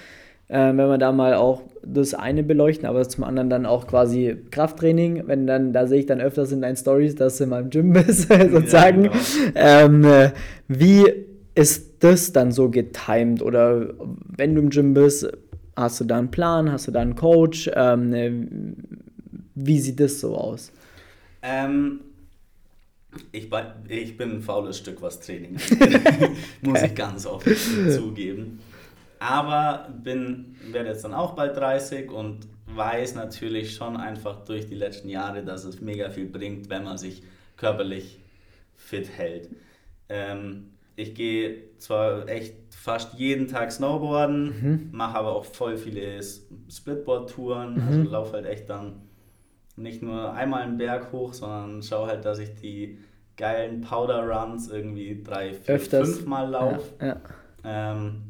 Äh, 0.49 0.69
wenn 0.69 0.77
wir 0.77 0.99
da 0.99 1.13
mal 1.13 1.35
auch 1.35 1.63
das 1.85 2.15
eine 2.15 2.43
beleuchten, 2.43 2.87
aber 2.89 3.07
zum 3.07 3.25
anderen 3.25 3.51
dann 3.51 3.67
auch 3.67 3.87
quasi 3.87 4.37
Krafttraining, 4.51 5.25
wenn 5.27 5.47
dann, 5.47 5.73
da 5.75 5.87
sehe 5.87 6.01
ich 6.01 6.07
dann 6.07 6.21
öfters 6.21 6.51
in 6.53 6.63
deinen 6.63 6.77
Stories, 6.77 7.15
dass 7.15 7.37
du 7.37 7.47
mal 7.47 7.63
im 7.63 7.71
Gym 7.71 7.93
bist, 7.93 8.33
sozusagen. 8.51 9.05
Ja, 9.05 9.11
genau. 9.91 10.05
ähm, 10.05 10.05
äh, 10.05 10.31
wie 10.67 11.05
ist 11.55 12.03
das 12.03 12.33
dann 12.33 12.53
so 12.53 12.71
getimed? 12.71 13.43
Oder 13.43 13.95
wenn 14.37 14.55
du 14.55 14.63
im 14.63 14.71
Gym 14.71 14.95
bist, 14.95 15.31
Hast 15.77 16.01
du 16.01 16.05
da 16.05 16.19
einen 16.19 16.31
Plan? 16.31 16.71
Hast 16.71 16.89
du 16.89 16.93
da 16.93 17.01
einen 17.01 17.15
Coach? 17.15 17.71
Ähm, 17.75 18.77
wie 19.55 19.79
sieht 19.79 20.01
das 20.01 20.21
so 20.21 20.37
aus? 20.37 20.73
Ähm, 21.43 22.01
ich, 23.33 23.49
ich 23.89 24.17
bin 24.17 24.37
ein 24.37 24.43
faules 24.43 24.79
Stück, 24.79 25.03
was 25.03 25.21
Training 25.21 25.57
muss 26.63 26.83
ich 26.83 26.95
ganz 26.95 27.27
offen 27.27 27.57
zugeben. 27.91 28.61
Aber 29.19 29.89
bin, 30.03 30.57
werde 30.71 30.91
jetzt 30.91 31.05
dann 31.05 31.15
auch 31.15 31.35
bald 31.35 31.57
30 31.57 32.11
und 32.11 32.39
weiß 32.67 33.15
natürlich 33.17 33.75
schon 33.75 33.97
einfach 33.97 34.45
durch 34.45 34.67
die 34.67 34.75
letzten 34.75 35.09
Jahre, 35.09 35.43
dass 35.45 35.65
es 35.65 35.81
mega 35.81 36.11
viel 36.11 36.27
bringt, 36.27 36.71
wenn 36.71 36.85
man 36.85 36.99
sich 36.99 37.23
körperlich 37.57 38.19
fit 38.77 39.09
hält. 39.11 39.51
Ähm, 40.09 40.71
ich 40.97 41.15
gehe 41.15 41.77
zwar 41.79 42.29
echt 42.29 42.55
fast 42.81 43.19
jeden 43.19 43.47
Tag 43.47 43.71
Snowboarden, 43.73 44.45
mhm. 44.45 44.89
mache 44.93 45.19
aber 45.19 45.33
auch 45.33 45.45
voll 45.45 45.77
viele 45.77 46.19
Splitboard-Touren. 46.23 47.75
Mhm. 47.75 47.83
Also 47.83 48.03
laufe 48.11 48.33
halt 48.33 48.47
echt 48.47 48.71
dann 48.71 49.03
nicht 49.77 50.03
nur 50.03 50.33
einmal 50.33 50.63
einen 50.63 50.79
Berg 50.79 51.13
hoch, 51.13 51.35
sondern 51.35 51.83
schaue 51.83 52.09
halt, 52.09 52.25
dass 52.25 52.39
ich 52.39 52.55
die 52.55 52.99
geilen 53.37 53.83
Powder 53.83 54.27
Runs 54.27 54.71
irgendwie 54.71 55.23
drei, 55.23 55.53
vier, 55.53 55.75
Öfters. 55.75 56.09
fünf 56.09 56.27
Mal 56.27 56.49
laufe. 56.49 56.89
Ja, 57.01 57.07
ja. 57.07 57.21
Ähm, 57.93 58.23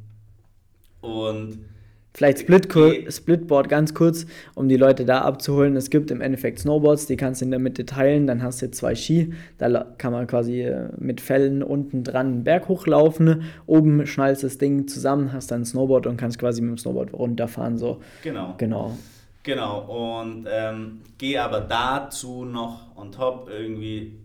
und 1.01 1.65
Vielleicht 2.13 2.41
Split 2.41 2.69
Splitboard 3.13 3.69
ganz 3.69 3.95
kurz, 3.95 4.27
um 4.55 4.69
die 4.69 4.77
Leute 4.77 5.05
da 5.05 5.21
abzuholen. 5.21 5.77
Es 5.77 5.91
gibt 5.91 6.11
im 6.11 6.21
Endeffekt 6.21 6.59
Snowboards, 6.59 7.07
die 7.07 7.17
kannst 7.17 7.41
du 7.41 7.45
in 7.45 7.53
der 7.53 7.61
Mitte 7.61 7.87
teilen. 7.87 8.27
Dann 8.27 8.43
hast 8.43 8.61
du 8.63 8.71
zwei 8.71 8.97
Ski. 8.97 9.33
Da 9.59 9.87
kann 9.97 10.13
man 10.13 10.27
quasi 10.27 10.63
äh, 10.63 10.89
mit 10.99 11.21
Fällen 11.21 11.63
unten 11.63 12.03
dran 12.03 12.27
einen 12.27 12.45
Berg 12.45 12.69
hochlaufen. 12.69 13.45
Oben 13.67 14.07
schnallst 14.07 14.43
das 14.43 14.59
Ding 14.59 14.89
zusammen, 14.89 15.33
hast 15.33 15.53
dann 15.53 15.63
ein 15.63 15.65
Snowboard 15.65 16.07
und 16.07 16.17
kannst 16.17 16.39
quasi 16.39 16.61
mit 16.63 16.71
dem 16.71 16.79
Snowboard 16.79 17.13
runterfahren. 17.13 17.79
So. 17.79 18.01
Genau. 18.23 18.55
Genau. 18.59 18.97
Genau. 19.45 20.19
Und 20.19 20.47
ähm, 20.51 21.03
gehe 21.17 21.41
aber 21.41 21.61
dazu 21.61 22.45
noch 22.45 22.97
on 22.97 23.13
top 23.13 23.49
irgendwie 23.49 24.19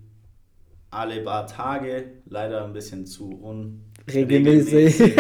alle 0.89 1.21
paar 1.21 1.45
Tage, 1.45 2.05
leider 2.27 2.65
ein 2.65 2.73
bisschen 2.73 3.05
zu 3.05 3.29
unregelmäßig. 4.07 5.13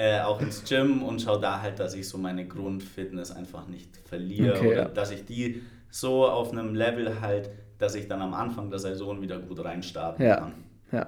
Äh, 0.00 0.22
auch 0.22 0.40
ins 0.40 0.64
Gym 0.64 1.02
und 1.02 1.20
schaue 1.20 1.38
da 1.38 1.60
halt, 1.60 1.78
dass 1.78 1.92
ich 1.94 2.08
so 2.08 2.16
meine 2.16 2.48
Grundfitness 2.48 3.32
einfach 3.32 3.68
nicht 3.68 3.98
verliere 4.08 4.56
okay, 4.56 4.66
oder 4.68 4.82
ja. 4.82 4.84
dass 4.86 5.10
ich 5.10 5.26
die 5.26 5.60
so 5.90 6.26
auf 6.26 6.52
einem 6.52 6.74
Level 6.74 7.20
halt, 7.20 7.50
dass 7.76 7.94
ich 7.94 8.08
dann 8.08 8.22
am 8.22 8.32
Anfang 8.32 8.70
der 8.70 8.78
Saison 8.78 9.20
wieder 9.20 9.38
gut 9.38 9.62
reinstarten 9.62 10.24
ja. 10.24 10.36
kann. 10.36 10.52
Ja. 10.90 11.06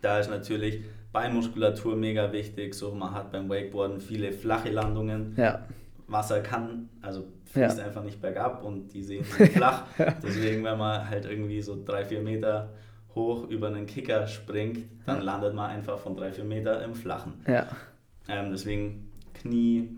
Da 0.00 0.18
ist 0.18 0.30
natürlich 0.30 0.80
Beinmuskulatur 1.12 1.96
mega 1.96 2.32
wichtig. 2.32 2.74
So, 2.74 2.94
man 2.94 3.12
hat 3.12 3.30
beim 3.30 3.50
Wakeboarden 3.50 4.00
viele 4.00 4.32
flache 4.32 4.70
Landungen. 4.70 5.34
Ja. 5.36 5.66
Wasser 6.06 6.40
kann, 6.40 6.88
also 7.02 7.24
fließt 7.52 7.78
ja. 7.78 7.84
einfach 7.84 8.02
nicht 8.02 8.22
bergab 8.22 8.64
und 8.64 8.88
die 8.94 9.02
sehen 9.02 9.24
flach. 9.54 9.84
Deswegen, 10.22 10.64
wenn 10.64 10.78
man 10.78 11.10
halt 11.10 11.26
irgendwie 11.26 11.60
so 11.60 11.78
drei, 11.84 12.06
vier 12.06 12.22
Meter 12.22 12.70
hoch 13.14 13.48
über 13.48 13.66
einen 13.66 13.84
Kicker 13.84 14.26
springt, 14.26 14.86
dann 15.04 15.20
landet 15.20 15.52
man 15.54 15.70
einfach 15.70 15.98
von 15.98 16.16
drei, 16.16 16.32
vier 16.32 16.44
Meter 16.44 16.82
im 16.82 16.94
Flachen. 16.94 17.34
Ja. 17.46 17.66
Ähm, 18.28 18.50
deswegen 18.50 19.10
Knie 19.34 19.96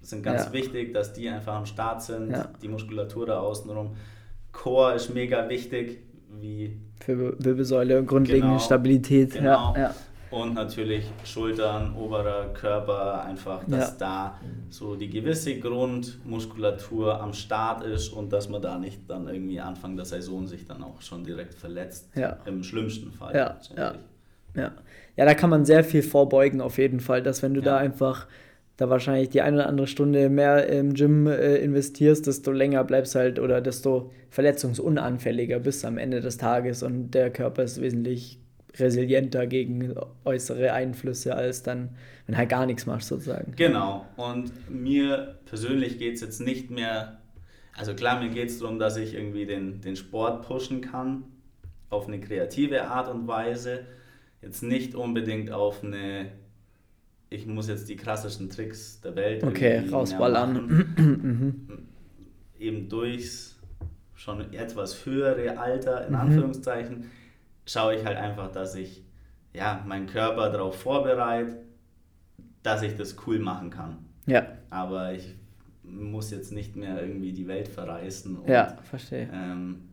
sind 0.00 0.22
ganz 0.22 0.46
ja. 0.46 0.52
wichtig, 0.52 0.92
dass 0.92 1.12
die 1.12 1.28
einfach 1.28 1.54
am 1.54 1.66
Start 1.66 2.02
sind, 2.02 2.30
ja. 2.30 2.48
die 2.62 2.68
Muskulatur 2.68 3.26
da 3.26 3.40
außenrum. 3.40 3.96
Core 4.52 4.94
ist 4.94 5.12
mega 5.12 5.48
wichtig, 5.48 5.98
wie 6.40 6.78
für 7.00 7.36
Wirbelsäule 7.42 7.98
und 7.98 8.06
grundlegende 8.06 8.48
genau, 8.48 8.58
Stabilität. 8.58 9.32
Genau. 9.32 9.74
Ja, 9.76 9.94
Und 10.30 10.54
natürlich 10.54 11.04
Schultern, 11.24 11.94
oberer 11.96 12.52
Körper, 12.54 13.24
einfach, 13.24 13.62
dass 13.66 13.96
da 13.98 14.38
so 14.70 14.96
die 14.96 15.10
gewisse 15.10 15.58
Grundmuskulatur 15.58 17.20
am 17.20 17.32
Start 17.32 17.84
ist 17.84 18.08
und 18.08 18.32
dass 18.32 18.48
man 18.48 18.62
da 18.62 18.78
nicht 18.78 19.08
dann 19.08 19.28
irgendwie 19.28 19.60
Anfang 19.60 19.96
der 19.96 20.04
Saison 20.04 20.46
sich 20.46 20.64
dann 20.64 20.82
auch 20.82 21.00
schon 21.02 21.24
direkt 21.24 21.54
verletzt. 21.54 22.10
Im 22.46 22.62
schlimmsten 22.62 23.12
Fall. 23.12 23.34
Ja, 23.34 23.92
ja. 24.54 24.72
Ja. 25.16 25.24
da 25.24 25.34
kann 25.34 25.50
man 25.50 25.64
sehr 25.64 25.84
viel 25.84 26.02
vorbeugen 26.02 26.60
auf 26.60 26.78
jeden 26.78 27.00
Fall, 27.00 27.22
dass 27.22 27.42
wenn 27.42 27.54
du 27.54 27.60
ja. 27.60 27.66
da 27.66 27.76
einfach 27.76 28.26
da 28.76 28.90
wahrscheinlich 28.90 29.28
die 29.28 29.40
eine 29.40 29.58
oder 29.58 29.68
andere 29.68 29.86
Stunde 29.86 30.28
mehr 30.28 30.66
im 30.68 30.94
Gym 30.94 31.26
äh, 31.26 31.56
investierst, 31.56 32.26
desto 32.26 32.50
länger 32.50 32.82
bleibst 32.82 33.14
halt 33.14 33.38
oder 33.38 33.60
desto 33.60 34.10
verletzungsunanfälliger 34.30 35.60
bist 35.60 35.84
am 35.84 35.96
Ende 35.96 36.20
des 36.20 36.38
Tages 36.38 36.82
und 36.82 37.12
der 37.12 37.30
Körper 37.30 37.62
ist 37.62 37.80
wesentlich 37.80 38.40
resilienter 38.76 39.46
gegen 39.46 39.94
äußere 40.24 40.72
Einflüsse 40.72 41.36
als 41.36 41.62
dann, 41.62 41.90
wenn 42.26 42.36
halt 42.36 42.48
gar 42.48 42.66
nichts 42.66 42.86
machst 42.86 43.08
sozusagen. 43.08 43.52
Genau. 43.56 44.06
Und 44.16 44.52
mir 44.68 45.38
persönlich 45.46 45.98
geht 45.98 46.14
es 46.14 46.20
jetzt 46.20 46.40
nicht 46.40 46.70
mehr, 46.70 47.20
also 47.76 47.94
klar, 47.94 48.20
mir 48.20 48.30
geht 48.30 48.48
es 48.48 48.58
darum, 48.58 48.80
dass 48.80 48.96
ich 48.96 49.14
irgendwie 49.14 49.46
den, 49.46 49.80
den 49.80 49.94
Sport 49.94 50.46
pushen 50.46 50.80
kann 50.80 51.24
auf 51.90 52.08
eine 52.08 52.18
kreative 52.18 52.84
Art 52.88 53.08
und 53.08 53.28
Weise 53.28 53.84
jetzt 54.44 54.62
nicht 54.62 54.94
unbedingt 54.94 55.50
auf 55.50 55.82
eine, 55.82 56.30
ich 57.30 57.46
muss 57.46 57.68
jetzt 57.68 57.88
die 57.88 57.96
krassesten 57.96 58.50
Tricks 58.50 59.00
der 59.00 59.16
Welt 59.16 59.42
okay, 59.42 59.88
rausballern. 59.90 61.78
Eben 62.58 62.88
durchs 62.88 63.58
schon 64.14 64.52
etwas 64.52 65.04
höhere 65.04 65.58
Alter, 65.58 66.06
in 66.06 66.12
mhm. 66.12 66.20
Anführungszeichen, 66.20 67.10
schaue 67.66 67.96
ich 67.96 68.04
halt 68.04 68.16
einfach, 68.16 68.52
dass 68.52 68.74
ich 68.74 69.02
ja, 69.52 69.82
meinen 69.86 70.06
Körper 70.06 70.50
darauf 70.50 70.80
vorbereite, 70.80 71.56
dass 72.62 72.82
ich 72.82 72.96
das 72.96 73.16
cool 73.26 73.38
machen 73.38 73.70
kann. 73.70 73.98
Ja. 74.26 74.46
Aber 74.70 75.12
ich 75.12 75.34
muss 75.82 76.30
jetzt 76.30 76.52
nicht 76.52 76.76
mehr 76.76 77.00
irgendwie 77.00 77.32
die 77.32 77.46
Welt 77.46 77.68
verreißen 77.68 78.36
und 78.36 78.48
ja, 78.48 78.76
verstehe. 78.82 79.28
Ähm, 79.32 79.88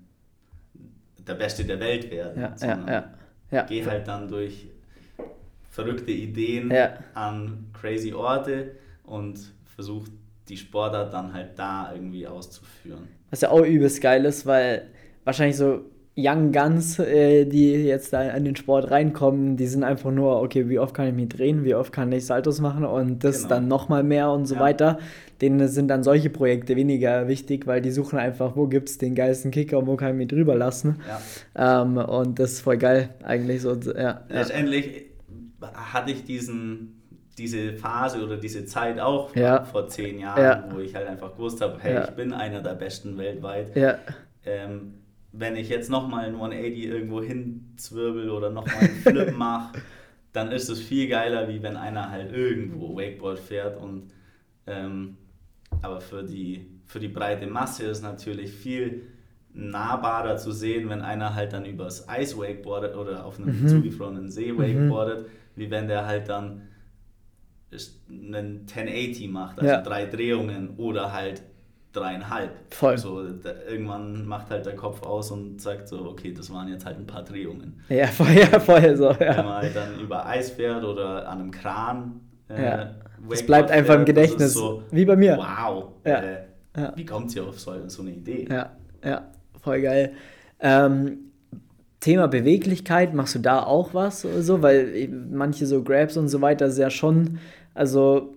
der 1.19 1.35
Beste 1.35 1.65
der 1.65 1.79
Welt 1.79 2.09
werden. 2.09 2.41
Ja, 2.41 2.55
ja, 2.61 2.91
ja. 2.91 3.13
Ja. 3.51 3.63
Gehe 3.63 3.85
halt 3.85 4.07
dann 4.07 4.27
durch 4.27 4.67
verrückte 5.69 6.11
Ideen 6.11 6.71
ja. 6.71 6.97
an 7.13 7.69
crazy 7.73 8.13
Orte 8.13 8.75
und 9.03 9.39
versuche 9.75 10.09
die 10.47 10.57
Sportart 10.57 11.13
dann 11.13 11.33
halt 11.33 11.57
da 11.57 11.91
irgendwie 11.93 12.27
auszuführen. 12.27 13.07
Was 13.29 13.41
ja 13.41 13.49
auch 13.49 13.61
übelst 13.61 14.01
geil 14.01 14.25
ist, 14.25 14.45
weil 14.45 14.89
wahrscheinlich 15.23 15.55
so 15.55 15.85
Young 16.17 16.51
Guns, 16.51 16.99
äh, 16.99 17.45
die 17.45 17.71
jetzt 17.71 18.11
da 18.11 18.21
in 18.21 18.43
den 18.43 18.55
Sport 18.57 18.91
reinkommen, 18.91 19.55
die 19.55 19.67
sind 19.67 19.83
einfach 19.83 20.11
nur, 20.11 20.41
okay, 20.41 20.67
wie 20.67 20.77
oft 20.77 20.93
kann 20.93 21.07
ich 21.07 21.13
mich 21.13 21.29
drehen, 21.29 21.63
wie 21.63 21.73
oft 21.73 21.93
kann 21.93 22.11
ich 22.11 22.25
Saltos 22.25 22.59
machen 22.59 22.83
und 22.83 23.23
das 23.23 23.43
genau. 23.43 23.49
dann 23.49 23.67
nochmal 23.69 24.03
mehr 24.03 24.29
und 24.31 24.45
so 24.45 24.55
ja. 24.55 24.61
weiter. 24.61 24.99
Denen 25.39 25.67
sind 25.69 25.87
dann 25.87 26.03
solche 26.03 26.29
Projekte 26.29 26.75
weniger 26.75 27.29
wichtig, 27.29 27.65
weil 27.65 27.81
die 27.81 27.91
suchen 27.91 28.19
einfach, 28.19 28.55
wo 28.57 28.67
gibt 28.67 28.89
es 28.89 28.97
den 28.97 29.15
geilsten 29.15 29.51
Kicker 29.51 29.79
und 29.79 29.87
wo 29.87 29.95
kann 29.95 30.11
ich 30.11 30.17
mich 30.17 30.27
drüber 30.27 30.55
lassen. 30.55 30.99
Ja. 31.55 31.81
Ähm, 31.81 31.97
und 31.97 32.39
das 32.39 32.53
ist 32.53 32.61
voll 32.61 32.77
geil, 32.77 33.09
eigentlich 33.23 33.61
so. 33.61 33.73
Ja, 33.73 34.21
Letztendlich 34.27 35.05
hatte 35.61 36.11
ich 36.11 36.25
diesen 36.25 36.97
diese 37.37 37.73
Phase 37.73 38.23
oder 38.23 38.37
diese 38.37 38.65
Zeit 38.65 38.99
auch 38.99 39.33
ja. 39.35 39.63
vor 39.63 39.87
zehn 39.87 40.19
Jahren, 40.19 40.43
ja. 40.43 40.65
wo 40.69 40.79
ich 40.79 40.93
halt 40.93 41.07
einfach 41.07 41.31
gewusst 41.31 41.61
habe, 41.61 41.77
hey, 41.79 41.95
ja. 41.95 42.03
ich 42.03 42.11
bin 42.11 42.33
einer 42.33 42.61
der 42.61 42.73
Besten 42.73 43.17
weltweit. 43.17 43.71
Ähm, 44.45 45.00
wenn 45.31 45.55
ich 45.55 45.69
jetzt 45.69 45.89
nochmal 45.89 46.25
ein 46.25 46.35
180 46.35 46.85
irgendwo 46.85 47.21
hinzwirbel 47.21 48.29
oder 48.29 48.49
nochmal 48.49 48.79
einen 48.79 49.01
Flip 49.01 49.31
mache, 49.37 49.79
dann 50.33 50.51
ist 50.51 50.69
es 50.69 50.81
viel 50.81 51.07
geiler, 51.07 51.47
wie 51.47 51.61
wenn 51.61 51.75
einer 51.75 52.09
halt 52.09 52.31
irgendwo 52.31 52.95
Wakeboard 52.95 53.39
fährt. 53.39 53.77
Und, 53.77 54.11
ähm, 54.67 55.17
aber 55.81 56.01
für 56.01 56.23
die, 56.23 56.67
für 56.85 56.99
die 56.99 57.07
breite 57.07 57.47
Masse 57.47 57.85
ist 57.85 58.01
natürlich 58.01 58.51
viel 58.51 59.03
nahbarer 59.53 60.37
zu 60.37 60.51
sehen, 60.51 60.89
wenn 60.89 61.01
einer 61.01 61.35
halt 61.35 61.53
dann 61.53 61.65
übers 61.65 62.07
Eis 62.07 62.37
wakeboardet 62.37 62.95
oder 62.95 63.25
auf 63.25 63.39
einem 63.39 63.61
mhm. 63.61 63.67
zugefrorenen 63.67 64.29
See 64.29 64.51
mhm. 64.51 64.59
wakeboardet, 64.59 65.23
mhm. 65.23 65.31
wie 65.55 65.71
wenn 65.71 65.87
der 65.87 66.05
halt 66.05 66.29
dann 66.29 66.63
einen 68.09 68.61
1080 68.61 69.29
macht, 69.29 69.59
also 69.59 69.71
ja. 69.71 69.81
drei 69.81 70.05
Drehungen 70.05 70.75
oder 70.77 71.13
halt 71.13 71.41
dreieinhalb. 71.93 72.51
Voll. 72.69 72.97
So, 72.97 73.23
da, 73.23 73.51
irgendwann 73.69 74.25
macht 74.25 74.49
halt 74.49 74.65
der 74.65 74.75
Kopf 74.75 75.03
aus 75.03 75.31
und 75.31 75.61
sagt 75.61 75.87
so, 75.87 76.05
okay, 76.05 76.33
das 76.33 76.51
waren 76.53 76.67
jetzt 76.67 76.85
halt 76.85 76.97
ein 76.97 77.07
paar 77.07 77.23
Drehungen. 77.23 77.81
Ja, 77.89 78.07
voll, 78.07 78.31
ja, 78.31 78.59
voll 78.59 78.95
so. 78.95 79.11
Ja. 79.11 79.37
Wenn 79.37 79.45
man 79.45 79.61
halt 79.61 79.75
dann 79.75 79.99
über 79.99 80.25
Eis 80.25 80.51
fährt 80.51 80.83
oder 80.83 81.27
an 81.27 81.39
einem 81.39 81.51
Kran. 81.51 82.21
Äh, 82.49 82.63
ja. 82.63 82.91
Es 83.29 83.45
bleibt 83.45 83.71
einfach 83.71 83.95
im 83.95 84.05
Gedächtnis. 84.05 84.53
So, 84.53 84.83
wie 84.91 85.05
bei 85.05 85.15
mir. 85.15 85.37
Wow. 85.37 85.89
Ja. 86.05 86.21
Äh, 86.21 86.37
ja. 86.75 86.93
Wie 86.95 87.05
kommt 87.05 87.35
ihr 87.35 87.43
auf 87.43 87.59
so, 87.59 87.73
so 87.87 88.01
eine 88.01 88.11
Idee? 88.11 88.47
Ja, 88.49 88.71
ja, 89.03 89.29
voll 89.61 89.81
geil. 89.81 90.13
Ähm, 90.59 91.17
Thema 91.99 92.27
Beweglichkeit, 92.27 93.13
machst 93.13 93.35
du 93.35 93.39
da 93.39 93.63
auch 93.63 93.93
was? 93.93 94.21
So? 94.21 94.61
Weil 94.61 95.07
manche 95.09 95.65
so 95.67 95.83
Grabs 95.83 96.17
und 96.17 96.29
so 96.29 96.41
weiter 96.41 96.71
sehr 96.71 96.89
schon, 96.89 97.39
also 97.73 98.33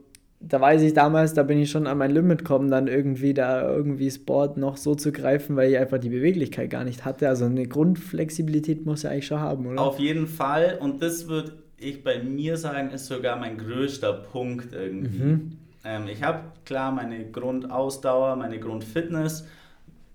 da 0.49 0.61
weiß 0.61 0.83
ich 0.83 0.95
damals, 0.95 1.35
da 1.35 1.43
bin 1.43 1.59
ich 1.59 1.71
schon 1.71 1.87
an 1.87 1.99
mein 1.99 2.11
Limit 2.11 2.41
gekommen, 2.41 2.71
dann 2.71 2.87
irgendwie 2.87 3.35
da 3.35 3.63
irgendwie 3.63 4.11
Sport 4.11 4.57
noch 4.57 4.77
so 4.77 4.95
zu 4.95 5.13
greifen, 5.13 5.57
weil 5.57 5.71
ich 5.71 5.79
einfach 5.79 5.99
die 5.99 6.11
Beweglichkeit 6.11 6.71
gar 6.71 6.85
nicht 6.85 7.05
hatte. 7.05 7.29
Also 7.29 7.47
eine 7.47 7.67
Grundflexibilität 7.67 8.85
muss 8.85 9.03
ja 9.03 9.11
eigentlich 9.11 9.27
schon 9.27 9.41
haben, 9.41 9.67
oder? 9.67 9.81
Auf 9.81 9.99
jeden 9.99 10.27
Fall. 10.27 10.79
Und 10.81 11.03
das 11.03 11.29
würde 11.29 11.53
ich 11.79 12.05
bei 12.05 12.23
mir 12.23 12.57
sagen, 12.57 12.91
ist 12.91 13.07
sogar 13.07 13.37
mein 13.37 13.59
größter 13.59 14.13
Punkt 14.13 14.73
irgendwie. 14.73 15.19
Mhm. 15.19 15.53
Ähm, 15.85 16.09
ich 16.09 16.23
habe 16.23 16.41
klar 16.65 16.93
meine 16.93 17.25
Grundausdauer, 17.31 18.37
meine 18.37 18.59
Grundfitness, 18.59 19.47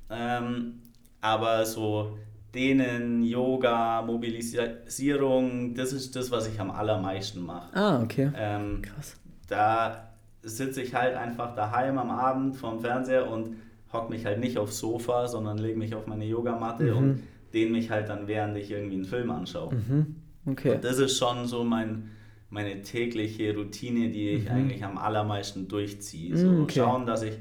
ähm, 0.10 0.80
aber 1.22 1.66
so 1.66 2.18
Dehnen, 2.54 3.24
Yoga, 3.24 4.02
Mobilisierung, 4.02 5.76
das 5.76 5.94
ist 5.94 6.16
das, 6.16 6.32
was 6.32 6.48
ich 6.48 6.60
am 6.60 6.72
allermeisten 6.72 7.42
mache. 7.42 7.76
Ah, 7.76 8.02
okay. 8.02 8.32
Ähm, 8.36 8.82
Krass. 8.82 9.16
Da 9.48 10.09
sitze 10.42 10.82
ich 10.82 10.96
halt 10.96 11.16
einfach 11.16 11.56
daheim 11.56 11.98
am 11.98 12.10
Abend 12.10 12.56
vorm 12.56 12.80
Fernseher 12.80 13.30
und 13.30 13.56
hock 13.92 14.10
mich 14.10 14.26
halt 14.26 14.40
nicht 14.40 14.58
aufs 14.58 14.80
Sofa, 14.80 15.28
sondern 15.28 15.58
lege 15.58 15.78
mich 15.78 15.96
auf 15.96 16.08
meine 16.08 16.26
Yogamatte 16.26 16.92
mhm. 16.92 16.98
und 16.98 17.24
dehne 17.54 17.72
mich 17.72 17.90
halt 17.90 18.10
dann, 18.10 18.28
während 18.28 18.56
ich 18.58 18.72
irgendwie 18.72 18.96
einen 18.96 19.06
Film 19.06 19.32
anschaue. 19.32 19.74
Mhm. 19.74 20.16
Okay. 20.46 20.76
Und 20.76 20.84
das 20.84 21.00
ist 21.00 21.18
schon 21.18 21.48
so 21.48 21.64
mein, 21.64 22.12
meine 22.50 22.82
tägliche 22.82 23.56
Routine, 23.56 24.10
die 24.10 24.30
ich 24.30 24.46
mhm. 24.46 24.56
eigentlich 24.56 24.84
am 24.84 24.98
allermeisten 24.98 25.68
durchziehe. 25.68 26.38
So 26.38 26.48
mhm, 26.48 26.64
okay. 26.64 26.80
schauen, 26.80 27.06
dass 27.06 27.24
ich 27.24 27.38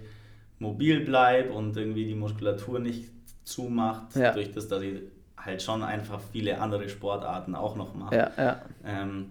mobil 0.58 1.04
bleibe 1.04 1.52
und 1.52 1.76
irgendwie 1.76 2.06
die 2.06 2.14
Muskulatur 2.14 2.80
nicht 2.80 3.10
zumacht, 3.44 4.16
ja. 4.16 4.32
durch 4.32 4.50
das, 4.50 4.68
dass 4.68 4.82
ich 4.82 5.00
halt 5.36 5.62
schon 5.62 5.82
einfach 5.82 6.20
viele 6.32 6.60
andere 6.60 6.88
Sportarten 6.88 7.54
auch 7.54 7.76
noch 7.76 7.94
mache. 7.94 8.16
Ja, 8.16 8.30
ja. 8.36 8.62
Ähm, 8.84 9.30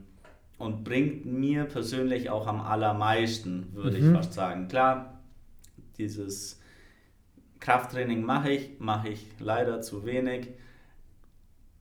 und 0.57 0.83
bringt 0.83 1.25
mir 1.25 1.65
persönlich 1.65 2.29
auch 2.29 2.47
am 2.47 2.61
allermeisten, 2.61 3.67
würde 3.73 3.99
mhm. 3.99 4.05
ich 4.05 4.11
fast 4.11 4.33
sagen. 4.33 4.67
Klar, 4.67 5.19
dieses 5.97 6.59
Krafttraining 7.59 8.23
mache 8.23 8.51
ich, 8.51 8.79
mache 8.79 9.09
ich 9.09 9.25
leider 9.39 9.81
zu 9.81 10.05
wenig. 10.05 10.49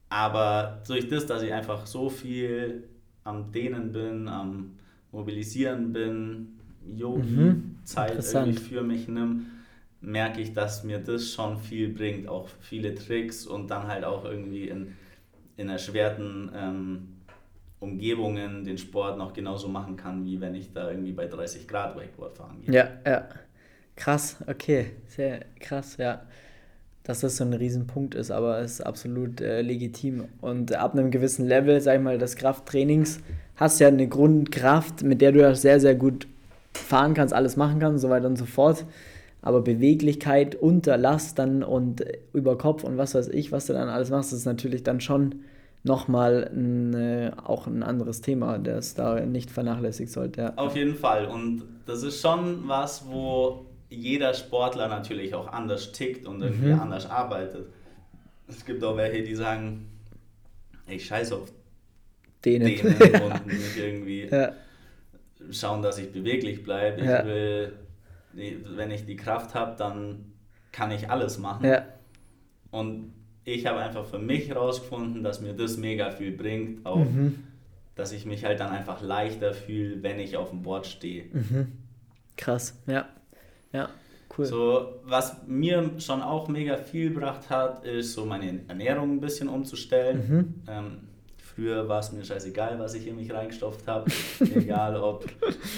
Aber 0.09 0.81
durch 0.87 1.09
das, 1.09 1.25
dass 1.25 1.41
ich 1.41 1.53
einfach 1.53 1.85
so 1.85 2.09
viel 2.09 2.83
am 3.23 3.51
Dehnen 3.51 3.91
bin, 3.91 4.27
am 4.27 4.77
Mobilisieren 5.11 5.91
bin, 5.91 6.59
Yogi-Zeit 6.95 8.17
mhm. 8.17 8.23
irgendwie 8.23 8.59
für 8.59 8.83
mich 8.83 9.07
nimm, 9.07 9.47
merke 9.99 10.41
ich, 10.41 10.53
dass 10.53 10.83
mir 10.83 10.99
das 10.99 11.31
schon 11.31 11.57
viel 11.57 11.89
bringt. 11.89 12.27
Auch 12.27 12.47
viele 12.61 12.95
Tricks 12.95 13.45
und 13.45 13.69
dann 13.69 13.87
halt 13.87 14.05
auch 14.05 14.23
irgendwie 14.23 14.69
in, 14.69 14.95
in 15.57 15.69
erschwerten 15.69 16.51
ähm, 16.55 17.16
Umgebungen 17.79 18.63
den 18.63 18.77
Sport 18.77 19.17
noch 19.17 19.33
genauso 19.33 19.67
machen 19.67 19.97
kann, 19.97 20.25
wie 20.25 20.41
wenn 20.41 20.55
ich 20.55 20.73
da 20.73 20.89
irgendwie 20.89 21.11
bei 21.11 21.27
30 21.27 21.67
Grad 21.67 21.95
Wakeboard 21.95 22.35
fahren 22.35 22.57
gehe. 22.61 22.73
Ja, 22.73 22.89
ja. 23.05 23.27
Krass, 23.95 24.37
okay. 24.47 24.91
Sehr 25.07 25.41
krass, 25.59 25.97
ja. 25.97 26.21
Dass 27.03 27.21
das 27.21 27.37
so 27.37 27.43
ein 27.43 27.53
Riesenpunkt 27.53 28.15
ist, 28.15 28.31
aber 28.31 28.59
es 28.59 28.73
ist 28.73 28.81
absolut 28.81 29.41
äh, 29.41 29.61
legitim. 29.61 30.25
Und 30.41 30.73
ab 30.75 30.93
einem 30.93 31.11
gewissen 31.11 31.47
Level, 31.47 31.79
sag 31.81 31.97
ich 31.97 32.01
mal, 32.01 32.17
des 32.17 32.35
Krafttrainings, 32.35 33.19
hast 33.55 33.79
du 33.79 33.85
ja 33.85 33.87
eine 33.89 34.07
Grundkraft, 34.07 35.03
mit 35.03 35.21
der 35.21 35.31
du 35.31 35.41
ja 35.41 35.53
sehr, 35.55 35.79
sehr 35.79 35.95
gut 35.95 36.27
fahren 36.73 37.13
kannst, 37.13 37.33
alles 37.33 37.57
machen 37.57 37.79
kannst, 37.79 38.01
so 38.01 38.09
weiter 38.09 38.27
und 38.27 38.37
so 38.37 38.45
fort. 38.45 38.85
Aber 39.41 39.61
Beweglichkeit 39.61 40.55
unter 40.55 40.97
Last 40.97 41.39
dann 41.39 41.63
und 41.63 42.03
über 42.33 42.57
Kopf 42.57 42.83
und 42.83 42.97
was 42.97 43.15
weiß 43.15 43.29
ich, 43.29 43.51
was 43.51 43.67
du 43.67 43.73
dann 43.73 43.87
alles 43.87 44.09
machst, 44.09 44.33
ist 44.33 44.45
natürlich 44.45 44.83
dann 44.83 44.99
schon 44.99 45.43
nochmal 45.83 46.49
ein, 46.53 46.93
äh, 46.93 47.31
auch 47.43 47.67
ein 47.67 47.83
anderes 47.83 48.21
Thema, 48.21 48.57
das 48.59 48.93
da 48.93 49.19
nicht 49.21 49.51
vernachlässigt 49.51 50.11
sollte. 50.11 50.41
Ja. 50.41 50.53
Auf 50.55 50.75
jeden 50.75 50.95
Fall. 50.95 51.25
Und 51.25 51.63
das 51.85 52.03
ist 52.03 52.21
schon 52.21 52.67
was, 52.67 53.07
wo 53.07 53.65
jeder 53.89 54.33
Sportler 54.33 54.87
natürlich 54.87 55.33
auch 55.33 55.47
anders 55.47 55.91
tickt 55.93 56.27
und 56.27 56.41
irgendwie 56.41 56.73
mhm. 56.73 56.79
anders 56.79 57.09
arbeitet. 57.09 57.67
Es 58.47 58.65
gibt 58.65 58.83
auch 58.83 58.97
welche, 58.97 59.23
die 59.23 59.35
sagen, 59.35 59.87
ich 60.87 61.05
scheiße 61.05 61.35
auf 61.35 61.51
denen, 62.43 62.67
denen 62.67 63.21
und 63.21 63.47
nicht 63.47 63.77
irgendwie 63.77 64.27
ja. 64.27 64.53
schauen, 65.51 65.81
dass 65.81 65.97
ich 65.97 66.11
beweglich 66.11 66.63
bleibe. 66.63 67.01
Ich 67.01 67.07
ja. 67.07 67.25
will, 67.25 67.73
wenn 68.33 68.91
ich 68.91 69.05
die 69.05 69.15
Kraft 69.15 69.55
habe, 69.55 69.75
dann 69.77 70.33
kann 70.71 70.91
ich 70.91 71.09
alles 71.09 71.37
machen. 71.37 71.65
Ja. 71.65 71.85
Und 72.71 73.13
ich 73.47 73.65
habe 73.65 73.79
einfach 73.79 74.05
für 74.05 74.19
mich 74.19 74.49
herausgefunden, 74.49 75.23
dass 75.23 75.39
mir 75.39 75.53
das 75.53 75.77
mega 75.77 76.11
viel 76.11 76.31
bringt, 76.31 76.85
auch 76.85 76.97
mhm. 76.97 77.43
dass 77.95 78.11
ich 78.11 78.25
mich 78.25 78.43
halt 78.43 78.59
dann 78.59 78.71
einfach 78.71 79.01
leichter 79.01 79.53
fühle, 79.53 80.03
wenn 80.03 80.19
ich 80.19 80.35
auf 80.35 80.49
dem 80.49 80.63
Board 80.63 80.85
stehe. 80.85 81.25
Mhm. 81.31 81.71
Krass, 82.35 82.77
ja. 82.87 83.07
Ja, 83.71 83.89
cool. 84.37 84.45
So, 84.45 84.99
was 85.05 85.47
mir 85.47 85.91
schon 85.99 86.21
auch 86.21 86.49
mega 86.49 86.75
viel 86.75 87.13
gebracht 87.13 87.49
hat, 87.49 87.85
ist 87.85 88.13
so 88.13 88.25
meine 88.25 88.59
Ernährung 88.67 89.13
ein 89.13 89.21
bisschen 89.21 89.47
umzustellen. 89.47 90.17
Mhm. 90.27 90.55
Ähm, 90.67 90.97
früher 91.37 91.87
war 91.87 91.99
es 91.99 92.11
mir 92.11 92.25
scheißegal, 92.25 92.77
was 92.79 92.95
ich 92.95 93.07
in 93.07 93.15
mich 93.15 93.33
reingestopft 93.33 93.87
habe. 93.87 94.11
Egal 94.55 94.97
ob 94.97 95.25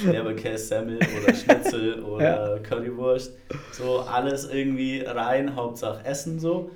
Leberkäse, 0.05 0.65
Semmel 0.65 0.97
oder 0.97 1.35
Schnitzel 1.35 2.03
oder 2.03 2.55
ja. 2.55 2.59
Currywurst. 2.63 3.37
So 3.73 3.99
alles 3.99 4.49
irgendwie 4.49 5.01
rein, 5.01 5.55
Hauptsache 5.55 6.03
Essen 6.03 6.39
so 6.39 6.71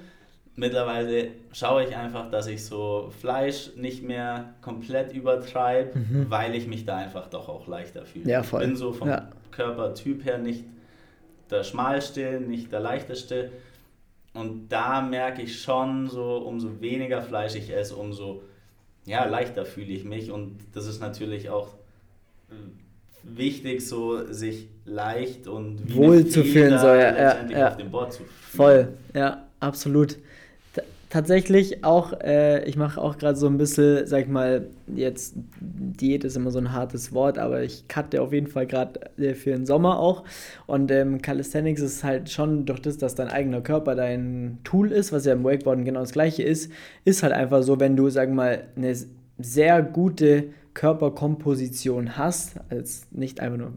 mittlerweile 0.55 1.29
schaue 1.51 1.85
ich 1.85 1.95
einfach, 1.95 2.29
dass 2.29 2.47
ich 2.47 2.63
so 2.65 3.11
Fleisch 3.19 3.71
nicht 3.75 4.03
mehr 4.03 4.53
komplett 4.61 5.13
übertreibe, 5.13 5.97
mhm. 5.97 6.25
weil 6.29 6.55
ich 6.55 6.67
mich 6.67 6.85
da 6.85 6.97
einfach 6.97 7.27
doch 7.27 7.49
auch 7.49 7.67
leichter 7.67 8.05
fühle. 8.05 8.29
Ja, 8.29 8.43
voll. 8.43 8.61
Ich 8.61 8.67
bin 8.67 8.75
so 8.75 8.93
vom 8.93 9.09
ja. 9.09 9.29
Körpertyp 9.51 10.25
her 10.25 10.37
nicht 10.37 10.63
der 11.49 11.63
schmalste, 11.63 12.39
nicht 12.39 12.71
der 12.71 12.79
leichteste. 12.79 13.51
Und 14.33 14.69
da 14.69 15.01
merke 15.01 15.43
ich 15.43 15.61
schon, 15.61 16.09
so 16.09 16.37
umso 16.37 16.81
weniger 16.81 17.21
Fleisch 17.21 17.55
ich 17.55 17.71
esse, 17.71 17.95
umso 17.95 18.43
ja, 19.05 19.25
leichter 19.25 19.65
fühle 19.65 19.93
ich 19.93 20.05
mich. 20.05 20.31
Und 20.31 20.57
das 20.73 20.87
ist 20.87 21.01
natürlich 21.01 21.49
auch 21.49 21.75
äh, 22.49 22.53
wichtig, 23.23 23.87
so 23.87 24.31
sich 24.31 24.69
leicht 24.85 25.47
und 25.47 25.95
wohl 25.95 26.25
zu 26.27 26.43
fühlen, 26.43 26.79
so 26.79 26.87
ja, 26.87 27.15
ja, 27.15 27.49
ja. 27.49 27.67
auf 27.69 27.77
dem 27.77 27.91
Board 27.91 28.13
zu 28.13 28.23
fühlen. 28.23 28.29
Voll, 28.41 28.87
ja, 29.13 29.47
absolut 29.59 30.17
tatsächlich 31.13 31.83
auch, 31.83 32.11
äh, 32.21 32.67
ich 32.67 32.75
mache 32.75 32.99
auch 32.99 33.19
gerade 33.19 33.37
so 33.37 33.45
ein 33.45 33.59
bisschen, 33.59 34.07
sag 34.07 34.23
ich 34.23 34.27
mal, 34.27 34.69
jetzt 34.95 35.35
Diät 35.59 36.23
ist 36.23 36.35
immer 36.35 36.49
so 36.49 36.57
ein 36.57 36.73
hartes 36.73 37.13
Wort, 37.13 37.37
aber 37.37 37.61
ich 37.61 37.87
cutte 37.87 38.19
auf 38.19 38.33
jeden 38.33 38.47
Fall 38.47 38.65
gerade 38.65 38.99
äh, 39.19 39.35
für 39.35 39.51
den 39.51 39.67
Sommer 39.67 39.99
auch. 39.99 40.23
Und 40.65 40.89
ähm, 40.89 41.21
Calisthenics 41.21 41.81
ist 41.81 42.03
halt 42.03 42.31
schon 42.31 42.65
durch 42.65 42.81
das, 42.81 42.97
dass 42.97 43.13
dein 43.13 43.27
eigener 43.27 43.61
Körper 43.61 43.93
dein 43.93 44.57
Tool 44.63 44.91
ist, 44.91 45.11
was 45.11 45.25
ja 45.25 45.33
im 45.33 45.43
Wakeboarden 45.43 45.85
genau 45.85 45.99
das 45.99 46.13
gleiche 46.13 46.41
ist, 46.41 46.71
ist 47.05 47.21
halt 47.21 47.33
einfach 47.33 47.61
so, 47.61 47.79
wenn 47.79 47.95
du, 47.95 48.09
sag 48.09 48.31
mal, 48.31 48.63
eine 48.75 48.95
sehr 49.37 49.83
gute 49.83 50.45
Körperkomposition 50.73 52.17
hast, 52.17 52.55
als 52.71 53.05
nicht 53.11 53.39
einfach 53.39 53.59
nur 53.59 53.73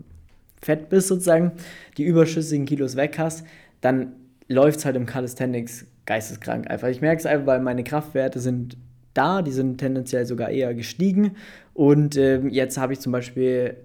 fett 0.63 0.89
bist 0.89 1.09
sozusagen, 1.09 1.53
die 1.99 2.05
überschüssigen 2.05 2.65
Kilos 2.65 2.97
weg 2.97 3.19
hast, 3.19 3.45
dann 3.83 4.15
läuft 4.49 4.79
es 4.79 4.85
halt 4.87 4.97
im 4.97 5.05
Calisthenics 5.05 5.85
geisteskrank 6.07 6.71
einfach. 6.71 6.89
Ich 6.89 7.01
merke 7.01 7.21
es 7.21 7.27
einfach, 7.27 7.47
weil 7.47 7.61
meine 7.61 7.85
Kraftwerte 7.85 8.41
sind 8.41 8.77
da, 9.15 9.43
die 9.43 9.53
sind 9.53 9.79
tendenziell 9.79 10.27
sogar 10.27 10.51
eher 10.51 10.75
gestiegen. 10.75 11.37
Und 11.75 12.17
ähm, 12.17 12.49
jetzt 12.49 12.79
habe 12.79 12.93
ich 12.93 13.01
zum 13.01 13.13
Beispiel 13.13 13.77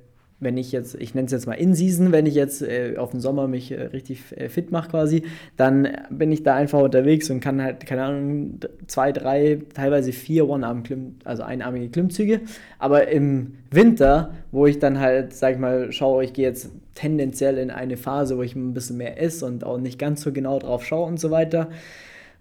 wenn 0.41 0.57
ich 0.57 0.71
jetzt, 0.71 0.95
ich 0.95 1.13
nenne 1.13 1.27
es 1.27 1.31
jetzt 1.31 1.45
mal 1.45 1.53
In-Season, 1.53 2.11
wenn 2.11 2.25
ich 2.25 2.33
jetzt 2.33 2.63
äh, 2.63 2.95
auf 2.97 3.11
den 3.11 3.21
Sommer 3.21 3.47
mich 3.47 3.71
äh, 3.71 3.83
richtig 3.83 4.23
äh, 4.35 4.49
fit 4.49 4.71
mache 4.71 4.89
quasi, 4.89 5.23
dann 5.55 5.87
bin 6.09 6.31
ich 6.31 6.41
da 6.41 6.55
einfach 6.55 6.81
unterwegs 6.81 7.29
und 7.29 7.39
kann 7.39 7.61
halt, 7.61 7.85
keine 7.85 8.03
Ahnung, 8.03 8.59
zwei, 8.87 9.11
drei, 9.11 9.59
teilweise 9.75 10.11
vier 10.11 10.49
One-Arm-Klimm, 10.49 11.17
also 11.23 11.43
einarmige 11.43 11.89
Klimmzüge. 11.89 12.41
Aber 12.79 13.07
im 13.07 13.53
Winter, 13.69 14.33
wo 14.51 14.65
ich 14.65 14.79
dann 14.79 14.99
halt, 14.99 15.33
sag 15.33 15.53
ich 15.53 15.59
mal, 15.59 15.91
schaue, 15.91 16.23
ich 16.23 16.33
gehe 16.33 16.47
jetzt 16.47 16.71
tendenziell 16.95 17.59
in 17.59 17.69
eine 17.69 17.95
Phase, 17.95 18.35
wo 18.35 18.41
ich 18.41 18.55
ein 18.55 18.73
bisschen 18.73 18.97
mehr 18.97 19.21
esse 19.21 19.45
und 19.45 19.63
auch 19.63 19.77
nicht 19.77 19.99
ganz 19.99 20.21
so 20.21 20.31
genau 20.31 20.57
drauf 20.57 20.83
schaue 20.83 21.05
und 21.05 21.19
so 21.19 21.29
weiter, 21.29 21.69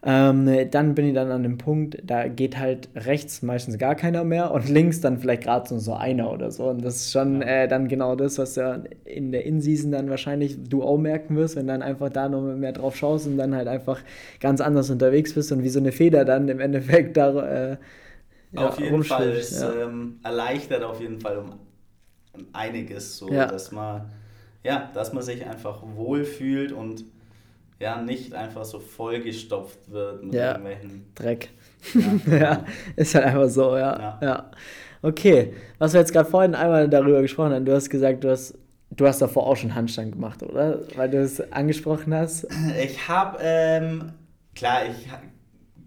ähm, 0.02 0.70
dann 0.70 0.94
bin 0.94 1.06
ich 1.06 1.14
dann 1.14 1.30
an 1.30 1.42
dem 1.42 1.58
Punkt, 1.58 1.98
da 2.02 2.26
geht 2.28 2.58
halt 2.58 2.88
rechts 2.94 3.42
meistens 3.42 3.76
gar 3.76 3.94
keiner 3.94 4.24
mehr 4.24 4.50
und 4.50 4.68
links 4.68 5.02
dann 5.02 5.18
vielleicht 5.18 5.42
gerade 5.42 5.68
so, 5.68 5.78
so 5.78 5.92
einer 5.92 6.32
oder 6.32 6.50
so. 6.50 6.64
Und 6.70 6.82
das 6.82 6.96
ist 6.96 7.12
schon 7.12 7.42
äh, 7.42 7.68
dann 7.68 7.86
genau 7.86 8.16
das, 8.16 8.38
was 8.38 8.56
ja 8.56 8.82
in 9.04 9.30
der 9.30 9.44
In-Season 9.44 9.92
dann 9.92 10.08
wahrscheinlich 10.08 10.56
du 10.68 10.82
auch 10.82 10.96
merken 10.96 11.36
wirst, 11.36 11.56
wenn 11.56 11.66
dann 11.66 11.82
einfach 11.82 12.08
da 12.08 12.30
noch 12.30 12.40
mehr 12.40 12.72
drauf 12.72 12.96
schaust 12.96 13.26
und 13.26 13.36
dann 13.36 13.54
halt 13.54 13.68
einfach 13.68 14.00
ganz 14.40 14.62
anders 14.62 14.88
unterwegs 14.88 15.34
bist 15.34 15.52
und 15.52 15.62
wie 15.62 15.68
so 15.68 15.80
eine 15.80 15.92
Feder 15.92 16.24
dann 16.24 16.48
im 16.48 16.60
Endeffekt 16.60 17.18
da. 17.18 17.70
Äh, 17.72 17.76
ja, 18.52 18.68
auf 18.68 18.80
jeden 18.80 19.04
Fall, 19.04 19.28
es 19.28 19.60
ja. 19.60 19.84
ähm, 19.84 20.18
erleichtert 20.24 20.82
auf 20.82 21.00
jeden 21.00 21.20
Fall 21.20 21.38
um 21.38 21.52
einiges, 22.52 23.18
so 23.18 23.30
ja. 23.30 23.46
dass 23.46 23.70
man 23.70 24.10
ja, 24.62 24.90
dass 24.94 25.12
man 25.12 25.22
sich 25.22 25.46
einfach 25.46 25.82
wohlfühlt 25.94 26.72
und 26.72 27.04
ja 27.80 28.00
nicht 28.00 28.34
einfach 28.34 28.64
so 28.64 28.78
vollgestopft 28.78 29.90
wird 29.90 30.22
mit 30.22 30.34
ja, 30.34 30.52
irgendwelchen 30.52 31.06
Dreck. 31.14 31.48
Ja. 32.26 32.36
ja, 32.38 32.64
ist 32.94 33.14
halt 33.14 33.24
einfach 33.24 33.48
so, 33.48 33.76
ja. 33.76 33.98
ja. 33.98 34.18
ja. 34.22 34.50
Okay, 35.02 35.54
was 35.78 35.94
wir 35.94 36.00
jetzt 36.00 36.12
gerade 36.12 36.28
vorhin 36.28 36.54
einmal 36.54 36.88
darüber 36.88 37.22
gesprochen 37.22 37.54
haben, 37.54 37.64
du 37.64 37.74
hast 37.74 37.88
gesagt, 37.88 38.22
du 38.22 38.30
hast, 38.30 38.56
du 38.90 39.06
hast 39.06 39.22
davor 39.22 39.46
auch 39.46 39.56
schon 39.56 39.74
Handstand 39.74 40.12
gemacht, 40.12 40.42
oder? 40.42 40.80
Weil 40.94 41.08
du 41.08 41.22
es 41.22 41.40
angesprochen 41.52 42.14
hast. 42.14 42.46
Ich 42.78 43.08
habe, 43.08 43.38
ähm, 43.40 44.12
klar, 44.54 44.82
ich 44.84 45.10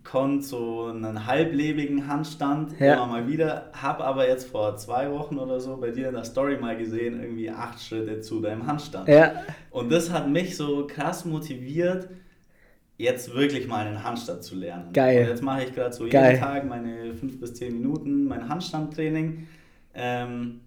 konnte 0.04 0.44
so 0.46 0.86
einen 0.86 1.26
halblebigen 1.26 2.08
Handstand 2.08 2.80
ja. 2.80 2.96
immer 2.96 3.08
mal 3.08 3.28
wieder, 3.28 3.72
habe 3.74 4.04
aber 4.04 4.28
jetzt 4.28 4.50
vor 4.50 4.76
zwei 4.78 5.10
Wochen 5.12 5.38
oder 5.38 5.60
so 5.60 5.78
bei 5.78 5.92
dir 5.92 6.10
in 6.10 6.14
der 6.14 6.26
Story 6.26 6.58
mal 6.58 6.78
gesehen, 6.78 7.22
irgendwie 7.22 7.50
acht 7.50 7.82
Schritte 7.82 8.22
zu 8.22 8.42
deinem 8.42 8.68
Handstand. 8.68 9.08
Ja. 9.08 9.44
Und 9.72 9.92
das 9.92 10.12
hat 10.12 10.30
mich 10.30 10.58
so 10.58 10.88
krass 10.88 11.26
motiviert, 11.26 12.10
jetzt 12.98 13.34
wirklich 13.34 13.68
mal 13.68 13.88
einen 13.88 14.04
Handstand 14.04 14.44
zu 14.44 14.56
lernen. 14.56 14.94
Geil. 14.94 15.24
Und 15.24 15.30
jetzt 15.30 15.42
mache 15.42 15.64
ich 15.64 15.74
gerade 15.74 15.94
so 15.94 16.08
Geil. 16.08 16.34
jeden 16.34 16.44
Tag 16.44 16.66
meine 16.68 17.14
fünf 17.16 17.40
bis 17.40 17.54
zehn 17.56 17.74
Minuten 17.74 18.26
mein 18.26 18.50
Handstandtraining. 18.50 19.48
Ähm, 19.94 20.62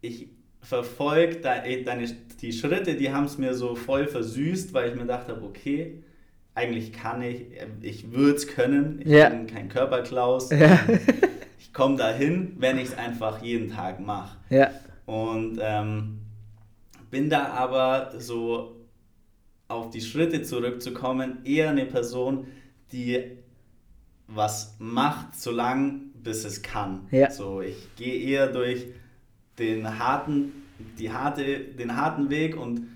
ich 0.00 0.28
verfolge 0.60 1.36
deine, 1.36 2.06
die 2.40 2.52
Schritte, 2.52 2.94
die 2.94 3.10
haben 3.10 3.24
es 3.24 3.38
mir 3.38 3.54
so 3.54 3.74
voll 3.74 4.06
versüßt, 4.06 4.74
weil 4.74 4.90
ich 4.90 4.94
mir 4.94 5.02
gedacht 5.02 5.28
habe, 5.28 5.42
okay, 5.42 6.02
eigentlich 6.58 6.92
kann 6.92 7.22
ich, 7.22 7.46
ich 7.80 8.10
würde 8.10 8.34
es 8.34 8.48
können, 8.48 9.00
ich 9.00 9.08
ja. 9.08 9.28
bin 9.28 9.46
kein 9.46 9.68
Körperklaus. 9.68 10.50
Ja. 10.50 10.80
ich 11.58 11.72
komme 11.72 11.96
dahin, 11.96 12.56
wenn 12.58 12.78
ich 12.78 12.88
es 12.88 12.98
einfach 12.98 13.42
jeden 13.42 13.70
Tag 13.70 14.00
mache. 14.00 14.36
Ja. 14.50 14.70
Und 15.06 15.58
ähm, 15.62 16.18
bin 17.10 17.30
da 17.30 17.46
aber 17.46 18.12
so 18.18 18.76
auf 19.68 19.90
die 19.90 20.00
Schritte 20.00 20.42
zurückzukommen, 20.42 21.38
eher 21.44 21.70
eine 21.70 21.86
Person, 21.86 22.48
die 22.92 23.38
was 24.26 24.74
macht, 24.78 25.38
solange 25.38 26.00
bis 26.14 26.44
es 26.44 26.62
kann. 26.62 27.06
Ja. 27.12 27.30
So, 27.30 27.60
ich 27.60 27.94
gehe 27.96 28.20
eher 28.20 28.48
durch 28.48 28.86
den 29.58 29.98
harten, 29.98 30.52
die 30.98 31.12
harte, 31.12 31.60
den 31.60 31.96
harten 31.96 32.30
Weg 32.30 32.56
und 32.56 32.88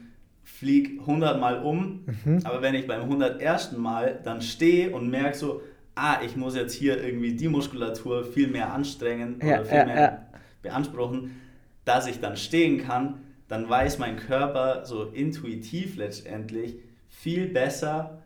fliege 0.58 1.00
100 1.00 1.40
Mal 1.40 1.62
um. 1.62 2.04
Mhm. 2.24 2.40
Aber 2.44 2.62
wenn 2.62 2.74
ich 2.74 2.86
beim 2.86 3.02
101. 3.02 3.72
Mal 3.72 4.20
dann 4.22 4.42
stehe 4.42 4.94
und 4.94 5.10
merke 5.10 5.36
so, 5.36 5.62
ah, 5.94 6.18
ich 6.24 6.36
muss 6.36 6.54
jetzt 6.54 6.74
hier 6.74 7.02
irgendwie 7.02 7.34
die 7.34 7.48
Muskulatur 7.48 8.24
viel 8.24 8.48
mehr 8.48 8.72
anstrengen 8.72 9.40
ja, 9.42 9.56
oder 9.56 9.64
viel 9.64 9.78
ja, 9.78 9.84
mehr 9.84 10.00
ja. 10.00 10.18
beanspruchen, 10.62 11.40
dass 11.84 12.06
ich 12.06 12.20
dann 12.20 12.36
stehen 12.36 12.78
kann, 12.78 13.20
dann 13.48 13.68
weiß 13.68 13.98
mein 13.98 14.16
Körper 14.16 14.84
so 14.84 15.04
intuitiv 15.04 15.96
letztendlich 15.96 16.76
viel 17.08 17.48
besser, 17.48 18.22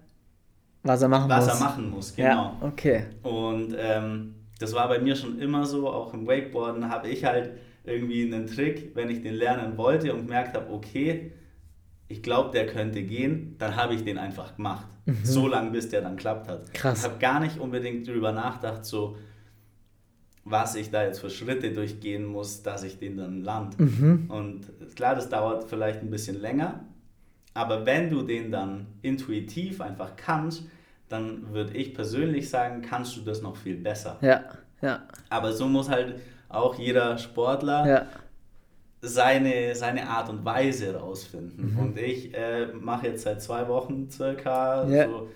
was 0.83 1.03
er 1.03 1.09
machen 1.09 1.29
was 1.29 1.47
muss. 1.47 1.55
er 1.55 1.65
machen 1.65 1.91
muss, 1.91 2.15
genau. 2.15 2.57
Okay. 2.61 3.05
Und 3.23 3.75
ähm, 3.77 4.35
das 4.61 4.73
war 4.73 4.89
bei 4.89 5.01
mir 5.01 5.17
schon 5.17 5.41
immer 5.41 5.67
so, 5.67 5.89
auch 5.89 6.15
im 6.15 6.27
Wakeboarden 6.27 6.89
habe 6.89 7.09
ich 7.09 7.25
halt 7.25 7.51
irgendwie 7.85 8.23
einen 8.23 8.47
Trick, 8.47 8.93
wenn 8.95 9.11
ich 9.11 9.23
den 9.23 9.35
lernen 9.35 9.77
wollte 9.77 10.13
und 10.13 10.27
gemerkt 10.27 10.57
habe, 10.57 10.73
okay, 10.73 11.33
ich 12.09 12.23
glaube, 12.23 12.51
der 12.53 12.67
könnte 12.67 13.03
gehen, 13.03 13.57
dann 13.59 13.77
habe 13.77 13.95
ich 13.95 14.05
den 14.05 14.19
einfach 14.19 14.57
gemacht. 14.57 14.87
Mhm. 15.07 15.19
So 15.25 15.49
lange, 15.49 15.71
bis 15.71 15.89
der 15.89 16.03
dann 16.03 16.17
klappt 16.17 16.49
hat. 16.49 16.73
Krass. 16.73 17.01
Ich 17.01 17.05
habe 17.05 17.19
gar 17.19 17.41
nicht 17.41 17.59
unbedingt 17.59 18.07
darüber 18.07 18.33
nachgedacht, 18.33 18.85
so 18.85 19.17
was 20.45 20.77
ich 20.77 20.91
da 20.93 21.03
jetzt 21.03 21.19
für 21.19 21.29
Schritte 21.31 21.73
durchgehen 21.73 22.25
muss, 22.25 22.63
dass 22.63 22.85
ich 22.85 23.01
den 23.01 23.17
dann 23.17 23.43
land. 23.43 23.79
Mhm. 23.81 24.27
Und 24.29 24.67
klar, 24.95 25.17
das 25.17 25.29
dauert 25.29 25.65
vielleicht 25.65 26.03
ein 26.03 26.11
bisschen 26.11 26.41
länger, 26.41 26.85
aber 27.53 27.85
wenn 27.85 28.11
du 28.11 28.23
den 28.23 28.53
dann 28.53 28.87
intuitiv 29.03 29.81
einfach 29.81 30.15
kannst, 30.17 30.65
dann 31.09 31.53
würde 31.53 31.77
ich 31.77 31.95
persönlich 31.95 32.49
sagen, 32.49 32.83
kannst 32.83 33.17
du 33.17 33.23
das 33.23 33.43
noch 33.43 33.57
viel 33.57 33.77
besser. 33.77 34.19
Ja, 34.21 34.45
ja. 34.83 35.03
Aber 35.31 35.53
so 35.53 35.67
muss 35.67 35.89
halt 35.89 36.21
auch 36.49 36.79
jeder 36.79 37.19
Sportler 37.19 37.87
ja. 37.87 38.07
Seine, 39.07 39.75
seine 39.75 40.09
Art 40.09 40.29
und 40.29 40.45
Weise 40.45 40.97
rausfinden. 40.97 41.73
Mhm. 41.73 41.79
Und 41.79 41.99
ich 41.99 42.35
äh, 42.35 42.67
mache 42.73 43.09
jetzt 43.09 43.23
seit 43.23 43.43
zwei 43.43 43.69
Wochen 43.69 44.09
circa 44.11 44.87
ja. 44.89 45.07
so 45.07 45.29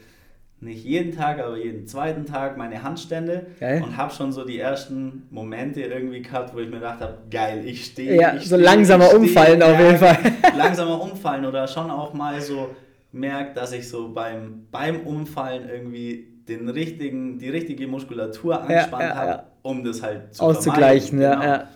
nicht 0.62 0.85
jeden 0.85 1.16
Tag, 1.16 1.39
aber 1.39 1.57
jeden 1.57 1.87
zweiten 1.87 2.27
Tag 2.27 2.59
meine 2.59 2.83
Handstände 2.83 3.47
geil. 3.59 3.83
und 3.83 3.97
habe 3.97 4.12
schon 4.12 4.31
so 4.31 4.45
die 4.45 4.59
ersten 4.59 5.23
Momente 5.31 5.81
irgendwie 5.81 6.21
gehabt, 6.21 6.55
wo 6.55 6.59
ich 6.59 6.68
mir 6.68 6.77
gedacht 6.77 7.01
habe, 7.01 7.18
geil, 7.31 7.62
ich 7.64 7.87
stehe. 7.87 8.21
Ja, 8.21 8.35
ich 8.35 8.47
so 8.47 8.57
steh, 8.57 8.64
langsamer 8.64 9.14
umfallen 9.14 9.62
auf 9.62 9.79
jeden 9.79 9.97
Fall. 9.97 10.18
langsamer 10.57 11.01
umfallen 11.03 11.47
oder 11.47 11.66
schon 11.66 11.91
auch 11.91 12.12
mal 12.12 12.39
so 12.43 12.68
merkt, 13.12 13.57
dass 13.57 13.73
ich 13.73 13.89
so 13.89 14.12
beim, 14.12 14.66
beim 14.71 15.01
Umfallen 15.01 15.68
irgendwie 15.68 16.29
den 16.47 16.68
richtigen, 16.68 17.39
die 17.39 17.49
richtige 17.49 17.87
Muskulatur 17.87 18.61
angespannt 18.61 19.03
ja, 19.03 19.09
ja, 19.09 19.14
habe, 19.14 19.43
um 19.62 19.83
das 19.83 20.03
halt 20.03 20.35
zu 20.35 20.43
auszugleichen. 20.43 21.21
Genau. 21.21 21.43
Ja, 21.43 21.45
ja. 21.45 21.68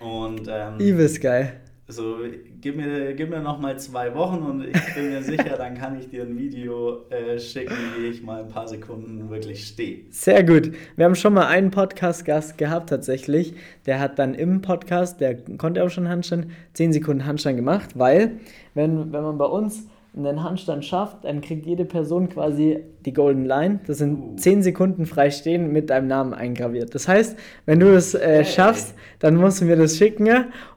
Und 0.00 0.48
ähm, 0.48 0.78
Übelst 0.78 1.20
geil. 1.20 1.60
So, 1.90 2.18
gib 2.60 2.76
mir, 2.76 3.14
gib 3.14 3.30
mir 3.30 3.40
noch 3.40 3.58
mal 3.58 3.78
zwei 3.78 4.14
Wochen 4.14 4.42
und 4.42 4.64
ich 4.66 4.94
bin 4.94 5.08
mir 5.08 5.22
sicher, 5.22 5.56
dann 5.56 5.74
kann 5.74 5.98
ich 5.98 6.10
dir 6.10 6.24
ein 6.24 6.36
Video 6.36 7.08
äh, 7.08 7.38
schicken, 7.38 7.74
wie 7.96 8.08
ich 8.08 8.22
mal 8.22 8.42
ein 8.42 8.48
paar 8.48 8.68
Sekunden 8.68 9.30
wirklich 9.30 9.66
stehe. 9.66 10.00
Sehr 10.10 10.44
gut. 10.44 10.70
Wir 10.96 11.06
haben 11.06 11.14
schon 11.14 11.32
mal 11.32 11.46
einen 11.46 11.70
Podcast-Gast 11.70 12.58
gehabt 12.58 12.90
tatsächlich. 12.90 13.54
Der 13.86 14.00
hat 14.00 14.18
dann 14.18 14.34
im 14.34 14.60
Podcast, 14.60 15.22
der 15.22 15.36
konnte 15.56 15.82
auch 15.82 15.88
schon 15.88 16.10
Handstand, 16.10 16.48
10 16.74 16.92
Sekunden 16.92 17.24
Handstand 17.24 17.56
gemacht, 17.56 17.98
weil 17.98 18.32
wenn, 18.74 19.10
wenn 19.10 19.22
man 19.22 19.38
bei 19.38 19.46
uns 19.46 19.86
einen 20.18 20.42
Handstand 20.42 20.84
schafft, 20.84 21.24
dann 21.24 21.40
kriegt 21.40 21.66
jede 21.66 21.84
Person 21.84 22.28
quasi 22.28 22.84
die 23.04 23.12
Golden 23.12 23.44
Line. 23.44 23.80
Das 23.86 23.98
sind 23.98 24.18
uh. 24.18 24.36
10 24.36 24.62
Sekunden 24.62 25.06
frei 25.06 25.30
stehen 25.30 25.72
mit 25.72 25.90
deinem 25.90 26.08
Namen 26.08 26.34
eingraviert. 26.34 26.94
Das 26.94 27.08
heißt, 27.08 27.38
wenn 27.66 27.80
du 27.80 27.94
es 27.94 28.14
äh, 28.14 28.44
schaffst, 28.44 28.94
dann 29.18 29.36
musst 29.36 29.60
du 29.60 29.64
mir 29.64 29.76
das 29.76 29.96
schicken 29.96 30.28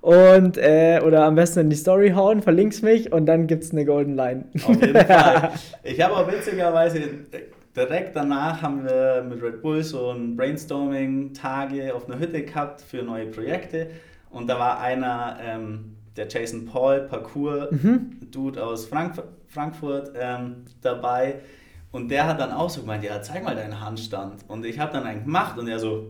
und 0.01 0.57
äh, 0.57 1.01
oder 1.05 1.25
am 1.25 1.35
besten 1.35 1.61
in 1.61 1.69
die 1.69 1.75
Story 1.75 2.11
hauen, 2.11 2.41
verlinkst 2.41 2.83
mich 2.83 3.11
und 3.11 3.25
dann 3.25 3.47
gibt 3.47 3.63
es 3.63 3.71
eine 3.71 3.85
Golden 3.85 4.15
Line. 4.15 4.45
Auf 4.65 4.81
jeden 4.81 4.95
Fall. 5.05 5.51
Ich 5.83 6.01
habe 6.01 6.15
auch 6.15 6.31
witzigerweise 6.31 7.01
direkt 7.75 8.15
danach 8.15 8.61
haben 8.61 8.83
wir 8.83 9.25
mit 9.27 9.41
Red 9.41 9.61
Bull 9.61 9.83
so 9.83 10.11
ein 10.11 10.35
Brainstorming-Tage 10.35 11.93
auf 11.95 12.09
einer 12.09 12.19
Hütte 12.19 12.43
gehabt 12.43 12.81
für 12.81 13.03
neue 13.03 13.27
Projekte 13.27 13.87
und 14.29 14.47
da 14.47 14.59
war 14.59 14.81
einer 14.81 15.37
ähm, 15.41 15.95
der 16.15 16.27
Jason 16.27 16.65
Paul, 16.65 17.01
Parcours-Dude 17.01 18.59
mhm. 18.59 18.65
aus 18.65 18.85
Frank 18.85 19.21
Frankfurt 19.47 20.11
ähm, 20.15 20.65
dabei. 20.81 21.35
Und 21.91 22.09
der 22.09 22.25
hat 22.25 22.39
dann 22.39 22.51
auch 22.51 22.69
so 22.69 22.81
gemeint, 22.81 23.03
ja, 23.03 23.21
zeig 23.21 23.43
mal 23.43 23.55
deinen 23.55 23.81
Handstand. 23.81 24.45
Und 24.47 24.65
ich 24.65 24.79
habe 24.79 24.93
dann 24.93 25.03
einen 25.03 25.25
gemacht 25.25 25.57
und 25.57 25.67
er 25.67 25.77
so, 25.77 26.07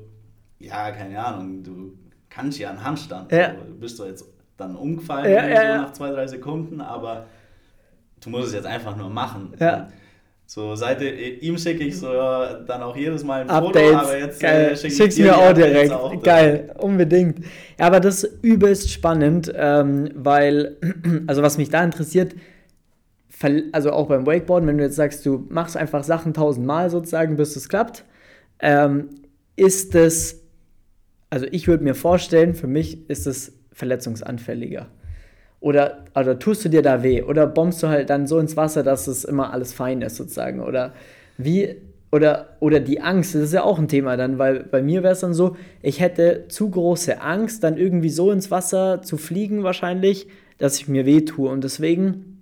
ja, 0.59 0.91
keine 0.91 1.23
Ahnung, 1.23 1.63
du 1.63 1.93
kannst 2.29 2.59
ja 2.59 2.69
einen 2.69 2.83
Handstand. 2.83 3.31
Ja. 3.31 3.49
du 3.49 3.79
bist 3.79 3.99
doch 3.99 4.05
jetzt 4.05 4.25
dann 4.57 4.75
umgefallen 4.75 5.31
ja, 5.31 5.47
ja, 5.47 5.75
so 5.77 5.81
nach 5.81 5.93
zwei, 5.93 6.11
drei 6.11 6.27
Sekunden, 6.27 6.81
aber 6.81 7.25
du 8.23 8.29
musst 8.29 8.49
es 8.49 8.53
jetzt 8.53 8.67
einfach 8.67 8.95
nur 8.95 9.09
machen. 9.09 9.53
Ja. 9.59 9.87
So, 10.53 10.75
seit 10.75 11.01
ihm 11.01 11.57
schicke 11.57 11.85
ich 11.85 11.97
so 11.97 12.11
ja, 12.11 12.55
dann 12.55 12.83
auch 12.83 12.97
jedes 12.97 13.23
Mal 13.23 13.43
ein 13.43 13.49
Updates. 13.49 13.89
Foto, 13.89 13.97
aber 13.99 14.17
jetzt 14.17 14.41
Geil. 14.41 14.71
Äh, 14.71 14.75
schicke 14.75 14.95
Schick's 14.95 15.17
ich 15.17 15.23
mir 15.23 15.37
auch 15.37 15.53
direkt. 15.53 15.93
Auch 15.93 16.21
Geil, 16.21 16.75
unbedingt. 16.77 17.39
Ja, 17.79 17.87
aber 17.87 18.01
das 18.01 18.25
ist 18.25 18.43
übelst 18.43 18.91
spannend, 18.91 19.49
ähm, 19.55 20.09
weil, 20.13 20.75
also 21.27 21.41
was 21.41 21.57
mich 21.57 21.69
da 21.69 21.81
interessiert, 21.81 22.35
also 23.71 23.91
auch 23.91 24.09
beim 24.09 24.25
Wakeboarden, 24.25 24.67
wenn 24.67 24.77
du 24.77 24.83
jetzt 24.83 24.97
sagst, 24.97 25.25
du 25.25 25.47
machst 25.47 25.77
einfach 25.77 26.03
Sachen 26.03 26.33
tausendmal 26.33 26.89
sozusagen, 26.89 27.37
bis 27.37 27.55
es 27.55 27.69
klappt, 27.69 28.03
ähm, 28.59 29.07
ist 29.55 29.95
es, 29.95 30.43
also 31.29 31.45
ich 31.49 31.69
würde 31.69 31.85
mir 31.85 31.95
vorstellen, 31.95 32.55
für 32.55 32.67
mich 32.67 33.09
ist 33.09 33.25
es 33.25 33.53
verletzungsanfälliger. 33.71 34.87
Oder, 35.61 36.05
oder 36.15 36.39
tust 36.39 36.65
du 36.65 36.69
dir 36.69 36.81
da 36.81 37.03
weh? 37.03 37.21
Oder 37.21 37.47
bombst 37.47 37.81
du 37.83 37.87
halt 37.87 38.09
dann 38.09 38.27
so 38.27 38.39
ins 38.39 38.57
Wasser, 38.57 38.83
dass 38.83 39.07
es 39.07 39.23
immer 39.23 39.53
alles 39.53 39.73
fein 39.73 40.01
ist, 40.01 40.17
sozusagen? 40.17 40.59
Oder 40.59 40.93
wie, 41.37 41.75
oder, 42.11 42.57
oder 42.59 42.79
die 42.79 42.99
Angst, 42.99 43.35
das 43.35 43.43
ist 43.43 43.53
ja 43.53 43.63
auch 43.63 43.77
ein 43.77 43.87
Thema 43.87 44.17
dann, 44.17 44.39
weil 44.39 44.63
bei 44.63 44.81
mir 44.81 45.03
wäre 45.03 45.13
es 45.13 45.19
dann 45.19 45.35
so, 45.35 45.55
ich 45.83 45.99
hätte 45.99 46.45
zu 46.49 46.69
große 46.69 47.21
Angst, 47.21 47.63
dann 47.63 47.77
irgendwie 47.77 48.09
so 48.09 48.31
ins 48.31 48.49
Wasser 48.49 49.03
zu 49.03 49.17
fliegen, 49.17 49.63
wahrscheinlich, 49.63 50.27
dass 50.57 50.77
ich 50.77 50.87
mir 50.87 51.05
weh 51.05 51.21
tue. 51.21 51.49
Und 51.49 51.63
deswegen 51.63 52.41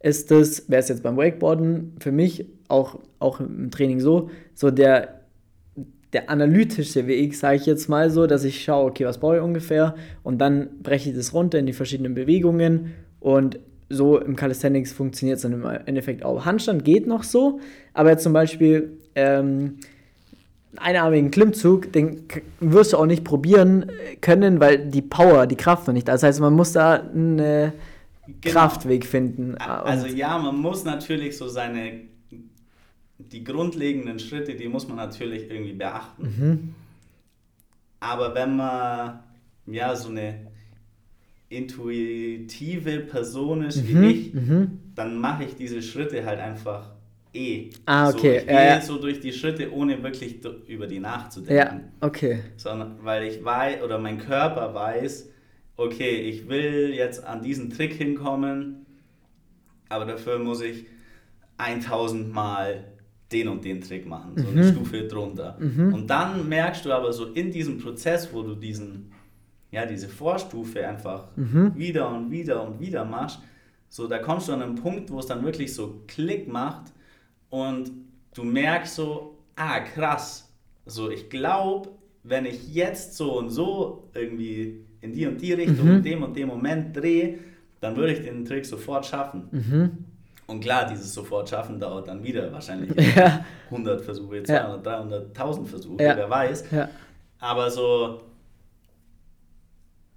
ist 0.00 0.30
das, 0.30 0.70
wäre 0.70 0.80
es 0.80 0.88
jetzt 0.88 1.02
beim 1.02 1.18
Wakeboarden 1.18 1.96
für 2.00 2.10
mich 2.10 2.46
auch, 2.68 3.00
auch 3.18 3.38
im 3.40 3.70
Training 3.70 4.00
so, 4.00 4.30
so 4.54 4.70
der 4.70 5.17
der 6.12 6.30
analytische 6.30 7.06
Weg, 7.06 7.34
sage 7.36 7.56
ich 7.56 7.66
jetzt 7.66 7.88
mal 7.88 8.10
so, 8.10 8.26
dass 8.26 8.44
ich 8.44 8.64
schaue, 8.64 8.90
okay, 8.90 9.04
was 9.04 9.18
brauche 9.18 9.36
ich 9.36 9.42
ungefähr 9.42 9.94
und 10.22 10.38
dann 10.38 10.68
breche 10.82 11.10
ich 11.10 11.16
das 11.16 11.34
runter 11.34 11.58
in 11.58 11.66
die 11.66 11.72
verschiedenen 11.72 12.14
Bewegungen 12.14 12.94
und 13.20 13.58
so 13.90 14.18
im 14.18 14.36
Calisthenics 14.36 14.92
funktioniert 14.92 15.36
es 15.36 15.42
dann 15.42 15.52
im 15.52 15.64
Endeffekt 15.64 16.24
auch. 16.24 16.44
Handstand 16.44 16.84
geht 16.84 17.06
noch 17.06 17.22
so, 17.22 17.60
aber 17.94 18.10
jetzt 18.10 18.22
zum 18.22 18.32
Beispiel 18.32 18.98
ähm, 19.14 19.78
einarmigen 20.76 21.30
Klimmzug, 21.30 21.92
den 21.92 22.24
wirst 22.60 22.92
du 22.92 22.98
auch 22.98 23.06
nicht 23.06 23.24
probieren 23.24 23.90
können, 24.20 24.60
weil 24.60 24.78
die 24.78 25.02
Power, 25.02 25.46
die 25.46 25.56
Kraft 25.56 25.86
noch 25.86 25.94
nicht 25.94 26.08
da 26.08 26.14
ist. 26.14 26.22
Das 26.22 26.28
heißt, 26.28 26.40
man 26.40 26.52
muss 26.52 26.72
da 26.72 26.94
einen 26.94 27.38
genau. 27.38 27.72
Kraftweg 28.42 29.06
finden. 29.06 29.56
Also 29.56 30.06
ja, 30.06 30.38
man 30.38 30.56
muss 30.56 30.84
natürlich 30.84 31.36
so 31.36 31.48
seine 31.48 32.00
die 33.18 33.44
grundlegenden 33.44 34.18
Schritte, 34.18 34.54
die 34.54 34.68
muss 34.68 34.86
man 34.86 34.96
natürlich 34.96 35.50
irgendwie 35.50 35.72
beachten. 35.72 36.22
Mhm. 36.22 36.74
Aber 38.00 38.34
wenn 38.34 38.56
man 38.56 39.20
ja 39.66 39.94
so 39.96 40.08
eine 40.08 40.46
intuitive 41.48 43.00
Person 43.00 43.64
ist 43.64 43.82
mhm. 43.82 43.88
wie 43.88 44.06
ich, 44.06 44.34
mhm. 44.34 44.78
dann 44.94 45.18
mache 45.18 45.44
ich 45.44 45.56
diese 45.56 45.82
Schritte 45.82 46.24
halt 46.24 46.38
einfach 46.38 46.92
eh. 47.32 47.70
Ah, 47.86 48.10
okay. 48.10 48.34
So, 48.34 48.38
ich 48.38 48.46
gehe 48.46 48.66
ja, 48.66 48.80
so 48.80 48.98
durch 48.98 49.20
die 49.20 49.32
Schritte, 49.32 49.72
ohne 49.72 50.02
wirklich 50.02 50.40
über 50.66 50.86
die 50.86 51.00
nachzudenken. 51.00 51.54
Ja, 51.56 52.06
okay. 52.06 52.40
Sondern 52.56 52.98
weil 53.02 53.24
ich 53.24 53.44
weiß, 53.44 53.82
oder 53.82 53.98
mein 53.98 54.18
Körper 54.18 54.74
weiß, 54.74 55.28
okay, 55.76 56.20
ich 56.20 56.48
will 56.48 56.92
jetzt 56.94 57.24
an 57.24 57.42
diesen 57.42 57.70
Trick 57.70 57.94
hinkommen, 57.94 58.86
aber 59.88 60.04
dafür 60.04 60.38
muss 60.38 60.60
ich 60.60 60.86
1000 61.56 62.32
Mal 62.32 62.84
den 63.30 63.48
und 63.48 63.64
den 63.64 63.80
Trick 63.80 64.06
machen, 64.06 64.32
so 64.36 64.44
mhm. 64.44 64.58
eine 64.58 64.72
Stufe 64.72 65.06
drunter. 65.06 65.56
Mhm. 65.58 65.92
Und 65.92 66.06
dann 66.08 66.48
merkst 66.48 66.84
du 66.84 66.92
aber 66.92 67.12
so 67.12 67.26
in 67.26 67.50
diesem 67.50 67.78
Prozess, 67.78 68.32
wo 68.32 68.42
du 68.42 68.54
diesen, 68.54 69.12
ja, 69.70 69.84
diese 69.84 70.08
Vorstufe 70.08 70.86
einfach 70.86 71.28
mhm. 71.36 71.72
wieder 71.76 72.08
und 72.08 72.30
wieder 72.30 72.66
und 72.66 72.80
wieder 72.80 73.04
machst, 73.04 73.40
so 73.90 74.06
da 74.06 74.18
kommst 74.18 74.48
du 74.48 74.52
an 74.52 74.62
einen 74.62 74.74
Punkt, 74.76 75.10
wo 75.10 75.18
es 75.18 75.26
dann 75.26 75.44
wirklich 75.44 75.74
so 75.74 76.02
Klick 76.06 76.48
macht 76.48 76.92
und 77.50 77.90
du 78.34 78.44
merkst 78.44 78.94
so, 78.94 79.38
ah 79.56 79.80
krass, 79.80 80.50
so 80.86 81.10
ich 81.10 81.28
glaube, 81.28 81.90
wenn 82.22 82.46
ich 82.46 82.74
jetzt 82.74 83.14
so 83.14 83.38
und 83.38 83.50
so 83.50 84.08
irgendwie 84.14 84.84
in 85.00 85.12
die 85.12 85.26
und 85.26 85.40
die 85.40 85.52
Richtung, 85.52 85.86
mhm. 85.86 85.96
in 85.96 86.02
dem 86.02 86.22
und 86.22 86.36
dem 86.36 86.48
Moment 86.48 86.96
drehe, 86.96 87.38
dann 87.80 87.96
würde 87.96 88.14
ich 88.14 88.20
den 88.20 88.44
Trick 88.44 88.66
sofort 88.66 89.06
schaffen. 89.06 89.48
Und 90.48 90.60
klar, 90.60 90.86
dieses 90.86 91.12
sofort 91.12 91.48
schaffen 91.48 91.78
dauert 91.78 92.08
dann 92.08 92.24
wieder 92.24 92.50
wahrscheinlich 92.50 92.90
ja. 93.16 93.44
100 93.66 94.00
Versuche, 94.00 94.42
200, 94.42 94.86
ja. 94.86 94.96
300, 94.96 95.28
1000 95.28 95.68
Versuche, 95.68 96.02
ja. 96.02 96.16
wer 96.16 96.30
weiß. 96.30 96.64
Aber 97.38 97.70
so, 97.70 98.22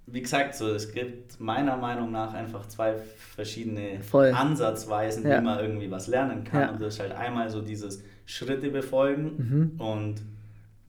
wie 0.06 0.22
gesagt, 0.22 0.54
so, 0.54 0.70
es 0.70 0.90
gibt 0.90 1.38
meiner 1.38 1.76
Meinung 1.76 2.10
nach 2.10 2.32
einfach 2.32 2.66
zwei 2.66 2.94
verschiedene 3.34 4.02
Voll. 4.02 4.32
Ansatzweisen, 4.32 5.24
wie 5.24 5.40
man 5.40 5.58
irgendwie 5.60 5.90
was 5.90 6.06
lernen 6.06 6.44
kann. 6.44 6.70
Und 6.70 6.80
das 6.80 6.94
ist 6.94 7.00
halt 7.00 7.12
einmal 7.12 7.50
so 7.50 7.60
dieses 7.60 8.02
Schritte 8.24 8.70
befolgen 8.70 9.72
mhm. 9.76 9.80
und 9.80 10.22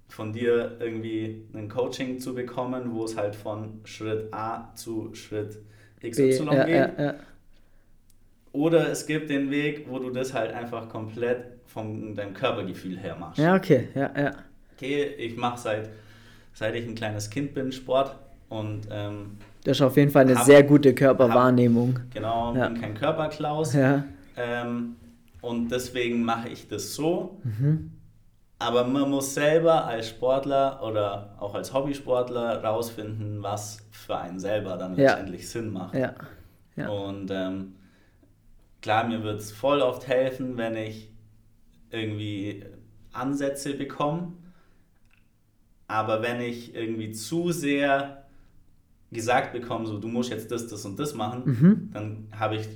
von 0.08 0.32
dir 0.32 0.78
irgendwie 0.80 1.48
ein 1.54 1.68
Coaching 1.68 2.20
zu 2.20 2.34
bekommen, 2.34 2.94
wo 2.94 3.04
es 3.04 3.18
halt 3.18 3.36
von 3.36 3.82
Schritt 3.84 4.34
A 4.34 4.72
zu 4.76 5.14
Schritt 5.14 5.60
XY 6.02 6.46
B, 6.46 6.66
geht. 6.66 7.16
Oder 8.54 8.90
es 8.90 9.06
gibt 9.06 9.30
den 9.30 9.52
Weg, 9.52 9.88
wo 9.90 10.00
du 10.00 10.12
das 10.12 10.34
halt 10.34 10.54
einfach 10.54 10.88
komplett 10.88 11.46
von 11.66 12.16
deinem 12.16 12.34
Körpergefühl 12.34 12.98
her 12.98 13.16
machst. 13.20 13.40
Ja, 13.40 13.56
okay, 13.56 13.90
ja, 13.96 14.12
ja. 14.16 14.32
Okay, 14.76 15.06
ich 15.18 15.36
mache 15.36 15.60
seit, 15.60 15.90
seit 16.54 16.76
ich 16.76 16.88
ein 16.88 16.96
kleines 16.96 17.30
Kind 17.30 17.54
bin 17.54 17.72
Sport 17.72 18.16
und 18.50 18.88
ähm, 18.92 19.38
das 19.64 19.78
ist 19.78 19.82
auf 19.82 19.96
jeden 19.98 20.12
Fall 20.12 20.24
eine 20.24 20.36
hab, 20.36 20.46
sehr 20.46 20.62
gute 20.64 20.94
Körperwahrnehmung. 20.94 21.96
Hab, 21.98 22.12
genau, 22.12 22.56
ja. 22.56 22.68
bin 22.68 22.82
kein 22.82 22.94
Körperklaus. 22.96 23.74
Ja. 23.74 24.04
Ähm, 24.36 24.96
und 25.42 25.72
deswegen 25.72 26.24
mache 26.24 26.50
ich 26.50 26.68
das 26.68 26.94
so. 26.94 27.40
Mhm. 27.44 27.92
Aber 28.60 28.84
man 28.86 29.10
muss 29.10 29.34
selber 29.34 29.86
als 29.86 30.10
Sportler 30.10 30.82
oder 30.84 31.36
auch 31.40 31.56
als 31.56 31.74
Hobbysportler 31.74 32.64
rausfinden, 32.64 33.42
was 33.42 33.80
für 33.92 34.18
einen 34.18 34.40
selber 34.40 34.78
dann 34.78 34.96
ja. 34.96 35.12
letztendlich 35.12 35.50
Sinn 35.50 35.72
macht. 35.72 35.96
Ja. 35.96 36.14
Ja. 36.76 36.90
Und 36.90 37.30
ähm, 37.32 37.76
klar, 38.84 39.08
mir 39.08 39.24
wird 39.24 39.40
es 39.40 39.52
voll 39.52 39.82
oft 39.82 40.08
helfen, 40.08 40.58
wenn 40.58 40.76
ich 40.76 41.10
irgendwie 41.90 42.64
Ansätze 43.14 43.74
bekomme. 43.74 44.34
Aber 45.88 46.22
wenn 46.22 46.42
ich 46.42 46.76
irgendwie 46.76 47.12
zu 47.12 47.52
sehr 47.52 48.26
gesagt 49.12 49.54
bekomme, 49.54 49.86
so 49.86 50.00
du 50.00 50.08
musst 50.08 50.32
jetzt 50.32 50.52
das, 50.52 50.68
das 50.68 50.86
und 50.86 51.00
das 51.00 51.14
machen, 51.14 51.44
mhm. 51.46 51.90
dann 51.94 52.28
habe 52.38 52.56
ich, 52.58 52.68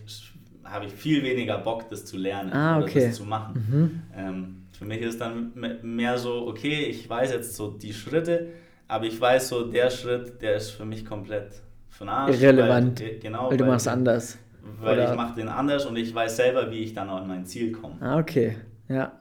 hab 0.63 0.83
ich 0.83 0.93
viel 0.93 1.23
weniger 1.23 1.57
Bock, 1.57 1.89
das 1.89 2.05
zu 2.05 2.17
lernen 2.17 2.53
ah, 2.53 2.79
okay. 2.79 2.99
oder 2.99 3.07
das 3.07 3.15
zu 3.15 3.25
machen. 3.25 3.65
Mhm. 3.69 4.01
Ähm, 4.15 4.55
für 4.77 4.85
mich 4.85 5.01
ist 5.01 5.19
dann 5.19 5.51
mehr 5.81 6.17
so, 6.17 6.47
okay, 6.47 6.85
ich 6.85 7.09
weiß 7.09 7.31
jetzt 7.31 7.55
so 7.55 7.71
die 7.71 7.93
Schritte, 7.93 8.49
aber 8.87 9.05
ich 9.05 9.19
weiß 9.19 9.49
so, 9.49 9.69
der 9.69 9.89
Schritt, 9.89 10.41
der 10.41 10.55
ist 10.55 10.69
für 10.69 10.85
mich 10.85 11.03
komplett 11.03 11.51
von 11.89 12.07
Arsch. 12.07 12.39
Irrelevant. 12.39 13.01
Weil, 13.01 13.19
genau, 13.19 13.49
weil 13.49 13.57
du 13.57 13.65
machst 13.65 13.87
anders. 13.87 14.37
Weil 14.79 14.99
Oder? 14.99 15.11
ich 15.11 15.17
mache 15.17 15.35
den 15.35 15.49
anders 15.49 15.85
und 15.85 15.95
ich 15.95 16.13
weiß 16.13 16.35
selber, 16.35 16.71
wie 16.71 16.83
ich 16.83 16.93
dann 16.93 17.09
an 17.09 17.27
mein 17.27 17.45
Ziel 17.45 17.71
komme. 17.71 17.95
Ah, 17.99 18.19
okay. 18.19 18.57
Ja. 18.87 19.13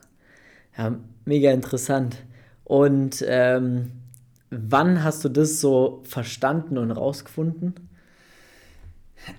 Ja, 0.77 0.95
mega 1.25 1.51
interessant. 1.53 2.25
Und 2.65 3.25
ähm, 3.27 3.93
wann 4.51 5.03
hast 5.03 5.25
du 5.25 5.29
das 5.29 5.61
so 5.61 6.03
verstanden 6.05 6.79
und 6.79 6.91
rausgefunden? 6.91 7.75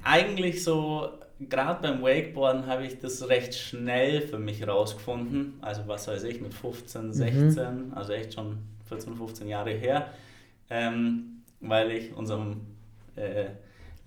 Eigentlich 0.03 0.63
so, 0.63 1.09
gerade 1.39 1.81
beim 1.81 2.01
Wakeboarden 2.01 2.65
habe 2.67 2.85
ich 2.85 2.99
das 2.99 3.27
recht 3.29 3.53
schnell 3.53 4.21
für 4.21 4.39
mich 4.39 4.67
rausgefunden. 4.67 5.53
Also 5.61 5.83
was 5.87 6.07
weiß 6.07 6.23
ich, 6.23 6.41
mit 6.41 6.53
15, 6.53 7.13
16, 7.13 7.89
mhm. 7.89 7.93
also 7.93 8.13
echt 8.13 8.33
schon 8.33 8.57
14, 8.87 9.15
15 9.15 9.47
Jahre 9.47 9.71
her. 9.71 10.09
Ähm, 10.69 11.43
weil 11.59 11.91
ich 11.91 12.13
unserem 12.13 12.61
äh, 13.15 13.45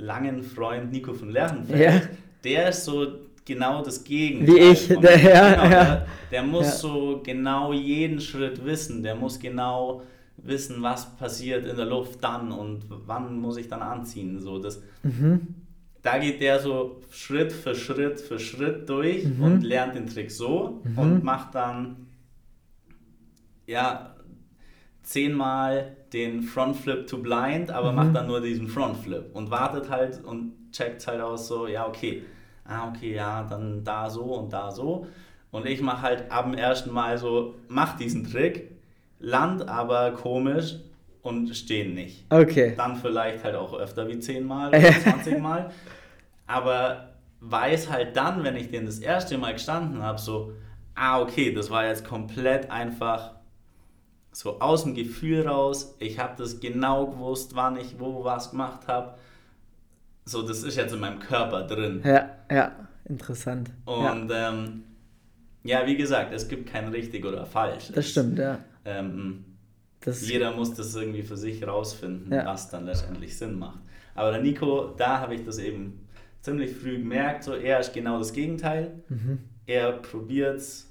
langen 0.01 0.43
Freund 0.43 0.91
Nico 0.93 1.13
von 1.13 1.31
Lerchenfeld, 1.31 1.81
ja. 1.81 2.09
der 2.45 2.69
ist 2.71 2.85
so 2.85 3.07
genau 3.45 3.83
das 3.83 4.03
Gegenteil. 4.05 4.55
Wie 4.55 4.59
ich, 4.59 4.89
der, 4.89 4.97
genau, 4.97 5.31
ja. 5.31 5.69
Der, 5.69 6.07
der 6.31 6.43
muss 6.43 6.67
ja. 6.67 6.73
so 6.73 7.21
genau 7.25 7.73
jeden 7.73 8.21
Schritt 8.21 8.65
wissen, 8.65 9.03
der 9.03 9.15
muss 9.15 9.39
genau 9.39 10.03
wissen, 10.37 10.83
was 10.83 11.17
passiert 11.17 11.67
in 11.67 11.77
der 11.77 11.87
Luft 11.87 12.23
dann 12.25 12.51
und 12.51 12.85
wann 12.89 13.39
muss 13.39 13.57
ich 13.57 13.69
dann 13.69 13.83
anziehen. 13.83 14.41
So, 14.41 14.59
das, 14.59 14.83
mhm. 15.03 15.55
Da 16.03 16.19
geht 16.19 16.41
der 16.41 16.59
so 16.61 17.03
Schritt 17.11 17.53
für 17.53 17.75
Schritt 17.75 18.21
für 18.21 18.39
Schritt 18.39 18.89
durch 18.89 19.25
mhm. 19.25 19.43
und 19.43 19.61
lernt 19.63 19.95
den 19.95 20.07
Trick 20.07 20.31
so 20.31 20.81
mhm. 20.85 20.99
und 20.99 21.25
macht 21.25 21.55
dann 21.55 22.07
ja 23.67 24.15
zehnmal 25.03 25.97
den 26.13 26.43
Frontflip 26.43 27.07
to 27.07 27.19
Blind, 27.19 27.71
aber 27.71 27.91
mhm. 27.91 27.97
macht 27.97 28.15
dann 28.15 28.27
nur 28.27 28.41
diesen 28.41 28.69
Frontflip 28.69 29.31
und 29.35 29.51
wartet 29.51 29.91
halt 29.91 30.23
und 30.25 30.53
checkt 30.73 31.07
halt 31.07 31.21
aus 31.21 31.49
so, 31.49 31.67
ja, 31.67 31.87
okay, 31.87 32.23
ah, 32.65 32.89
okay, 32.89 33.15
ja, 33.15 33.43
dann 33.45 33.85
da 33.85 34.09
so 34.09 34.23
und 34.23 34.53
da 34.53 34.71
so. 34.71 35.07
Und 35.51 35.67
ich 35.67 35.81
mache 35.83 36.03
halt 36.03 36.31
ab 36.31 36.45
dem 36.45 36.55
ersten 36.55 36.93
Mal 36.93 37.19
so, 37.19 37.57
mach 37.69 37.97
diesen 37.97 38.25
Trick, 38.25 38.71
land 39.19 39.69
aber 39.69 40.13
komisch 40.13 40.77
und 41.23 41.55
stehen 41.55 41.95
nicht. 41.95 42.25
Okay. 42.31 42.75
Dann 42.77 42.97
vielleicht 42.97 43.45
halt 43.45 43.57
auch 43.57 43.75
öfter 43.75 44.09
wie 44.09 44.19
zehnmal 44.19 44.69
oder 44.69 44.81
20 44.81 45.39
Mal. 45.39 45.71
Aber 46.47 47.11
weiß 47.41 47.91
halt 47.91 48.17
dann, 48.17 48.45
wenn 48.45 48.57
ich 48.57 48.71
den 48.71 48.87
das 48.87 48.99
erste 48.99 49.39
Mal 49.39 49.55
gestanden 49.55 50.03
habe, 50.03 50.19
so, 50.19 50.53
ah, 50.95 51.21
okay, 51.21 51.53
das 51.53 51.71
war 51.71 51.87
jetzt 51.87 52.05
komplett 52.05 52.71
einfach 52.71 53.33
so 54.33 54.61
aus 54.61 54.85
dem 54.85 54.95
Gefühl 54.95 55.47
raus. 55.47 55.97
Ich 55.99 56.19
habe 56.19 56.35
das 56.37 56.61
genau 56.61 57.07
gewusst, 57.07 57.55
wann 57.55 57.77
ich 57.77 57.99
wo 57.99 58.25
was 58.25 58.51
gemacht 58.51 58.87
habe. 58.87 59.15
So, 60.25 60.43
das 60.43 60.63
ist 60.63 60.77
jetzt 60.77 60.93
in 60.93 61.01
meinem 61.01 61.19
Körper 61.19 61.63
drin. 61.67 62.03
Ja, 62.05 62.31
ja, 62.51 62.73
interessant. 63.09 63.71
Und 63.85 64.29
ja, 64.29 64.51
ähm, 64.51 64.85
ja 65.65 65.87
wie 65.87 65.97
gesagt, 65.97 66.33
es 66.33 66.47
gibt 66.49 66.71
kein 66.71 66.89
richtig 66.89 67.25
oder 67.25 67.45
falsch. 67.47 67.91
Das 67.93 68.09
stimmt, 68.09 68.39
ja. 68.39 68.59
Ähm, 68.85 69.45
das 70.01 70.27
jeder 70.29 70.53
muss 70.53 70.73
das 70.75 70.95
irgendwie 70.95 71.23
für 71.23 71.37
sich 71.37 71.67
rausfinden, 71.67 72.33
ja. 72.33 72.47
was 72.47 72.71
dann 72.71 72.87
letztendlich 72.87 73.37
Sinn 73.37 73.59
macht. 73.59 73.81
Aber 74.15 74.33
der 74.33 74.41
Nico, 74.41 74.95
da 74.97 75.19
habe 75.19 75.35
ich 75.35 75.45
das 75.45 75.59
eben 75.59 76.07
ziemlich 76.41 76.75
früh 76.75 76.99
gemerkt, 76.99 77.45
so 77.45 77.55
er 77.55 77.81
ist 77.81 77.93
genau 77.93 78.19
das 78.19 78.33
Gegenteil. 78.33 79.03
Mhm. 79.09 79.39
Er 79.67 79.93
probiert 79.93 80.57
es 80.57 80.90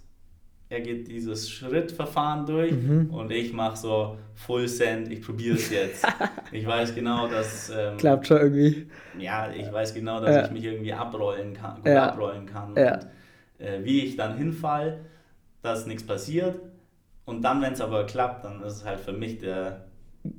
er 0.70 0.82
geht 0.82 1.08
dieses 1.08 1.50
Schrittverfahren 1.50 2.46
durch 2.46 2.72
mhm. 2.72 3.10
und 3.10 3.32
ich 3.32 3.52
mache 3.54 3.76
so 3.76 4.18
Full 4.36 4.68
Send, 4.68 5.12
ich 5.12 5.22
probiere 5.22 5.56
es 5.56 5.72
jetzt. 5.72 6.06
ich 6.52 6.66
weiß 6.66 6.94
genau, 6.94 7.28
dass... 7.28 7.72
Ähm, 7.76 7.98
Klappt 7.98 8.28
schon 8.28 8.38
irgendwie. 8.38 8.88
Ja, 9.18 9.50
ich 9.52 9.72
weiß 9.72 9.96
genau, 9.96 10.22
dass 10.22 10.36
ja. 10.36 10.46
ich 10.46 10.52
mich 10.52 10.64
irgendwie 10.64 10.94
abrollen 10.94 11.54
kann, 11.54 11.82
ja. 11.84 12.10
abrollen 12.10 12.46
kann. 12.46 12.76
Ja. 12.76 12.94
Und 12.94 13.08
äh, 13.66 13.84
wie 13.84 14.06
ich 14.06 14.16
dann 14.16 14.38
hinfall, 14.38 15.00
dass 15.64 15.88
nichts 15.88 16.04
passiert. 16.04 16.60
Und 17.26 17.42
dann, 17.42 17.62
wenn 17.64 17.74
es 17.74 17.82
aber 17.82 18.06
klappt, 18.06 18.46
dann 18.46 18.62
ist 18.62 18.74
es 18.74 18.86
halt 18.86 19.00
für 19.00 19.12
mich 19.12 19.40
der, 19.40 19.86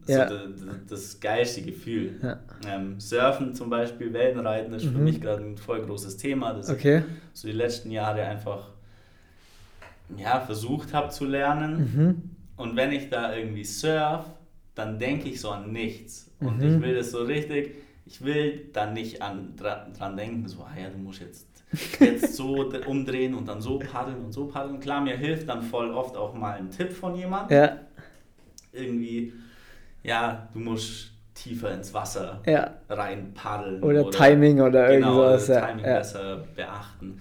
so 0.06 0.12
ja. 0.12 0.26
de, 0.26 0.38
de, 0.38 0.68
das 0.88 1.18
geilste 1.18 1.62
Gefühl. 1.62 2.38
Ähm, 2.68 3.00
Surfen 3.00 3.54
zum 3.54 3.68
Beispiel, 3.68 4.12
Wellenreiten 4.12 4.72
ist 4.74 4.84
mhm. 4.84 4.92
für 4.92 4.98
mich 4.98 5.20
gerade 5.20 5.42
ein 5.42 5.56
voll 5.56 5.82
großes 5.84 6.16
Thema. 6.18 6.54
Das 6.54 6.70
okay. 6.70 7.02
so 7.32 7.48
die 7.48 7.54
letzten 7.54 7.90
Jahre 7.90 8.22
einfach 8.22 8.70
ja, 10.16 10.40
versucht 10.40 10.92
habe 10.94 11.10
zu 11.10 11.24
lernen. 11.24 11.78
Mhm. 11.78 12.30
Und 12.56 12.76
wenn 12.76 12.92
ich 12.92 13.08
da 13.08 13.34
irgendwie 13.34 13.64
surf, 13.64 14.24
dann 14.74 14.98
denke 14.98 15.28
ich 15.28 15.40
so 15.40 15.50
an 15.50 15.72
nichts. 15.72 16.30
Und 16.40 16.58
mhm. 16.58 16.76
ich 16.76 16.82
will 16.82 16.94
das 16.94 17.10
so 17.10 17.22
richtig, 17.22 17.74
ich 18.06 18.24
will 18.24 18.68
dann 18.72 18.92
nicht 18.92 19.22
an, 19.22 19.54
dran, 19.56 19.92
dran 19.96 20.16
denken, 20.16 20.48
so, 20.48 20.62
ah 20.62 20.78
ja, 20.78 20.88
du 20.88 20.98
musst 20.98 21.20
jetzt, 21.20 21.46
jetzt 22.00 22.34
so 22.34 22.70
umdrehen 22.86 23.34
und 23.34 23.46
dann 23.46 23.60
so 23.60 23.78
paddeln 23.78 24.24
und 24.24 24.32
so 24.32 24.46
paddeln. 24.46 24.80
Klar, 24.80 25.00
mir 25.00 25.16
hilft 25.16 25.48
dann 25.48 25.62
voll 25.62 25.90
oft 25.92 26.16
auch 26.16 26.34
mal 26.34 26.56
ein 26.56 26.70
Tipp 26.70 26.92
von 26.92 27.14
jemandem. 27.14 27.56
Ja. 27.56 27.76
Irgendwie, 28.72 29.32
ja, 30.02 30.48
du 30.52 30.60
musst 30.60 31.12
tiefer 31.34 31.72
ins 31.72 31.94
Wasser 31.94 32.40
ja. 32.46 32.70
rein 32.88 33.32
paddeln. 33.34 33.82
Oder, 33.82 34.06
oder 34.06 34.10
Timing 34.16 34.60
oder 34.60 34.88
genau, 34.88 35.22
irgendwas. 35.22 35.50
Oder 35.50 35.66
Timing 35.66 35.84
ja. 35.84 35.98
besser 35.98 36.44
beachten. 36.54 37.20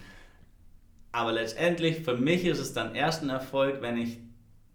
Aber 1.12 1.32
letztendlich, 1.32 2.02
für 2.02 2.16
mich 2.16 2.46
ist 2.46 2.60
es 2.60 2.74
dann 2.74 2.96
erst 2.96 3.24
ein 3.24 3.30
Erfolg, 3.30 3.82
wenn 3.82 3.98
ich 3.98 4.20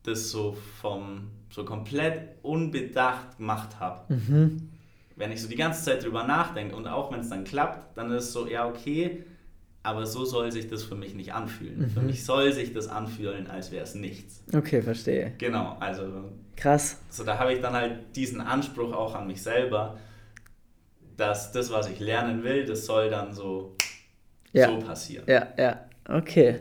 das 0.03 0.31
so 0.31 0.57
vom 0.81 1.31
so 1.55 1.65
komplett 1.65 2.31
unbedacht 2.43 3.37
gemacht 3.39 3.79
habe. 3.79 4.13
Mhm. 4.13 4.71
Wenn 5.15 5.31
ich 5.31 5.41
so 5.41 5.49
die 5.49 5.55
ganze 5.55 5.85
Zeit 5.85 6.03
drüber 6.03 6.25
nachdenke 6.25 6.75
und 6.75 6.89
auch 6.89 7.13
wenn 7.13 7.21
es 7.21 7.29
dann 7.29 7.45
klappt, 7.45 7.97
dann 7.97 8.11
ist 8.11 8.25
es 8.25 8.33
so, 8.33 8.49
ja, 8.49 8.67
okay, 8.67 9.23
aber 9.85 10.07
so 10.07 10.25
soll 10.25 10.51
sich 10.51 10.67
das 10.67 10.83
für 10.83 10.97
mich 10.97 11.15
nicht 11.15 11.33
anfühlen. 11.33 11.83
Mhm. 11.83 11.91
Für 11.91 12.01
mich 12.01 12.25
soll 12.25 12.53
sich 12.53 12.73
das 12.73 12.89
anfühlen, 12.89 13.47
als 13.47 13.71
wäre 13.71 13.85
es 13.85 13.95
nichts. 13.95 14.43
Okay, 14.53 14.83
verstehe. 14.83 15.35
Genau, 15.39 15.77
also. 15.79 16.33
Krass. 16.57 16.99
So, 17.11 17.23
da 17.23 17.39
habe 17.39 17.53
ich 17.53 17.61
dann 17.61 17.75
halt 17.75 18.17
diesen 18.17 18.41
Anspruch 18.41 18.93
auch 18.93 19.15
an 19.15 19.27
mich 19.29 19.43
selber, 19.43 19.99
dass 21.17 21.53
das, 21.53 21.71
was 21.71 21.89
ich 21.89 22.01
lernen 22.01 22.43
will, 22.43 22.65
das 22.65 22.87
soll 22.87 23.11
dann 23.11 23.33
so, 23.33 23.77
ja. 24.53 24.69
so 24.69 24.79
passieren. 24.81 25.25
Ja, 25.29 25.49
ja. 25.57 25.85
Okay, 26.09 26.57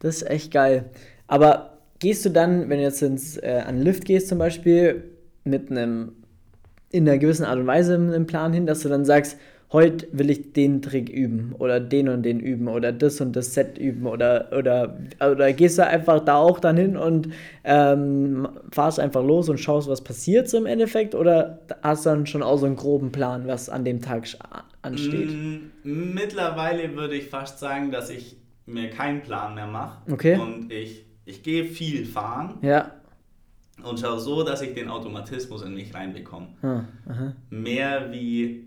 das 0.00 0.16
ist 0.16 0.30
echt 0.30 0.52
geil. 0.52 0.90
Aber 1.26 1.78
gehst 1.98 2.24
du 2.24 2.30
dann, 2.30 2.68
wenn 2.68 2.78
du 2.78 2.84
jetzt 2.84 3.02
ins, 3.02 3.36
äh, 3.36 3.62
an 3.66 3.80
Lift 3.80 4.04
gehst 4.04 4.28
zum 4.28 4.38
Beispiel, 4.38 5.04
mit 5.44 5.70
einem, 5.70 6.12
in 6.90 7.08
einer 7.08 7.18
gewissen 7.18 7.44
Art 7.44 7.58
und 7.58 7.66
Weise 7.66 7.94
im 7.94 8.26
Plan 8.26 8.52
hin, 8.52 8.66
dass 8.66 8.80
du 8.80 8.88
dann 8.88 9.04
sagst, 9.04 9.38
heute 9.72 10.06
will 10.12 10.30
ich 10.30 10.52
den 10.52 10.82
Trick 10.82 11.08
üben 11.08 11.54
oder 11.58 11.80
den 11.80 12.08
und 12.08 12.22
den 12.22 12.38
üben 12.38 12.68
oder 12.68 12.92
das 12.92 13.20
und 13.20 13.34
das 13.34 13.54
Set 13.54 13.76
üben 13.76 14.06
oder, 14.06 14.50
oder, 14.56 14.96
oder 15.20 15.52
gehst 15.52 15.78
du 15.78 15.86
einfach 15.86 16.20
da 16.20 16.36
auch 16.36 16.60
dann 16.60 16.76
hin 16.76 16.96
und 16.96 17.30
ähm, 17.64 18.48
fahrst 18.70 19.00
einfach 19.00 19.24
los 19.24 19.48
und 19.48 19.58
schaust, 19.58 19.88
was 19.88 20.02
passiert 20.02 20.48
so 20.48 20.58
im 20.58 20.66
Endeffekt 20.66 21.14
oder 21.14 21.58
hast 21.82 22.06
du 22.06 22.10
dann 22.10 22.26
schon 22.26 22.42
auch 22.42 22.58
so 22.58 22.66
einen 22.66 22.76
groben 22.76 23.10
Plan, 23.10 23.46
was 23.46 23.68
an 23.68 23.84
dem 23.84 24.00
Tag 24.00 24.28
ansteht? 24.82 25.32
Mm, 25.32 26.12
mittlerweile 26.14 26.94
würde 26.94 27.16
ich 27.16 27.28
fast 27.28 27.58
sagen, 27.58 27.90
dass 27.90 28.10
ich 28.10 28.36
mir 28.66 28.90
keinen 28.90 29.22
Plan 29.22 29.54
mehr 29.54 29.66
mache 29.66 30.10
okay. 30.10 30.38
und 30.38 30.72
ich, 30.72 31.04
ich 31.24 31.42
gehe 31.42 31.64
viel 31.64 32.06
fahren. 32.06 32.58
Ja 32.62 32.92
und 33.82 34.00
schaue 34.00 34.20
so, 34.20 34.42
dass 34.42 34.62
ich 34.62 34.74
den 34.74 34.88
Automatismus 34.88 35.62
in 35.62 35.74
mich 35.74 35.94
reinbekomme. 35.94 36.48
Ah, 36.62 36.84
mehr 37.50 38.12
wie, 38.12 38.66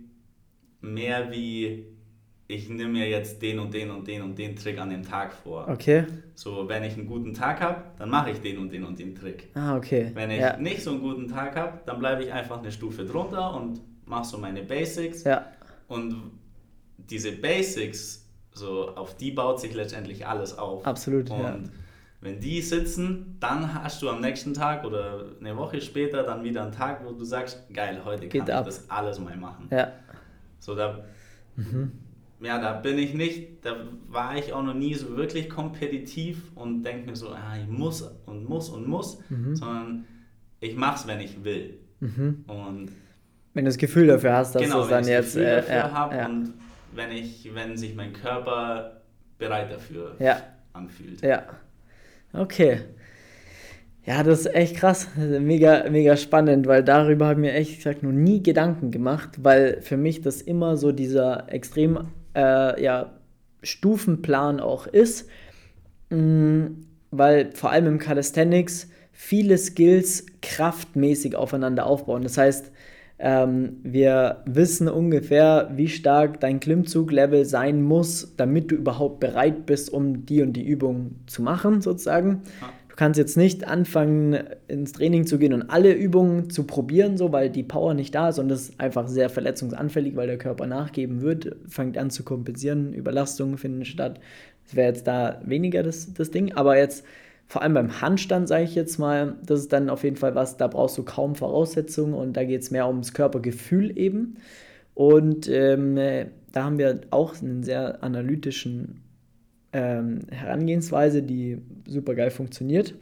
mehr 0.82 1.32
wie, 1.32 1.86
ich 2.48 2.70
nehme 2.70 2.92
mir 2.92 3.10
jetzt 3.10 3.42
den 3.42 3.60
und 3.60 3.74
den 3.74 3.90
und 3.90 4.08
den 4.08 4.22
und 4.22 4.38
den 4.38 4.56
Trick 4.56 4.78
an 4.80 4.90
dem 4.90 5.04
Tag 5.04 5.34
vor. 5.34 5.68
Okay. 5.70 6.06
So, 6.36 6.68
wenn 6.68 6.84
ich 6.84 6.94
einen 6.94 7.08
guten 7.08 7.34
Tag 7.34 7.62
habe, 7.62 7.84
dann 7.98 8.10
mache 8.10 8.32
ich 8.32 8.42
den 8.42 8.58
und 8.58 8.72
den 8.72 8.84
und 8.84 9.00
den 9.00 9.16
Trick. 9.16 9.50
Ah, 9.54 9.76
okay. 9.76 10.12
Wenn 10.14 10.32
ich 10.32 10.40
ja. 10.40 10.58
nicht 10.58 10.84
so 10.84 10.92
einen 10.92 11.02
guten 11.02 11.28
Tag 11.28 11.56
habe, 11.56 11.80
dann 11.86 12.00
bleibe 12.00 12.24
ich 12.24 12.32
einfach 12.32 12.60
eine 12.60 12.72
Stufe 12.72 13.06
drunter 13.06 13.56
und 13.56 13.82
mache 14.06 14.26
so 14.26 14.38
meine 14.38 14.62
Basics. 14.64 15.24
Ja. 15.24 15.46
Und 15.88 16.32
diese 16.98 17.32
Basics, 17.32 18.27
so 18.58 18.96
auf 18.96 19.16
die 19.16 19.32
baut 19.32 19.60
sich 19.62 19.74
letztendlich 19.74 20.28
alles 20.28 20.58
auf. 20.58 20.86
Absolut. 20.86 21.30
Und 21.30 21.40
ja 21.40 21.60
wenn 22.22 22.40
die 22.40 22.62
sitzen, 22.62 23.38
dann 23.40 23.74
hast 23.74 24.02
du 24.02 24.10
am 24.10 24.22
nächsten 24.22 24.54
Tag 24.54 24.84
oder 24.84 25.26
eine 25.40 25.56
Woche 25.56 25.80
später 25.82 26.24
dann 26.24 26.44
wieder 26.44 26.64
einen 26.64 26.72
Tag, 26.72 27.06
wo 27.06 27.12
du 27.12 27.24
sagst, 27.24 27.64
geil, 27.72 28.02
heute 28.04 28.28
Geht 28.28 28.48
kann 28.48 28.56
ab. 28.56 28.68
ich 28.68 28.76
das 28.76 28.90
alles 28.90 29.20
mal 29.20 29.38
machen. 29.38 29.68
Ja. 29.72 29.92
So 30.60 30.74
da, 30.74 31.06
mhm. 31.56 31.92
ja, 32.42 32.60
da 32.60 32.74
bin 32.74 32.98
ich 32.98 33.14
nicht, 33.14 33.64
da 33.64 33.76
war 34.08 34.36
ich 34.36 34.52
auch 34.52 34.64
noch 34.64 34.74
nie 34.74 34.96
so 34.96 35.16
wirklich 35.16 35.48
kompetitiv 35.48 36.42
und 36.56 36.82
denke 36.82 37.08
mir 37.08 37.16
so, 37.16 37.30
ah, 37.30 37.56
ich 37.62 37.68
muss 37.68 38.02
und 38.26 38.50
muss 38.50 38.70
und 38.70 38.88
muss, 38.88 39.20
mhm. 39.30 39.56
sondern 39.56 40.06
ich 40.60 40.76
mach's, 40.76 41.06
wenn 41.06 41.20
ich 41.20 41.44
will. 41.44 41.78
Mhm. 42.00 42.46
Und 42.48 42.92
wenn 43.54 43.66
du 43.66 43.70
das 43.70 43.78
Gefühl 43.78 44.08
dafür 44.08 44.34
hast, 44.34 44.56
dass 44.56 44.64
genau, 44.64 44.78
du 44.78 44.84
es 44.86 44.90
dann 44.90 45.08
jetzt 45.08 45.36
Gefühl 45.36 45.46
äh, 45.46 45.56
dafür 45.58 45.76
ja, 45.76 45.92
habe 45.92 46.16
ja. 46.16 46.26
und 46.26 46.54
wenn 46.98 47.12
ich, 47.12 47.50
wenn 47.54 47.78
sich 47.78 47.96
mein 47.96 48.14
Körper 48.14 49.02
bereit 49.38 49.72
dafür 49.72 50.16
ja. 50.20 50.42
anfühlt. 50.74 51.22
Ja. 51.22 51.44
Okay. 52.34 52.80
Ja, 54.06 54.24
das 54.24 54.42
ist 54.42 54.56
echt 54.56 54.78
krass. 54.78 55.08
Mega, 55.16 55.90
mega 55.90 56.18
spannend, 56.18 56.66
weil 56.66 56.84
darüber 56.84 57.28
habe 57.28 57.42
ich 57.42 57.46
mir 57.46 57.54
echt 57.54 57.78
gesagt 57.78 58.04
noch 58.04 58.12
nie 58.12 58.42
Gedanken 58.42 58.90
gemacht, 58.90 59.44
weil 59.44 59.82
für 59.82 59.98
mich 59.98 60.22
das 60.22 60.42
immer 60.42 60.78
so 60.78 60.92
dieser 60.92 61.52
extrem 61.52 62.08
äh, 62.36 62.82
ja, 62.82 63.14
Stufenplan 63.64 64.60
auch 64.60 64.88
ist. 64.88 65.30
Mhm, 66.10 66.88
weil 67.12 67.52
vor 67.54 67.72
allem 67.72 67.88
im 67.88 68.00
Calisthenics 68.00 68.90
viele 69.12 69.58
Skills 69.58 70.26
kraftmäßig 70.42 71.36
aufeinander 71.36 71.86
aufbauen. 71.86 72.24
Das 72.24 72.38
heißt, 72.38 72.72
ähm, 73.20 73.78
wir 73.82 74.44
wissen 74.46 74.88
ungefähr, 74.88 75.72
wie 75.74 75.88
stark 75.88 76.40
dein 76.40 76.60
Klimmzuglevel 76.60 77.46
sein 77.46 77.82
muss, 77.82 78.36
damit 78.38 78.72
du 78.72 78.76
überhaupt 78.76 79.20
bereit 79.20 79.66
bist, 79.66 79.92
um 79.92 80.26
die 80.26 80.42
und 80.44 80.54
die 80.54 80.66
Übung 80.66 81.16
zu 81.26 81.42
machen, 81.42 81.82
sozusagen. 81.82 82.44
Du 82.90 82.96
kannst 82.96 83.18
jetzt 83.18 83.38
nicht 83.38 83.68
anfangen, 83.68 84.38
ins 84.68 84.92
Training 84.94 85.26
zu 85.26 85.40
gehen 85.40 85.54
und 85.54 85.64
alle 85.64 85.94
Übungen 85.94 86.50
zu 86.50 86.64
probieren, 86.64 87.18
so, 87.18 87.32
weil 87.32 87.50
die 87.50 87.64
Power 87.64 87.94
nicht 87.94 88.14
da 88.14 88.30
ist 88.30 88.40
und 88.40 88.50
das 88.50 88.70
ist 88.70 88.80
einfach 88.80 89.08
sehr 89.08 89.30
verletzungsanfällig, 89.30 90.16
weil 90.16 90.28
der 90.28 90.38
Körper 90.38 90.68
nachgeben 90.68 91.22
wird, 91.22 91.56
fängt 91.68 91.98
an 91.98 92.12
zu 92.12 92.24
kompensieren, 92.24 92.94
Überlastungen 92.94 93.58
finden 93.58 93.86
statt. 93.86 94.20
Das 94.66 94.76
wäre 94.76 94.90
jetzt 94.90 95.08
da 95.08 95.42
weniger 95.46 95.82
das, 95.82 96.14
das 96.14 96.30
Ding, 96.30 96.54
aber 96.54 96.78
jetzt 96.78 97.04
vor 97.48 97.62
allem 97.62 97.74
beim 97.74 98.02
Handstand, 98.02 98.48
sage 98.48 98.66
ich 98.66 98.76
jetzt 98.76 98.98
mal, 98.98 99.36
das 99.46 99.62
ist 99.62 99.74
dann 99.74 99.90
auf 99.90 100.04
jeden 100.04 100.18
Fall 100.18 100.36
was, 100.36 100.58
da 100.58 100.68
brauchst 100.68 100.98
du 100.98 101.04
kaum 101.04 101.36
Voraussetzungen 101.36 102.14
und 102.14 102.36
da 102.36 102.44
geht 102.44 102.62
es 102.62 102.72
mehr 102.72 102.88
ums 102.88 103.14
Körpergefühl 103.14 103.98
eben. 103.98 104.38
Und 104.94 105.48
ähm, 105.48 105.96
da 106.52 106.64
haben 106.64 106.78
wir 106.78 107.02
auch 107.12 107.42
einen 107.42 107.64
sehr 107.64 108.04
analytischen 108.04 109.02
ähm, 109.72 110.22
Herangehensweise, 110.30 111.22
die 111.22 111.62
super 111.88 112.16
geil 112.16 112.32
funktioniert. 112.32 112.96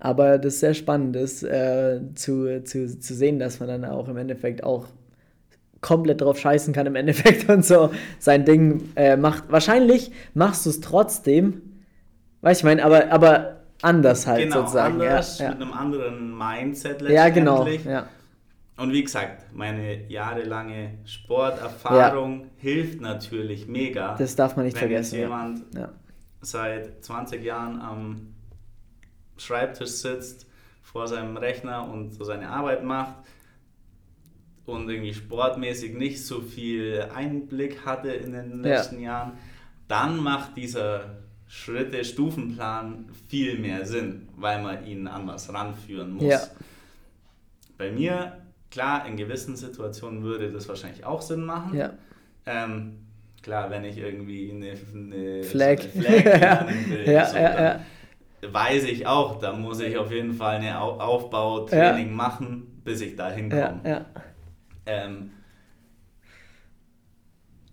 Aber 0.00 0.36
das 0.38 0.54
ist 0.54 0.60
sehr 0.60 0.74
spannend, 0.74 1.16
ist, 1.16 1.42
äh, 1.44 2.00
zu, 2.14 2.62
zu, 2.64 2.98
zu 2.98 3.14
sehen, 3.14 3.38
dass 3.38 3.60
man 3.60 3.68
dann 3.68 3.84
auch 3.84 4.08
im 4.08 4.16
Endeffekt 4.16 4.64
auch 4.64 4.88
komplett 5.80 6.22
drauf 6.22 6.38
scheißen 6.38 6.74
kann 6.74 6.86
im 6.86 6.96
Endeffekt 6.96 7.48
und 7.48 7.64
so 7.64 7.90
sein 8.18 8.44
Ding 8.44 8.88
äh, 8.96 9.16
macht. 9.16 9.44
Wahrscheinlich 9.48 10.10
machst 10.34 10.66
du 10.66 10.70
es 10.70 10.80
trotzdem, 10.80 11.62
Weißt 12.44 12.60
du, 12.60 12.66
ich 12.66 12.76
meine, 12.76 12.84
aber, 12.84 13.10
aber 13.10 13.60
anders 13.80 14.26
halt 14.26 14.42
genau, 14.42 14.60
sozusagen. 14.60 15.00
Anders, 15.00 15.38
ja, 15.38 15.48
mit 15.48 15.62
einem 15.62 15.72
anderen 15.72 16.36
Mindset 16.36 17.00
letztendlich. 17.00 17.14
Ja, 17.14 17.28
genau. 17.30 17.66
Ja. 17.66 18.08
Und 18.76 18.92
wie 18.92 19.02
gesagt, 19.02 19.54
meine 19.54 20.06
jahrelange 20.10 20.98
Sporterfahrung 21.06 22.40
ja. 22.40 22.46
hilft 22.58 23.00
natürlich 23.00 23.66
mega. 23.66 24.14
Das 24.16 24.36
darf 24.36 24.56
man 24.56 24.66
nicht 24.66 24.74
wenn 24.74 24.80
vergessen. 24.80 25.12
Wenn 25.12 25.20
jemand 25.20 25.74
ja. 25.74 25.88
seit 26.42 27.02
20 27.02 27.42
Jahren 27.42 27.80
am 27.80 28.34
Schreibtisch 29.38 29.88
sitzt, 29.88 30.46
vor 30.82 31.08
seinem 31.08 31.38
Rechner 31.38 31.88
und 31.90 32.12
so 32.12 32.24
seine 32.24 32.50
Arbeit 32.50 32.84
macht 32.84 33.14
und 34.66 34.90
irgendwie 34.90 35.14
sportmäßig 35.14 35.94
nicht 35.94 36.26
so 36.26 36.42
viel 36.42 37.08
Einblick 37.14 37.86
hatte 37.86 38.10
in 38.10 38.32
den 38.32 38.62
letzten 38.62 39.00
Jahren, 39.00 39.32
dann 39.88 40.18
macht 40.18 40.58
dieser 40.58 41.23
Schritte, 41.54 42.04
Stufenplan 42.04 43.06
viel 43.28 43.58
mehr 43.60 43.86
Sinn, 43.86 44.28
weil 44.36 44.60
man 44.60 44.84
ihn 44.84 45.06
an 45.06 45.28
was 45.28 45.54
ranführen 45.54 46.14
muss. 46.14 46.24
Ja. 46.24 46.40
Bei 47.78 47.92
mir, 47.92 48.38
klar, 48.72 49.06
in 49.06 49.16
gewissen 49.16 49.54
Situationen 49.54 50.24
würde 50.24 50.50
das 50.50 50.68
wahrscheinlich 50.68 51.04
auch 51.04 51.22
Sinn 51.22 51.44
machen. 51.44 51.78
Ja. 51.78 51.92
Ähm, 52.44 53.06
klar, 53.40 53.70
wenn 53.70 53.84
ich 53.84 53.98
irgendwie 53.98 54.50
eine, 54.50 54.72
eine 54.94 55.44
Flag, 55.44 55.78
so 55.80 56.00
eine 56.00 56.22
Flag 56.22 56.24
lernen 56.40 56.90
will, 56.90 57.08
ja, 57.08 57.26
so, 57.26 57.36
ja, 57.36 57.80
weiß 58.52 58.84
ich 58.84 59.06
auch, 59.06 59.38
da 59.38 59.52
muss 59.52 59.78
ich 59.78 59.96
auf 59.96 60.10
jeden 60.10 60.34
Fall 60.34 60.56
eine 60.56 60.80
Aufbautraining 60.80 62.12
machen, 62.12 62.80
bis 62.84 63.00
ich 63.00 63.14
da 63.14 63.30
hinkomme. 63.30 64.06
Ähm, 64.86 65.30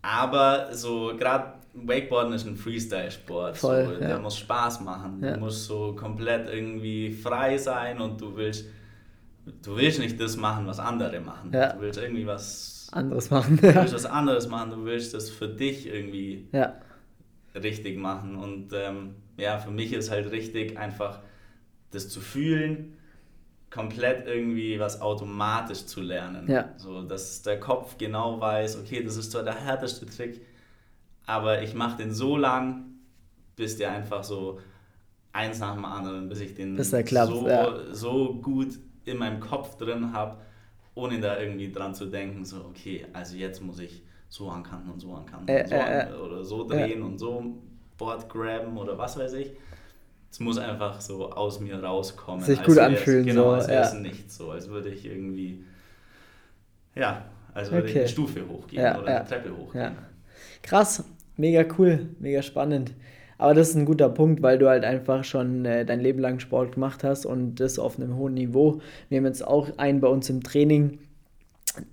aber 0.03 0.69
so 0.71 1.13
gerade 1.17 1.60
Wakeboarden 1.73 2.33
ist 2.33 2.45
ein 2.45 2.57
Freestyle-Sport. 2.57 3.57
So, 3.57 3.73
ja. 3.73 3.91
Der 3.91 4.19
muss 4.19 4.37
Spaß 4.37 4.81
machen. 4.81 5.21
Ja. 5.23 5.33
Du 5.33 5.39
musst 5.39 5.65
so 5.65 5.95
komplett 5.95 6.47
irgendwie 6.49 7.11
frei 7.11 7.57
sein 7.57 8.01
und 8.01 8.19
du 8.19 8.35
willst, 8.35 8.65
du 9.63 9.77
willst 9.77 9.99
nicht 9.99 10.19
das 10.19 10.35
machen, 10.35 10.67
was 10.67 10.79
andere 10.79 11.19
machen. 11.19 11.51
Ja. 11.53 11.73
Du 11.73 11.81
willst 11.81 11.99
irgendwie 11.99 12.27
was 12.27 12.89
anderes 12.91 13.29
machen. 13.29 13.57
Du 13.57 13.73
willst 13.73 13.93
was 13.93 14.05
anderes 14.05 14.49
machen. 14.49 14.71
Du 14.71 14.85
willst 14.85 15.13
das 15.13 15.29
für 15.29 15.47
dich 15.47 15.87
irgendwie 15.87 16.47
richtig 17.55 17.97
machen. 17.97 18.35
Und 18.35 18.73
ähm, 18.73 19.15
ja, 19.37 19.57
für 19.57 19.71
mich 19.71 19.93
ist 19.93 20.11
halt 20.11 20.31
richtig 20.31 20.77
einfach 20.77 21.19
das 21.91 22.09
zu 22.09 22.21
fühlen, 22.21 22.97
komplett 23.69 24.27
irgendwie 24.27 24.79
was 24.79 25.01
automatisch 25.01 25.85
zu 25.85 26.01
lernen. 26.01 26.49
Ja. 26.49 26.69
So, 26.77 27.01
dass 27.01 27.41
der 27.41 27.59
Kopf 27.59 27.97
genau 27.97 28.39
weiß, 28.39 28.79
okay, 28.79 29.03
das 29.03 29.15
ist 29.15 29.31
zwar 29.31 29.43
der 29.43 29.55
härteste 29.55 30.05
Trick, 30.05 30.41
aber 31.31 31.61
ich 31.61 31.73
mache 31.73 31.95
den 31.97 32.13
so 32.13 32.35
lang, 32.35 32.83
bis 33.55 33.77
der 33.77 33.91
einfach 33.93 34.21
so 34.21 34.59
eins 35.31 35.59
nach 35.59 35.75
dem 35.75 35.85
anderen, 35.85 36.27
bis 36.27 36.41
ich 36.41 36.55
den 36.55 36.75
bis 36.75 36.91
klappt, 37.05 37.31
so, 37.31 37.47
ja. 37.47 37.93
so 37.93 38.33
gut 38.33 38.77
in 39.05 39.17
meinem 39.17 39.39
Kopf 39.39 39.77
drin 39.77 40.11
habe, 40.11 40.41
ohne 40.93 41.21
da 41.21 41.39
irgendwie 41.39 41.71
dran 41.71 41.95
zu 41.95 42.07
denken, 42.07 42.43
so 42.43 42.65
okay, 42.65 43.05
also 43.13 43.37
jetzt 43.37 43.61
muss 43.61 43.79
ich 43.79 44.03
so 44.27 44.49
ankanten 44.49 44.91
und 44.91 44.99
so 44.99 45.13
ankanten 45.13 45.47
äh, 45.47 45.65
so 45.65 45.75
äh, 45.75 45.79
an, 45.79 46.15
oder 46.15 46.43
so 46.43 46.67
drehen 46.67 47.01
und 47.01 47.17
so 47.17 47.61
Board 47.97 48.27
graben 48.27 48.77
oder 48.77 48.97
was 48.97 49.17
weiß 49.17 49.31
ich. 49.33 49.51
Es 50.29 50.41
muss 50.41 50.57
einfach 50.57 50.99
so 50.99 51.31
aus 51.31 51.61
mir 51.61 51.81
rauskommen. 51.81 52.43
Sich 52.43 52.61
gut 52.61 52.77
anfühlen. 52.77 53.25
Genau, 53.25 53.43
so, 53.43 53.49
als 53.51 53.67
wäre 53.69 53.83
es 53.83 53.93
ja. 53.93 53.99
nicht 53.99 54.31
so, 54.31 54.51
als 54.51 54.69
würde 54.69 54.89
ich 54.89 55.05
irgendwie, 55.05 55.63
ja, 56.93 57.25
als 57.53 57.71
würde 57.71 57.83
okay. 57.83 57.91
ich 57.91 57.99
eine 57.99 58.07
Stufe 58.09 58.47
hochgehen 58.47 58.83
ja, 58.83 58.99
oder 58.99 59.07
eine 59.07 59.25
Treppe 59.25 59.55
hochgehen. 59.55 59.97
Krass, 60.61 61.03
mega 61.41 61.65
cool, 61.77 62.07
mega 62.19 62.41
spannend. 62.41 62.93
Aber 63.37 63.55
das 63.55 63.69
ist 63.69 63.75
ein 63.75 63.85
guter 63.85 64.07
Punkt, 64.07 64.43
weil 64.43 64.59
du 64.59 64.69
halt 64.69 64.85
einfach 64.85 65.23
schon 65.23 65.65
äh, 65.65 65.83
dein 65.83 65.99
Leben 65.99 66.19
lang 66.19 66.39
Sport 66.39 66.73
gemacht 66.73 67.03
hast 67.03 67.25
und 67.25 67.55
das 67.55 67.79
auf 67.79 67.97
einem 67.97 68.15
hohen 68.15 68.35
Niveau. 68.35 68.81
Wir 69.09 69.17
haben 69.17 69.25
jetzt 69.25 69.45
auch 69.45 69.67
einen 69.77 69.99
bei 69.99 70.07
uns 70.07 70.29
im 70.29 70.43
Training, 70.43 70.99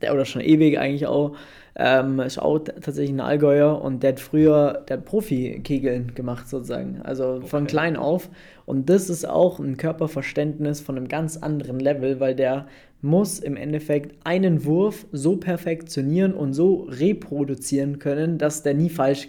der 0.03 0.15
oder 0.15 0.25
schon 0.25 0.43
ewig 0.43 0.79
eigentlich 0.79 1.07
auch, 1.07 1.37
ähm, 1.77 2.19
ist 2.21 2.39
auch 2.39 2.59
tatsächlich 2.59 3.11
ein 3.11 3.21
Allgäuer 3.21 3.81
und 3.81 4.03
der 4.03 4.13
hat 4.13 4.21
früher, 4.21 4.85
der 4.89 4.97
Profi-Kegeln 4.97 6.15
gemacht 6.15 6.49
sozusagen, 6.49 7.01
also 7.03 7.35
okay. 7.37 7.47
von 7.47 7.67
klein 7.67 7.97
auf. 7.97 8.29
Und 8.67 8.91
das 8.91 9.09
ist 9.09 9.29
auch 9.29 9.61
ein 9.61 9.77
Körperverständnis 9.77 10.81
von 10.81 10.97
einem 10.97 11.09
ganz 11.09 11.37
anderen 11.37 11.79
Level, 11.79 12.21
weil 12.21 12.35
der 12.35 12.67
muss 13.01 13.39
im 13.39 13.57
Endeffekt 13.57 14.17
einen 14.25 14.65
Wurf 14.65 15.07
so 15.13 15.37
perfektionieren 15.37 16.35
und 16.35 16.53
so 16.53 16.89
reproduzieren 16.89 18.01
können, 18.01 18.39
dass 18.39 18.65
der 18.65 18.75
nie 18.75 18.91
falsch, 18.91 19.29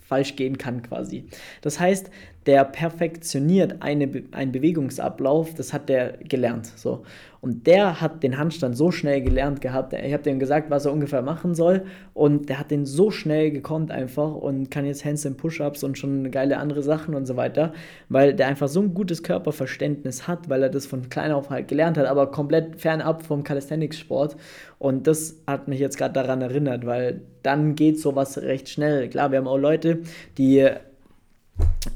falsch 0.00 0.34
gehen 0.34 0.58
kann 0.58 0.82
quasi. 0.82 1.26
Das 1.62 1.78
heißt, 1.78 2.10
der 2.46 2.64
perfektioniert 2.64 3.76
eine, 3.80 4.08
einen 4.30 4.52
Bewegungsablauf, 4.52 5.54
das 5.54 5.72
hat 5.72 5.88
der 5.88 6.18
gelernt. 6.18 6.66
So. 6.76 7.02
Und 7.40 7.66
der 7.66 8.00
hat 8.00 8.22
den 8.22 8.38
Handstand 8.38 8.76
so 8.76 8.90
schnell 8.90 9.20
gelernt 9.20 9.60
gehabt. 9.60 9.92
Ich 9.92 10.12
habe 10.12 10.22
dem 10.22 10.38
gesagt, 10.38 10.70
was 10.70 10.84
er 10.84 10.92
ungefähr 10.92 11.22
machen 11.22 11.54
soll. 11.54 11.84
Und 12.14 12.48
der 12.48 12.58
hat 12.58 12.70
den 12.70 12.86
so 12.86 13.10
schnell 13.10 13.50
gekonnt 13.50 13.90
einfach 13.90 14.34
und 14.34 14.70
kann 14.70 14.86
jetzt 14.86 15.04
Handstand 15.04 15.36
Push-Ups 15.36 15.84
und 15.84 15.98
schon 15.98 16.30
geile 16.30 16.58
andere 16.58 16.82
Sachen 16.82 17.14
und 17.14 17.26
so 17.26 17.36
weiter, 17.36 17.72
weil 18.08 18.34
der 18.34 18.46
einfach 18.46 18.68
so 18.68 18.80
ein 18.80 18.94
gutes 18.94 19.22
Körperverständnis 19.22 20.26
hat, 20.26 20.48
weil 20.48 20.62
er 20.62 20.70
das 20.70 20.86
von 20.86 21.08
klein 21.08 21.32
auf 21.32 21.50
halt 21.50 21.68
gelernt 21.68 21.98
hat, 21.98 22.06
aber 22.06 22.30
komplett 22.30 22.80
fernab 22.80 23.22
vom 23.22 23.44
Calisthenics-Sport. 23.44 24.36
Und 24.78 25.06
das 25.06 25.36
hat 25.46 25.68
mich 25.68 25.80
jetzt 25.80 25.98
gerade 25.98 26.14
daran 26.14 26.42
erinnert, 26.42 26.86
weil 26.86 27.22
dann 27.42 27.76
geht 27.76 28.00
sowas 28.00 28.38
recht 28.38 28.68
schnell. 28.68 29.08
Klar, 29.08 29.30
wir 29.30 29.38
haben 29.38 29.46
auch 29.46 29.56
Leute, 29.56 30.00
die 30.36 30.68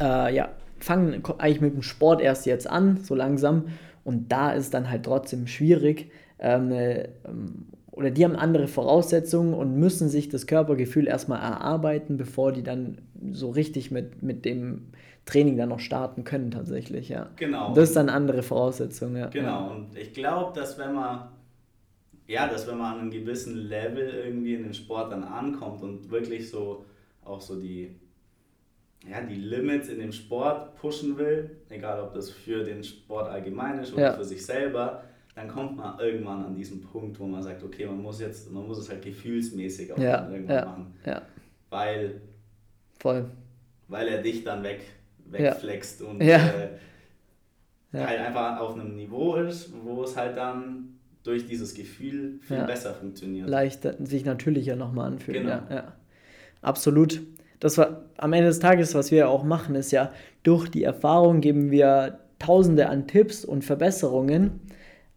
äh, 0.00 0.34
ja, 0.34 0.50
fangen 0.78 1.22
eigentlich 1.38 1.60
mit 1.60 1.74
dem 1.74 1.82
Sport 1.82 2.20
erst 2.20 2.46
jetzt 2.46 2.68
an, 2.68 2.98
so 3.02 3.14
langsam. 3.14 3.64
Und 4.04 4.32
da 4.32 4.52
ist 4.52 4.74
dann 4.74 4.90
halt 4.90 5.04
trotzdem 5.04 5.46
schwierig. 5.46 6.10
Ähm, 6.38 6.72
äh, 6.72 7.08
oder 7.90 8.10
die 8.10 8.24
haben 8.24 8.36
andere 8.36 8.66
Voraussetzungen 8.66 9.52
und 9.52 9.76
müssen 9.76 10.08
sich 10.08 10.28
das 10.28 10.46
Körpergefühl 10.46 11.06
erstmal 11.06 11.40
erarbeiten, 11.40 12.16
bevor 12.16 12.52
die 12.52 12.62
dann 12.62 12.98
so 13.30 13.50
richtig 13.50 13.90
mit, 13.90 14.22
mit 14.22 14.44
dem 14.44 14.86
Training 15.26 15.56
dann 15.56 15.68
noch 15.68 15.80
starten 15.80 16.24
können 16.24 16.50
tatsächlich, 16.50 17.10
ja. 17.10 17.28
Genau. 17.36 17.68
Und 17.68 17.76
das 17.76 17.90
ist 17.90 17.96
dann 17.96 18.08
andere 18.08 18.42
Voraussetzungen, 18.42 19.16
ja. 19.16 19.26
Genau, 19.26 19.72
und 19.72 19.96
ich 19.96 20.14
glaube, 20.14 20.58
dass 20.58 20.78
wenn 20.78 20.94
man 20.94 21.28
ja, 22.30 22.46
dass 22.46 22.68
wenn 22.68 22.78
man 22.78 22.94
an 22.94 23.00
einem 23.00 23.10
gewissen 23.10 23.56
Level 23.56 24.08
irgendwie 24.08 24.54
in 24.54 24.62
den 24.62 24.74
Sport 24.74 25.10
dann 25.10 25.24
ankommt 25.24 25.82
und 25.82 26.12
wirklich 26.12 26.48
so 26.48 26.84
auch 27.24 27.40
so 27.40 27.60
die 27.60 27.96
ja, 29.08 29.20
die 29.22 29.36
Limits 29.36 29.88
in 29.88 29.98
dem 29.98 30.12
Sport 30.12 30.76
pushen 30.76 31.16
will, 31.16 31.58
egal 31.68 32.00
ob 32.00 32.14
das 32.14 32.30
für 32.30 32.64
den 32.64 32.84
Sport 32.84 33.28
allgemein 33.28 33.78
ist 33.78 33.92
oder 33.94 34.02
ja. 34.02 34.12
für 34.12 34.24
sich 34.24 34.44
selber, 34.44 35.04
dann 35.34 35.48
kommt 35.48 35.76
man 35.76 35.98
irgendwann 35.98 36.44
an 36.44 36.54
diesen 36.54 36.82
Punkt, 36.82 37.18
wo 37.18 37.26
man 37.26 37.42
sagt, 37.42 37.62
okay, 37.62 37.86
man 37.86 38.02
muss 38.02 38.20
jetzt, 38.20 38.50
man 38.50 38.66
muss 38.66 38.78
es 38.78 38.90
halt 38.90 39.02
gefühlsmäßig 39.02 39.92
auch 39.92 39.98
ja. 39.98 40.28
irgendwann 40.28 40.56
ja. 40.56 40.64
machen. 40.64 40.94
Ja. 41.06 41.22
Weil, 41.70 42.20
Voll. 42.98 43.30
weil 43.88 44.08
er 44.08 44.20
dich 44.20 44.44
dann 44.44 44.62
weg, 44.62 44.82
wegflext 45.26 46.02
und 46.02 46.20
äh, 46.20 46.38
halt 47.94 48.20
einfach 48.20 48.60
auf 48.60 48.74
einem 48.74 48.96
Niveau 48.96 49.36
ist, 49.36 49.72
wo 49.82 50.02
es 50.02 50.16
halt 50.16 50.36
dann 50.36 50.98
durch 51.22 51.46
dieses 51.46 51.74
Gefühl 51.74 52.38
viel 52.42 52.64
besser 52.64 52.92
funktioniert. 52.94 53.48
Leichter, 53.48 53.94
sich 54.04 54.24
natürlicher 54.24 54.76
nochmal 54.76 55.12
anfühlt. 55.12 55.38
Genau. 55.38 55.62
Absolut 56.62 57.20
das 57.60 57.78
war 57.78 58.02
am 58.16 58.32
Ende 58.32 58.48
des 58.48 58.58
Tages, 58.58 58.94
was 58.94 59.10
wir 59.10 59.28
auch 59.28 59.44
machen, 59.44 59.74
ist 59.74 59.92
ja, 59.92 60.10
durch 60.42 60.68
die 60.68 60.82
Erfahrung 60.82 61.40
geben 61.40 61.70
wir 61.70 62.18
tausende 62.38 62.88
an 62.88 63.06
Tipps 63.06 63.44
und 63.44 63.64
Verbesserungen, 63.64 64.60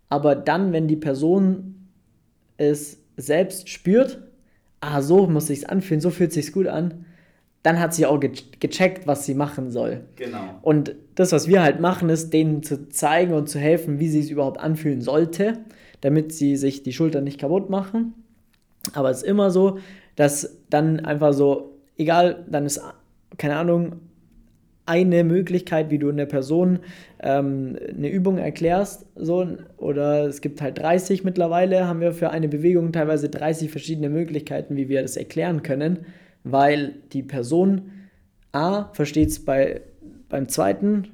aber 0.09 0.35
dann, 0.35 0.73
wenn 0.73 0.87
die 0.87 0.97
Person 0.97 1.87
es 2.57 2.99
selbst 3.17 3.69
spürt, 3.69 4.21
ah, 4.81 5.01
so 5.01 5.27
muss 5.27 5.47
sich's 5.47 5.63
anfühlen, 5.63 6.01
so 6.01 6.09
fühlt 6.09 6.33
sich's 6.33 6.51
gut 6.51 6.67
an, 6.67 7.05
dann 7.63 7.79
hat 7.79 7.93
sie 7.93 8.05
auch 8.05 8.19
ge 8.19 8.31
gecheckt, 8.59 9.07
was 9.07 9.25
sie 9.25 9.35
machen 9.35 9.71
soll. 9.71 10.01
Genau. 10.17 10.59
Und 10.61 10.95
das, 11.15 11.31
was 11.31 11.47
wir 11.47 11.63
halt 11.63 11.79
machen, 11.79 12.09
ist, 12.09 12.33
denen 12.33 12.61
zu 12.61 12.89
zeigen 12.89 13.33
und 13.33 13.47
zu 13.47 13.57
helfen, 13.57 13.99
wie 13.99 14.09
sie 14.09 14.19
es 14.19 14.29
überhaupt 14.29 14.59
anfühlen 14.59 15.01
sollte, 15.01 15.59
damit 16.01 16.33
sie 16.33 16.57
sich 16.57 16.83
die 16.83 16.91
Schultern 16.91 17.23
nicht 17.23 17.39
kaputt 17.39 17.69
machen. 17.69 18.13
Aber 18.91 19.09
es 19.09 19.19
ist 19.19 19.23
immer 19.23 19.49
so, 19.49 19.79
dass 20.17 20.57
dann 20.69 20.99
einfach 20.99 21.31
so 21.31 21.72
egal, 21.97 22.45
dann 22.49 22.65
ist, 22.65 22.81
keine 23.37 23.55
Ahnung, 23.55 23.99
eine 24.85 25.23
Möglichkeit, 25.23 25.91
wie 25.91 25.97
du 25.97 26.09
einer 26.09 26.25
Person 26.25 26.79
ähm, 27.21 27.77
eine 27.87 28.09
Übung 28.09 28.37
erklärst, 28.37 29.05
so, 29.15 29.47
oder 29.77 30.25
es 30.25 30.41
gibt 30.41 30.61
halt 30.61 30.77
30 30.77 31.23
mittlerweile, 31.23 31.87
haben 31.87 32.01
wir 32.01 32.11
für 32.11 32.31
eine 32.31 32.49
Bewegung 32.49 32.91
teilweise 32.91 33.29
30 33.29 33.71
verschiedene 33.71 34.09
Möglichkeiten, 34.09 34.75
wie 34.75 34.89
wir 34.89 35.01
das 35.01 35.15
erklären 35.15 35.63
können, 35.63 35.99
weil 36.43 36.95
die 37.13 37.23
Person 37.23 37.91
A 38.51 38.89
versteht 38.93 39.29
es 39.29 39.45
bei, 39.45 39.81
beim 40.27 40.49
zweiten 40.49 41.07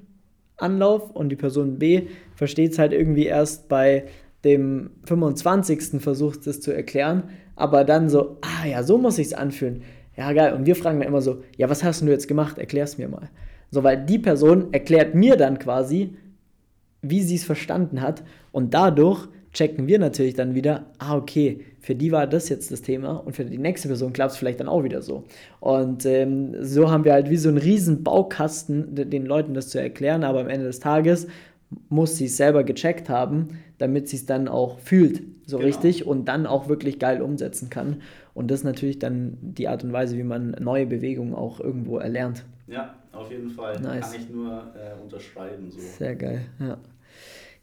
Anlauf 0.57 1.11
und 1.11 1.29
die 1.29 1.35
Person 1.35 1.77
B 1.77 2.07
versteht 2.35 2.71
es 2.71 2.79
halt 2.79 2.91
irgendwie 2.91 3.25
erst 3.25 3.69
bei 3.69 4.05
dem 4.43 4.89
25. 5.05 6.01
Versuch, 6.01 6.37
das 6.37 6.59
zu 6.59 6.71
erklären, 6.71 7.23
aber 7.55 7.83
dann 7.83 8.09
so, 8.09 8.37
ah 8.41 8.65
ja, 8.65 8.81
so 8.83 8.97
muss 8.97 9.19
ich 9.19 9.27
es 9.27 9.33
anfühlen 9.33 9.83
ja, 10.15 10.31
geil. 10.33 10.53
Und 10.53 10.65
wir 10.65 10.75
fragen 10.75 10.99
dann 10.99 11.07
immer 11.07 11.21
so, 11.21 11.43
ja, 11.57 11.69
was 11.69 11.83
hast 11.83 12.01
du 12.01 12.07
jetzt 12.07 12.27
gemacht? 12.27 12.57
Erklär's 12.57 12.97
mir 12.97 13.07
mal. 13.07 13.29
So, 13.71 13.83
weil 13.83 14.05
die 14.05 14.19
Person 14.19 14.73
erklärt 14.73 15.15
mir 15.15 15.35
dann 15.35 15.59
quasi, 15.59 16.15
wie 17.01 17.21
sie 17.21 17.35
es 17.35 17.43
verstanden 17.43 18.01
hat. 18.01 18.23
Und 18.51 18.73
dadurch 18.73 19.27
checken 19.53 19.87
wir 19.87 19.99
natürlich 19.99 20.35
dann 20.35 20.55
wieder, 20.55 20.85
ah, 20.99 21.15
okay, 21.15 21.61
für 21.79 21.95
die 21.95 22.11
war 22.11 22.27
das 22.27 22.49
jetzt 22.49 22.71
das 22.71 22.81
Thema 22.81 23.13
und 23.13 23.35
für 23.35 23.45
die 23.45 23.57
nächste 23.57 23.87
Person 23.87 24.13
klappt 24.13 24.33
es 24.33 24.37
vielleicht 24.37 24.59
dann 24.59 24.67
auch 24.67 24.83
wieder 24.83 25.01
so. 25.01 25.23
Und 25.59 26.05
ähm, 26.05 26.55
so 26.61 26.91
haben 26.91 27.05
wir 27.05 27.13
halt 27.13 27.29
wie 27.29 27.37
so 27.37 27.49
einen 27.49 27.57
riesen 27.57 28.03
Baukasten, 28.03 28.95
den 28.95 29.25
Leuten 29.25 29.53
das 29.53 29.69
zu 29.69 29.79
erklären, 29.79 30.23
aber 30.23 30.41
am 30.41 30.49
Ende 30.49 30.65
des 30.65 30.79
Tages 30.79 31.27
muss 31.89 32.17
sie 32.17 32.25
es 32.25 32.37
selber 32.37 32.63
gecheckt 32.63 33.09
haben, 33.09 33.59
damit 33.77 34.09
sie 34.09 34.17
es 34.17 34.25
dann 34.25 34.47
auch 34.47 34.79
fühlt, 34.79 35.21
so 35.45 35.57
genau. 35.57 35.67
richtig 35.67 36.05
und 36.05 36.25
dann 36.25 36.45
auch 36.45 36.67
wirklich 36.67 36.99
geil 36.99 37.21
umsetzen 37.21 37.69
kann. 37.69 38.01
Und 38.33 38.49
das 38.51 38.59
ist 38.59 38.65
natürlich 38.65 38.99
dann 38.99 39.37
die 39.41 39.67
Art 39.67 39.83
und 39.83 39.91
Weise, 39.91 40.17
wie 40.17 40.23
man 40.23 40.51
neue 40.59 40.85
Bewegungen 40.85 41.33
auch 41.33 41.59
irgendwo 41.59 41.97
erlernt. 41.97 42.45
Ja, 42.67 42.95
auf 43.11 43.31
jeden 43.31 43.49
Fall. 43.49 43.79
Nice. 43.79 44.11
Kann 44.11 44.21
ich 44.21 44.29
nur 44.29 44.63
äh, 44.75 45.01
unterschreiben. 45.01 45.71
So. 45.71 45.79
Sehr 45.79 46.15
geil, 46.15 46.45
ja. 46.59 46.77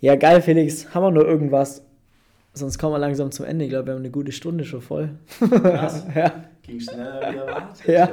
Ja, 0.00 0.16
geil, 0.16 0.42
Felix. 0.42 0.92
Haben 0.94 1.04
wir 1.04 1.10
noch 1.22 1.26
irgendwas? 1.26 1.82
Sonst 2.52 2.78
kommen 2.78 2.94
wir 2.94 2.98
langsam 2.98 3.30
zum 3.30 3.46
Ende. 3.46 3.64
Ich 3.64 3.70
glaube, 3.70 3.86
wir 3.86 3.94
haben 3.94 4.00
eine 4.00 4.10
gute 4.10 4.32
Stunde 4.32 4.64
schon 4.64 4.80
voll. 4.80 5.10
Krass. 5.38 6.06
ja. 6.14 6.44
Ging 6.62 6.80
schneller 6.80 7.20
wie 7.32 7.36
erwartet. 7.36 7.86
Ja. 7.86 8.08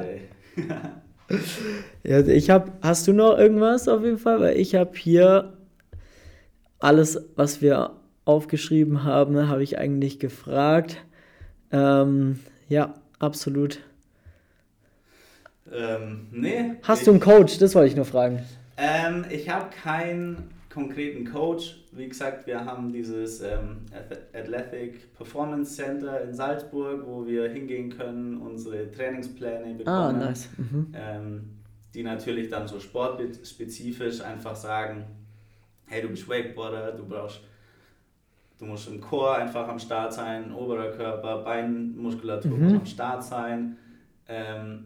ja, 2.04 2.20
ich 2.28 2.50
habe. 2.50 2.72
Hast 2.82 3.08
du 3.08 3.14
noch 3.14 3.38
irgendwas 3.38 3.88
auf 3.88 4.04
jeden 4.04 4.18
Fall? 4.18 4.40
Weil 4.40 4.58
ich 4.58 4.76
habe 4.76 4.92
hier 4.96 5.54
alles, 6.80 7.30
was 7.36 7.62
wir 7.62 7.92
aufgeschrieben 8.26 9.04
haben, 9.04 9.48
habe 9.48 9.64
ich 9.64 9.78
eigentlich 9.78 10.20
gefragt. 10.20 10.98
Ähm, 11.74 12.40
ja, 12.70 12.94
absolut. 13.20 13.80
Ähm, 15.72 16.28
nee. 16.32 16.76
Hast 16.84 17.00
ich, 17.00 17.06
du 17.06 17.12
einen 17.12 17.20
Coach? 17.20 17.58
Das 17.58 17.74
wollte 17.76 17.90
ich 17.90 17.96
nur 17.96 18.06
fragen. 18.06 18.44
Ähm, 18.78 19.26
ich 19.30 19.50
habe 19.50 19.70
keinen 19.72 20.52
konkreten 20.70 21.26
Coach. 21.26 21.84
Wie 21.92 22.08
gesagt, 22.08 22.48
wir 22.48 22.64
haben 22.66 22.92
dieses 22.92 23.42
ähm, 23.42 23.86
Athletic 24.34 25.14
Performance 25.16 25.76
Center 25.76 26.22
in 26.22 26.34
Salzburg, 26.34 27.04
wo 27.06 27.26
wir 27.26 27.50
hingehen 27.50 27.96
können, 27.96 28.38
unsere 28.38 28.92
Trainingspläne 28.92 29.66
ah, 29.66 29.78
bekommen. 29.78 29.88
Ah, 29.88 30.12
nice. 30.12 30.50
Mhm. 30.58 30.94
Ähm, 30.96 31.50
die 31.94 32.04
natürlich 32.04 32.50
dann 32.50 32.68
so 32.68 32.80
sportspezifisch 32.80 34.22
einfach 34.22 34.56
sagen, 34.56 35.06
hey, 35.86 36.02
du 36.02 36.10
bist 36.10 36.28
Wakeboarder, 36.28 36.94
du 36.94 37.06
brauchst 37.06 37.42
Du 38.58 38.66
musst 38.66 38.88
im 38.88 39.02
Chor 39.02 39.36
einfach 39.36 39.68
am 39.68 39.80
Start 39.80 40.14
sein, 40.14 40.54
oberer 40.54 40.92
Körper, 40.92 41.40
Beinmuskulatur 41.40 42.52
mhm. 42.52 42.64
muss 42.64 42.74
am 42.74 42.86
Start 42.86 43.24
sein. 43.24 43.78
Ähm, 44.28 44.86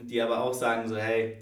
die 0.00 0.20
aber 0.20 0.42
auch 0.42 0.52
sagen 0.52 0.88
so, 0.88 0.96
hey, 0.96 1.38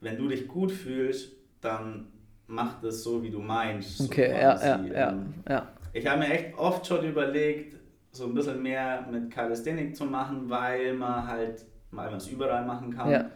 wenn 0.00 0.16
du 0.16 0.28
dich 0.28 0.48
gut 0.48 0.72
fühlst, 0.72 1.32
dann 1.60 2.06
mach 2.46 2.80
das 2.80 3.02
so, 3.02 3.22
wie 3.22 3.30
du 3.30 3.40
meinst. 3.40 4.00
Okay, 4.00 4.28
so 4.28 4.32
ja, 4.32 4.60
ja, 4.60 4.84
ja, 4.84 5.10
ähm, 5.10 5.34
ja. 5.48 5.68
Ich 5.92 6.06
habe 6.06 6.20
mir 6.20 6.28
echt 6.28 6.56
oft 6.56 6.86
schon 6.86 7.04
überlegt, 7.04 7.76
so 8.12 8.26
ein 8.26 8.34
bisschen 8.34 8.62
mehr 8.62 9.06
mit 9.10 9.30
Calisthenics 9.30 9.98
zu 9.98 10.04
machen, 10.04 10.48
weil 10.48 10.94
man 10.94 11.26
halt, 11.26 11.64
weil 11.90 12.08
man 12.08 12.16
es 12.16 12.28
überall 12.28 12.64
machen 12.64 12.94
kann. 12.94 13.10
Ja. 13.10 13.30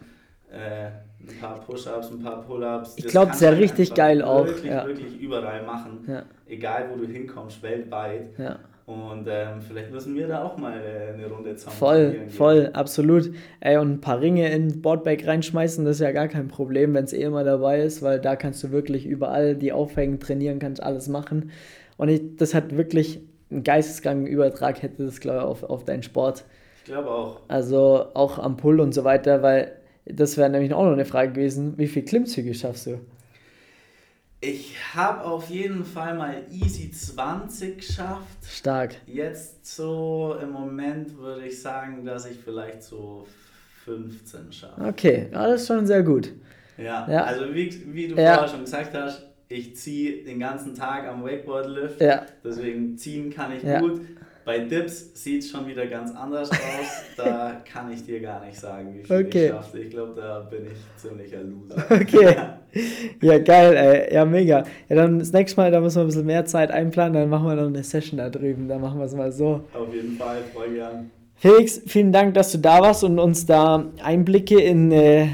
Äh, 0.50 0.90
ein 1.28 1.40
paar 1.40 1.60
Push-Ups, 1.60 2.10
ein 2.10 2.22
paar 2.22 2.42
Pull-Ups. 2.42 2.94
Ich 2.96 3.06
glaube, 3.06 3.30
es 3.30 3.36
ist 3.36 3.42
ja 3.42 3.50
richtig 3.50 3.94
geil 3.94 4.22
auch. 4.22 4.46
Wirklich, 4.46 4.70
ja. 4.70 4.86
wirklich 4.86 5.20
überall 5.20 5.62
machen. 5.64 6.04
Ja. 6.06 6.22
Egal, 6.46 6.90
wo 6.90 6.96
du 6.96 7.06
hinkommst, 7.06 7.62
weltweit. 7.62 8.38
Ja. 8.38 8.58
Und 8.86 9.26
ähm, 9.30 9.62
vielleicht 9.66 9.90
müssen 9.90 10.14
wir 10.14 10.28
da 10.28 10.44
auch 10.44 10.58
mal 10.58 10.78
äh, 10.78 11.14
eine 11.14 11.26
Runde 11.26 11.56
zusammen 11.56 11.76
Voll, 11.76 12.16
voll, 12.28 12.70
absolut. 12.74 13.30
Ey, 13.60 13.78
und 13.78 13.92
ein 13.92 14.00
paar 14.02 14.20
Ringe 14.20 14.52
in 14.52 14.82
Boardbag 14.82 15.26
reinschmeißen, 15.26 15.86
das 15.86 15.96
ist 15.96 16.00
ja 16.00 16.12
gar 16.12 16.28
kein 16.28 16.48
Problem, 16.48 16.92
wenn 16.92 17.04
es 17.04 17.14
eh 17.14 17.22
immer 17.22 17.44
dabei 17.44 17.80
ist, 17.80 18.02
weil 18.02 18.20
da 18.20 18.36
kannst 18.36 18.62
du 18.62 18.72
wirklich 18.72 19.06
überall 19.06 19.54
die 19.54 19.72
aufhängen, 19.72 20.20
trainieren, 20.20 20.58
kannst 20.58 20.82
alles 20.82 21.08
machen. 21.08 21.50
Und 21.96 22.08
ich, 22.10 22.36
das 22.36 22.52
hat 22.52 22.76
wirklich 22.76 23.22
einen 23.50 23.62
geisteskranken 23.62 24.26
Übertrag 24.26 24.82
hätte 24.82 25.04
das, 25.04 25.20
glaube 25.20 25.38
ich, 25.38 25.44
auf, 25.44 25.62
auf 25.62 25.84
deinen 25.84 26.02
Sport. 26.02 26.44
Ich 26.78 26.84
glaube 26.84 27.08
auch. 27.08 27.40
Also 27.48 28.08
auch 28.12 28.38
am 28.38 28.58
Pull 28.58 28.80
und 28.80 28.92
so 28.92 29.04
weiter, 29.04 29.42
weil 29.42 29.72
das 30.06 30.36
wäre 30.36 30.50
nämlich 30.50 30.72
auch 30.72 30.84
noch 30.84 30.92
eine 30.92 31.04
Frage 31.04 31.32
gewesen, 31.32 31.78
wie 31.78 31.86
viel 31.86 32.04
Klimmzüge 32.04 32.54
schaffst 32.54 32.86
du? 32.86 33.00
Ich 34.40 34.76
habe 34.94 35.22
auf 35.22 35.48
jeden 35.48 35.84
Fall 35.84 36.14
mal 36.14 36.42
easy 36.52 36.90
20 36.90 37.78
geschafft. 37.78 38.44
Stark. 38.46 38.96
Jetzt 39.06 39.64
so 39.66 40.36
im 40.42 40.50
Moment 40.50 41.16
würde 41.16 41.46
ich 41.46 41.60
sagen, 41.60 42.04
dass 42.04 42.26
ich 42.26 42.38
vielleicht 42.38 42.82
so 42.82 43.26
15 43.86 44.52
schaffe. 44.52 44.82
Okay, 44.82 45.28
ja, 45.32 45.48
das 45.48 45.62
ist 45.62 45.68
schon 45.68 45.86
sehr 45.86 46.02
gut. 46.02 46.30
Ja, 46.76 47.08
ja. 47.10 47.24
also 47.24 47.54
wie, 47.54 47.94
wie 47.94 48.08
du 48.08 48.16
ja. 48.16 48.34
vorher 48.34 48.48
schon 48.48 48.64
gesagt 48.64 48.92
hast, 48.94 49.22
ich 49.48 49.76
ziehe 49.76 50.24
den 50.24 50.40
ganzen 50.40 50.74
Tag 50.74 51.06
am 51.06 51.24
Wakeboard-Lift. 51.24 52.00
Ja. 52.00 52.26
Deswegen 52.42 52.98
ziehen 52.98 53.30
kann 53.30 53.52
ich 53.52 53.62
gut. 53.62 54.00
Bei 54.44 54.58
Dips 54.58 55.10
sieht 55.14 55.42
es 55.42 55.50
schon 55.50 55.66
wieder 55.66 55.86
ganz 55.86 56.14
anders 56.14 56.50
aus. 56.50 56.58
da 57.16 57.62
kann 57.70 57.90
ich 57.90 58.04
dir 58.04 58.20
gar 58.20 58.44
nicht 58.44 58.58
sagen, 58.58 58.94
wie 58.94 59.02
viel 59.02 59.26
okay. 59.26 59.46
ich 59.46 59.50
schaffe. 59.50 59.78
Ich 59.78 59.90
glaube, 59.90 60.20
da 60.20 60.40
bin 60.40 60.66
ich 60.66 61.00
ziemlicher 61.00 61.42
Loser. 61.42 61.84
Okay. 61.90 62.36
Ja, 63.22 63.38
geil, 63.38 63.76
ey. 63.76 64.12
Ja, 64.12 64.24
mega. 64.24 64.64
Ja, 64.88 64.96
dann 64.96 65.20
das 65.20 65.32
nächste 65.32 65.60
Mal, 65.60 65.70
da 65.70 65.80
müssen 65.80 65.98
wir 65.98 66.02
ein 66.02 66.06
bisschen 66.08 66.26
mehr 66.26 66.44
Zeit 66.44 66.72
einplanen. 66.72 67.14
Dann 67.14 67.30
machen 67.30 67.46
wir 67.46 67.54
noch 67.54 67.68
eine 67.68 67.84
Session 67.84 68.18
da 68.18 68.28
drüben. 68.28 68.66
Dann 68.66 68.80
machen 68.80 68.98
wir 68.98 69.04
es 69.04 69.14
mal 69.14 69.30
so. 69.30 69.62
Auf 69.72 69.94
jeden 69.94 70.16
Fall, 70.16 70.38
voll 70.52 70.74
gern. 70.74 71.08
Felix, 71.36 71.80
vielen 71.86 72.10
Dank, 72.10 72.34
dass 72.34 72.50
du 72.50 72.58
da 72.58 72.80
warst 72.80 73.04
und 73.04 73.20
uns 73.20 73.46
da 73.46 73.86
Einblicke 74.02 74.60
in 74.60 74.90
äh, 74.90 75.28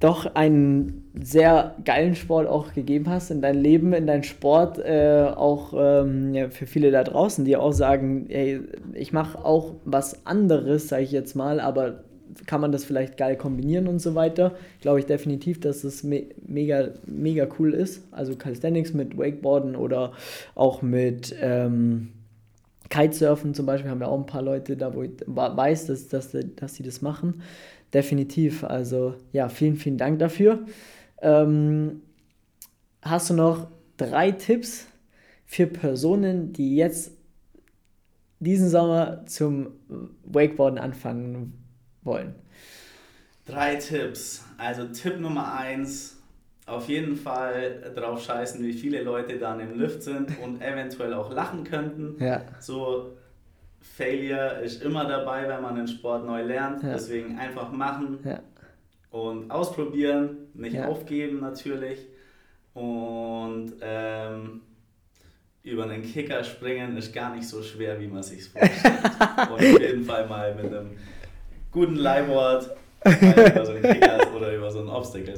doch 0.00 0.34
einen 0.34 1.05
sehr 1.22 1.74
geilen 1.84 2.14
Sport 2.14 2.46
auch 2.46 2.74
gegeben 2.74 3.08
hast, 3.08 3.30
in 3.30 3.40
dein 3.40 3.56
Leben, 3.56 3.92
in 3.92 4.06
deinen 4.06 4.24
Sport, 4.24 4.78
äh, 4.78 5.30
auch 5.34 5.72
ähm, 5.76 6.34
ja, 6.34 6.50
für 6.50 6.66
viele 6.66 6.90
da 6.90 7.04
draußen, 7.04 7.44
die 7.44 7.56
auch 7.56 7.72
sagen, 7.72 8.26
hey, 8.28 8.60
ich 8.92 9.12
mache 9.12 9.42
auch 9.44 9.74
was 9.84 10.26
anderes, 10.26 10.88
sage 10.88 11.04
ich 11.04 11.12
jetzt 11.12 11.34
mal, 11.34 11.60
aber 11.60 12.04
kann 12.46 12.60
man 12.60 12.72
das 12.72 12.84
vielleicht 12.84 13.16
geil 13.16 13.36
kombinieren 13.36 13.88
und 13.88 14.00
so 14.00 14.14
weiter. 14.14 14.54
Glaube 14.80 14.98
ich 14.98 15.06
definitiv, 15.06 15.60
dass 15.60 15.84
es 15.84 16.02
me 16.02 16.24
mega, 16.46 16.88
mega 17.06 17.46
cool 17.58 17.72
ist. 17.72 18.02
Also 18.10 18.36
Calisthenics 18.36 18.92
mit 18.92 19.16
Wakeboarden 19.16 19.74
oder 19.74 20.12
auch 20.54 20.82
mit 20.82 21.34
ähm, 21.40 22.08
Kitesurfen 22.90 23.54
zum 23.54 23.64
Beispiel 23.64 23.90
haben 23.90 24.00
wir 24.00 24.08
auch 24.08 24.18
ein 24.18 24.26
paar 24.26 24.42
Leute 24.42 24.76
da, 24.76 24.94
wo 24.94 25.02
ich 25.02 25.10
weiß, 25.26 25.86
dass, 25.86 26.08
dass, 26.08 26.36
dass 26.56 26.74
sie 26.74 26.82
das 26.82 27.00
machen. 27.00 27.42
Definitiv. 27.94 28.64
Also 28.64 29.14
ja, 29.32 29.48
vielen, 29.48 29.76
vielen 29.76 29.96
Dank 29.96 30.18
dafür. 30.18 30.60
Ähm, 31.22 32.02
hast 33.02 33.30
du 33.30 33.34
noch 33.34 33.68
drei 33.96 34.32
Tipps 34.32 34.86
für 35.46 35.66
Personen, 35.66 36.52
die 36.52 36.76
jetzt 36.76 37.12
diesen 38.38 38.68
Sommer 38.68 39.24
zum 39.26 39.68
Wakeboarden 40.24 40.78
anfangen 40.78 41.64
wollen? 42.02 42.34
Drei 43.46 43.76
Tipps. 43.76 44.44
Also 44.58 44.86
Tipp 44.88 45.20
Nummer 45.20 45.54
eins, 45.54 46.20
auf 46.66 46.88
jeden 46.88 47.16
Fall 47.16 47.92
drauf 47.94 48.22
scheißen, 48.22 48.62
wie 48.64 48.72
viele 48.72 49.02
Leute 49.02 49.38
dann 49.38 49.60
im 49.60 49.78
Lift 49.78 50.02
sind 50.02 50.30
und 50.42 50.60
eventuell 50.60 51.14
auch 51.14 51.32
lachen 51.32 51.64
könnten. 51.64 52.22
Ja. 52.22 52.42
So 52.58 53.16
Failure 53.80 54.60
ist 54.62 54.82
immer 54.82 55.06
dabei, 55.06 55.48
wenn 55.48 55.62
man 55.62 55.76
den 55.76 55.86
Sport 55.86 56.26
neu 56.26 56.42
lernt. 56.42 56.82
Ja. 56.82 56.94
Deswegen 56.94 57.38
einfach 57.38 57.70
machen. 57.70 58.18
Ja 58.24 58.40
und 59.16 59.50
ausprobieren, 59.50 60.48
nicht 60.54 60.74
ja. 60.74 60.88
aufgeben 60.88 61.40
natürlich 61.40 61.98
und 62.74 63.72
ähm, 63.80 64.60
über 65.62 65.84
einen 65.84 66.02
Kicker 66.02 66.44
springen 66.44 66.96
ist 66.96 67.14
gar 67.14 67.34
nicht 67.34 67.48
so 67.48 67.62
schwer, 67.62 67.98
wie 67.98 68.06
man 68.06 68.22
sich 68.22 68.44
vorstellt. 68.44 68.94
und 69.48 69.54
auf 69.54 69.80
jeden 69.80 70.04
Fall 70.04 70.26
mal 70.28 70.54
mit 70.54 70.66
einem 70.66 70.90
guten 71.72 71.96
Leihwort 71.96 72.70
über 73.04 73.64
so 73.64 73.72
einen 73.72 73.82
Kicker 73.82 74.18
oder 74.36 74.54
über 74.54 74.70
so 74.70 74.80
einen 74.80 74.88
Obstacle. 74.88 75.34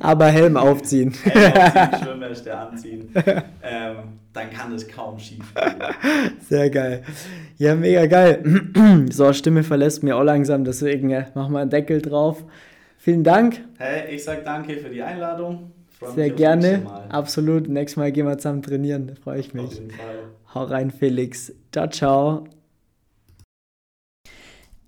Aber 0.00 0.26
Helm 0.26 0.56
aufziehen. 0.56 1.12
Helm 1.22 1.52
aufziehen, 1.52 2.02
Schwimmweste 2.02 2.56
anziehen. 2.56 3.10
Ähm, 3.62 3.96
dann 4.32 4.50
kann 4.50 4.72
es 4.72 4.88
kaum 4.88 5.18
schief 5.18 5.54
gehen. 5.54 6.32
Sehr 6.40 6.68
geil. 6.70 7.04
Ja, 7.56 7.74
mega 7.74 8.06
geil. 8.06 8.42
so, 9.10 9.32
Stimme 9.32 9.62
verlässt 9.62 10.02
mir 10.02 10.16
auch 10.16 10.24
langsam, 10.24 10.64
deswegen 10.64 11.10
äh, 11.10 11.26
machen 11.34 11.52
wir 11.52 11.60
einen 11.60 11.70
Deckel 11.70 12.02
drauf. 12.02 12.44
Vielen 13.04 13.22
Dank. 13.22 13.62
Hey, 13.76 14.14
ich 14.14 14.24
sag 14.24 14.46
danke 14.46 14.78
für 14.78 14.88
die 14.88 15.02
Einladung. 15.02 15.72
Sehr 16.14 16.30
gerne. 16.30 16.86
Absolut. 17.10 17.68
Nächstes 17.68 17.98
Mal 17.98 18.10
gehen 18.10 18.26
wir 18.26 18.38
zusammen 18.38 18.62
trainieren. 18.62 19.08
Da 19.08 19.14
freue 19.14 19.40
ich 19.40 19.52
mich. 19.52 19.66
Auf 19.66 19.74
jeden 19.74 19.90
Fall. 19.90 20.18
Hau 20.54 20.64
rein, 20.64 20.90
Felix. 20.90 21.52
Ciao, 21.70 21.86
ciao. 21.86 22.48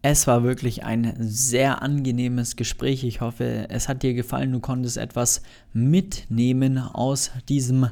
Es 0.01 0.27
war 0.27 0.45
wirklich 0.45 0.83
ein 0.83 1.15
sehr 1.19 1.83
angenehmes 1.83 2.57
Gespräch. 2.57 3.05
Ich 3.05 3.21
hoffe, 3.21 3.67
es 3.69 3.87
hat 3.87 4.03
dir 4.03 4.15
gefallen. 4.15 4.53
Du 4.53 4.61
konntest 4.61 4.97
etwas 4.97 5.43
mitnehmen 5.75 6.79
aus 6.79 7.33
diesem 7.51 7.91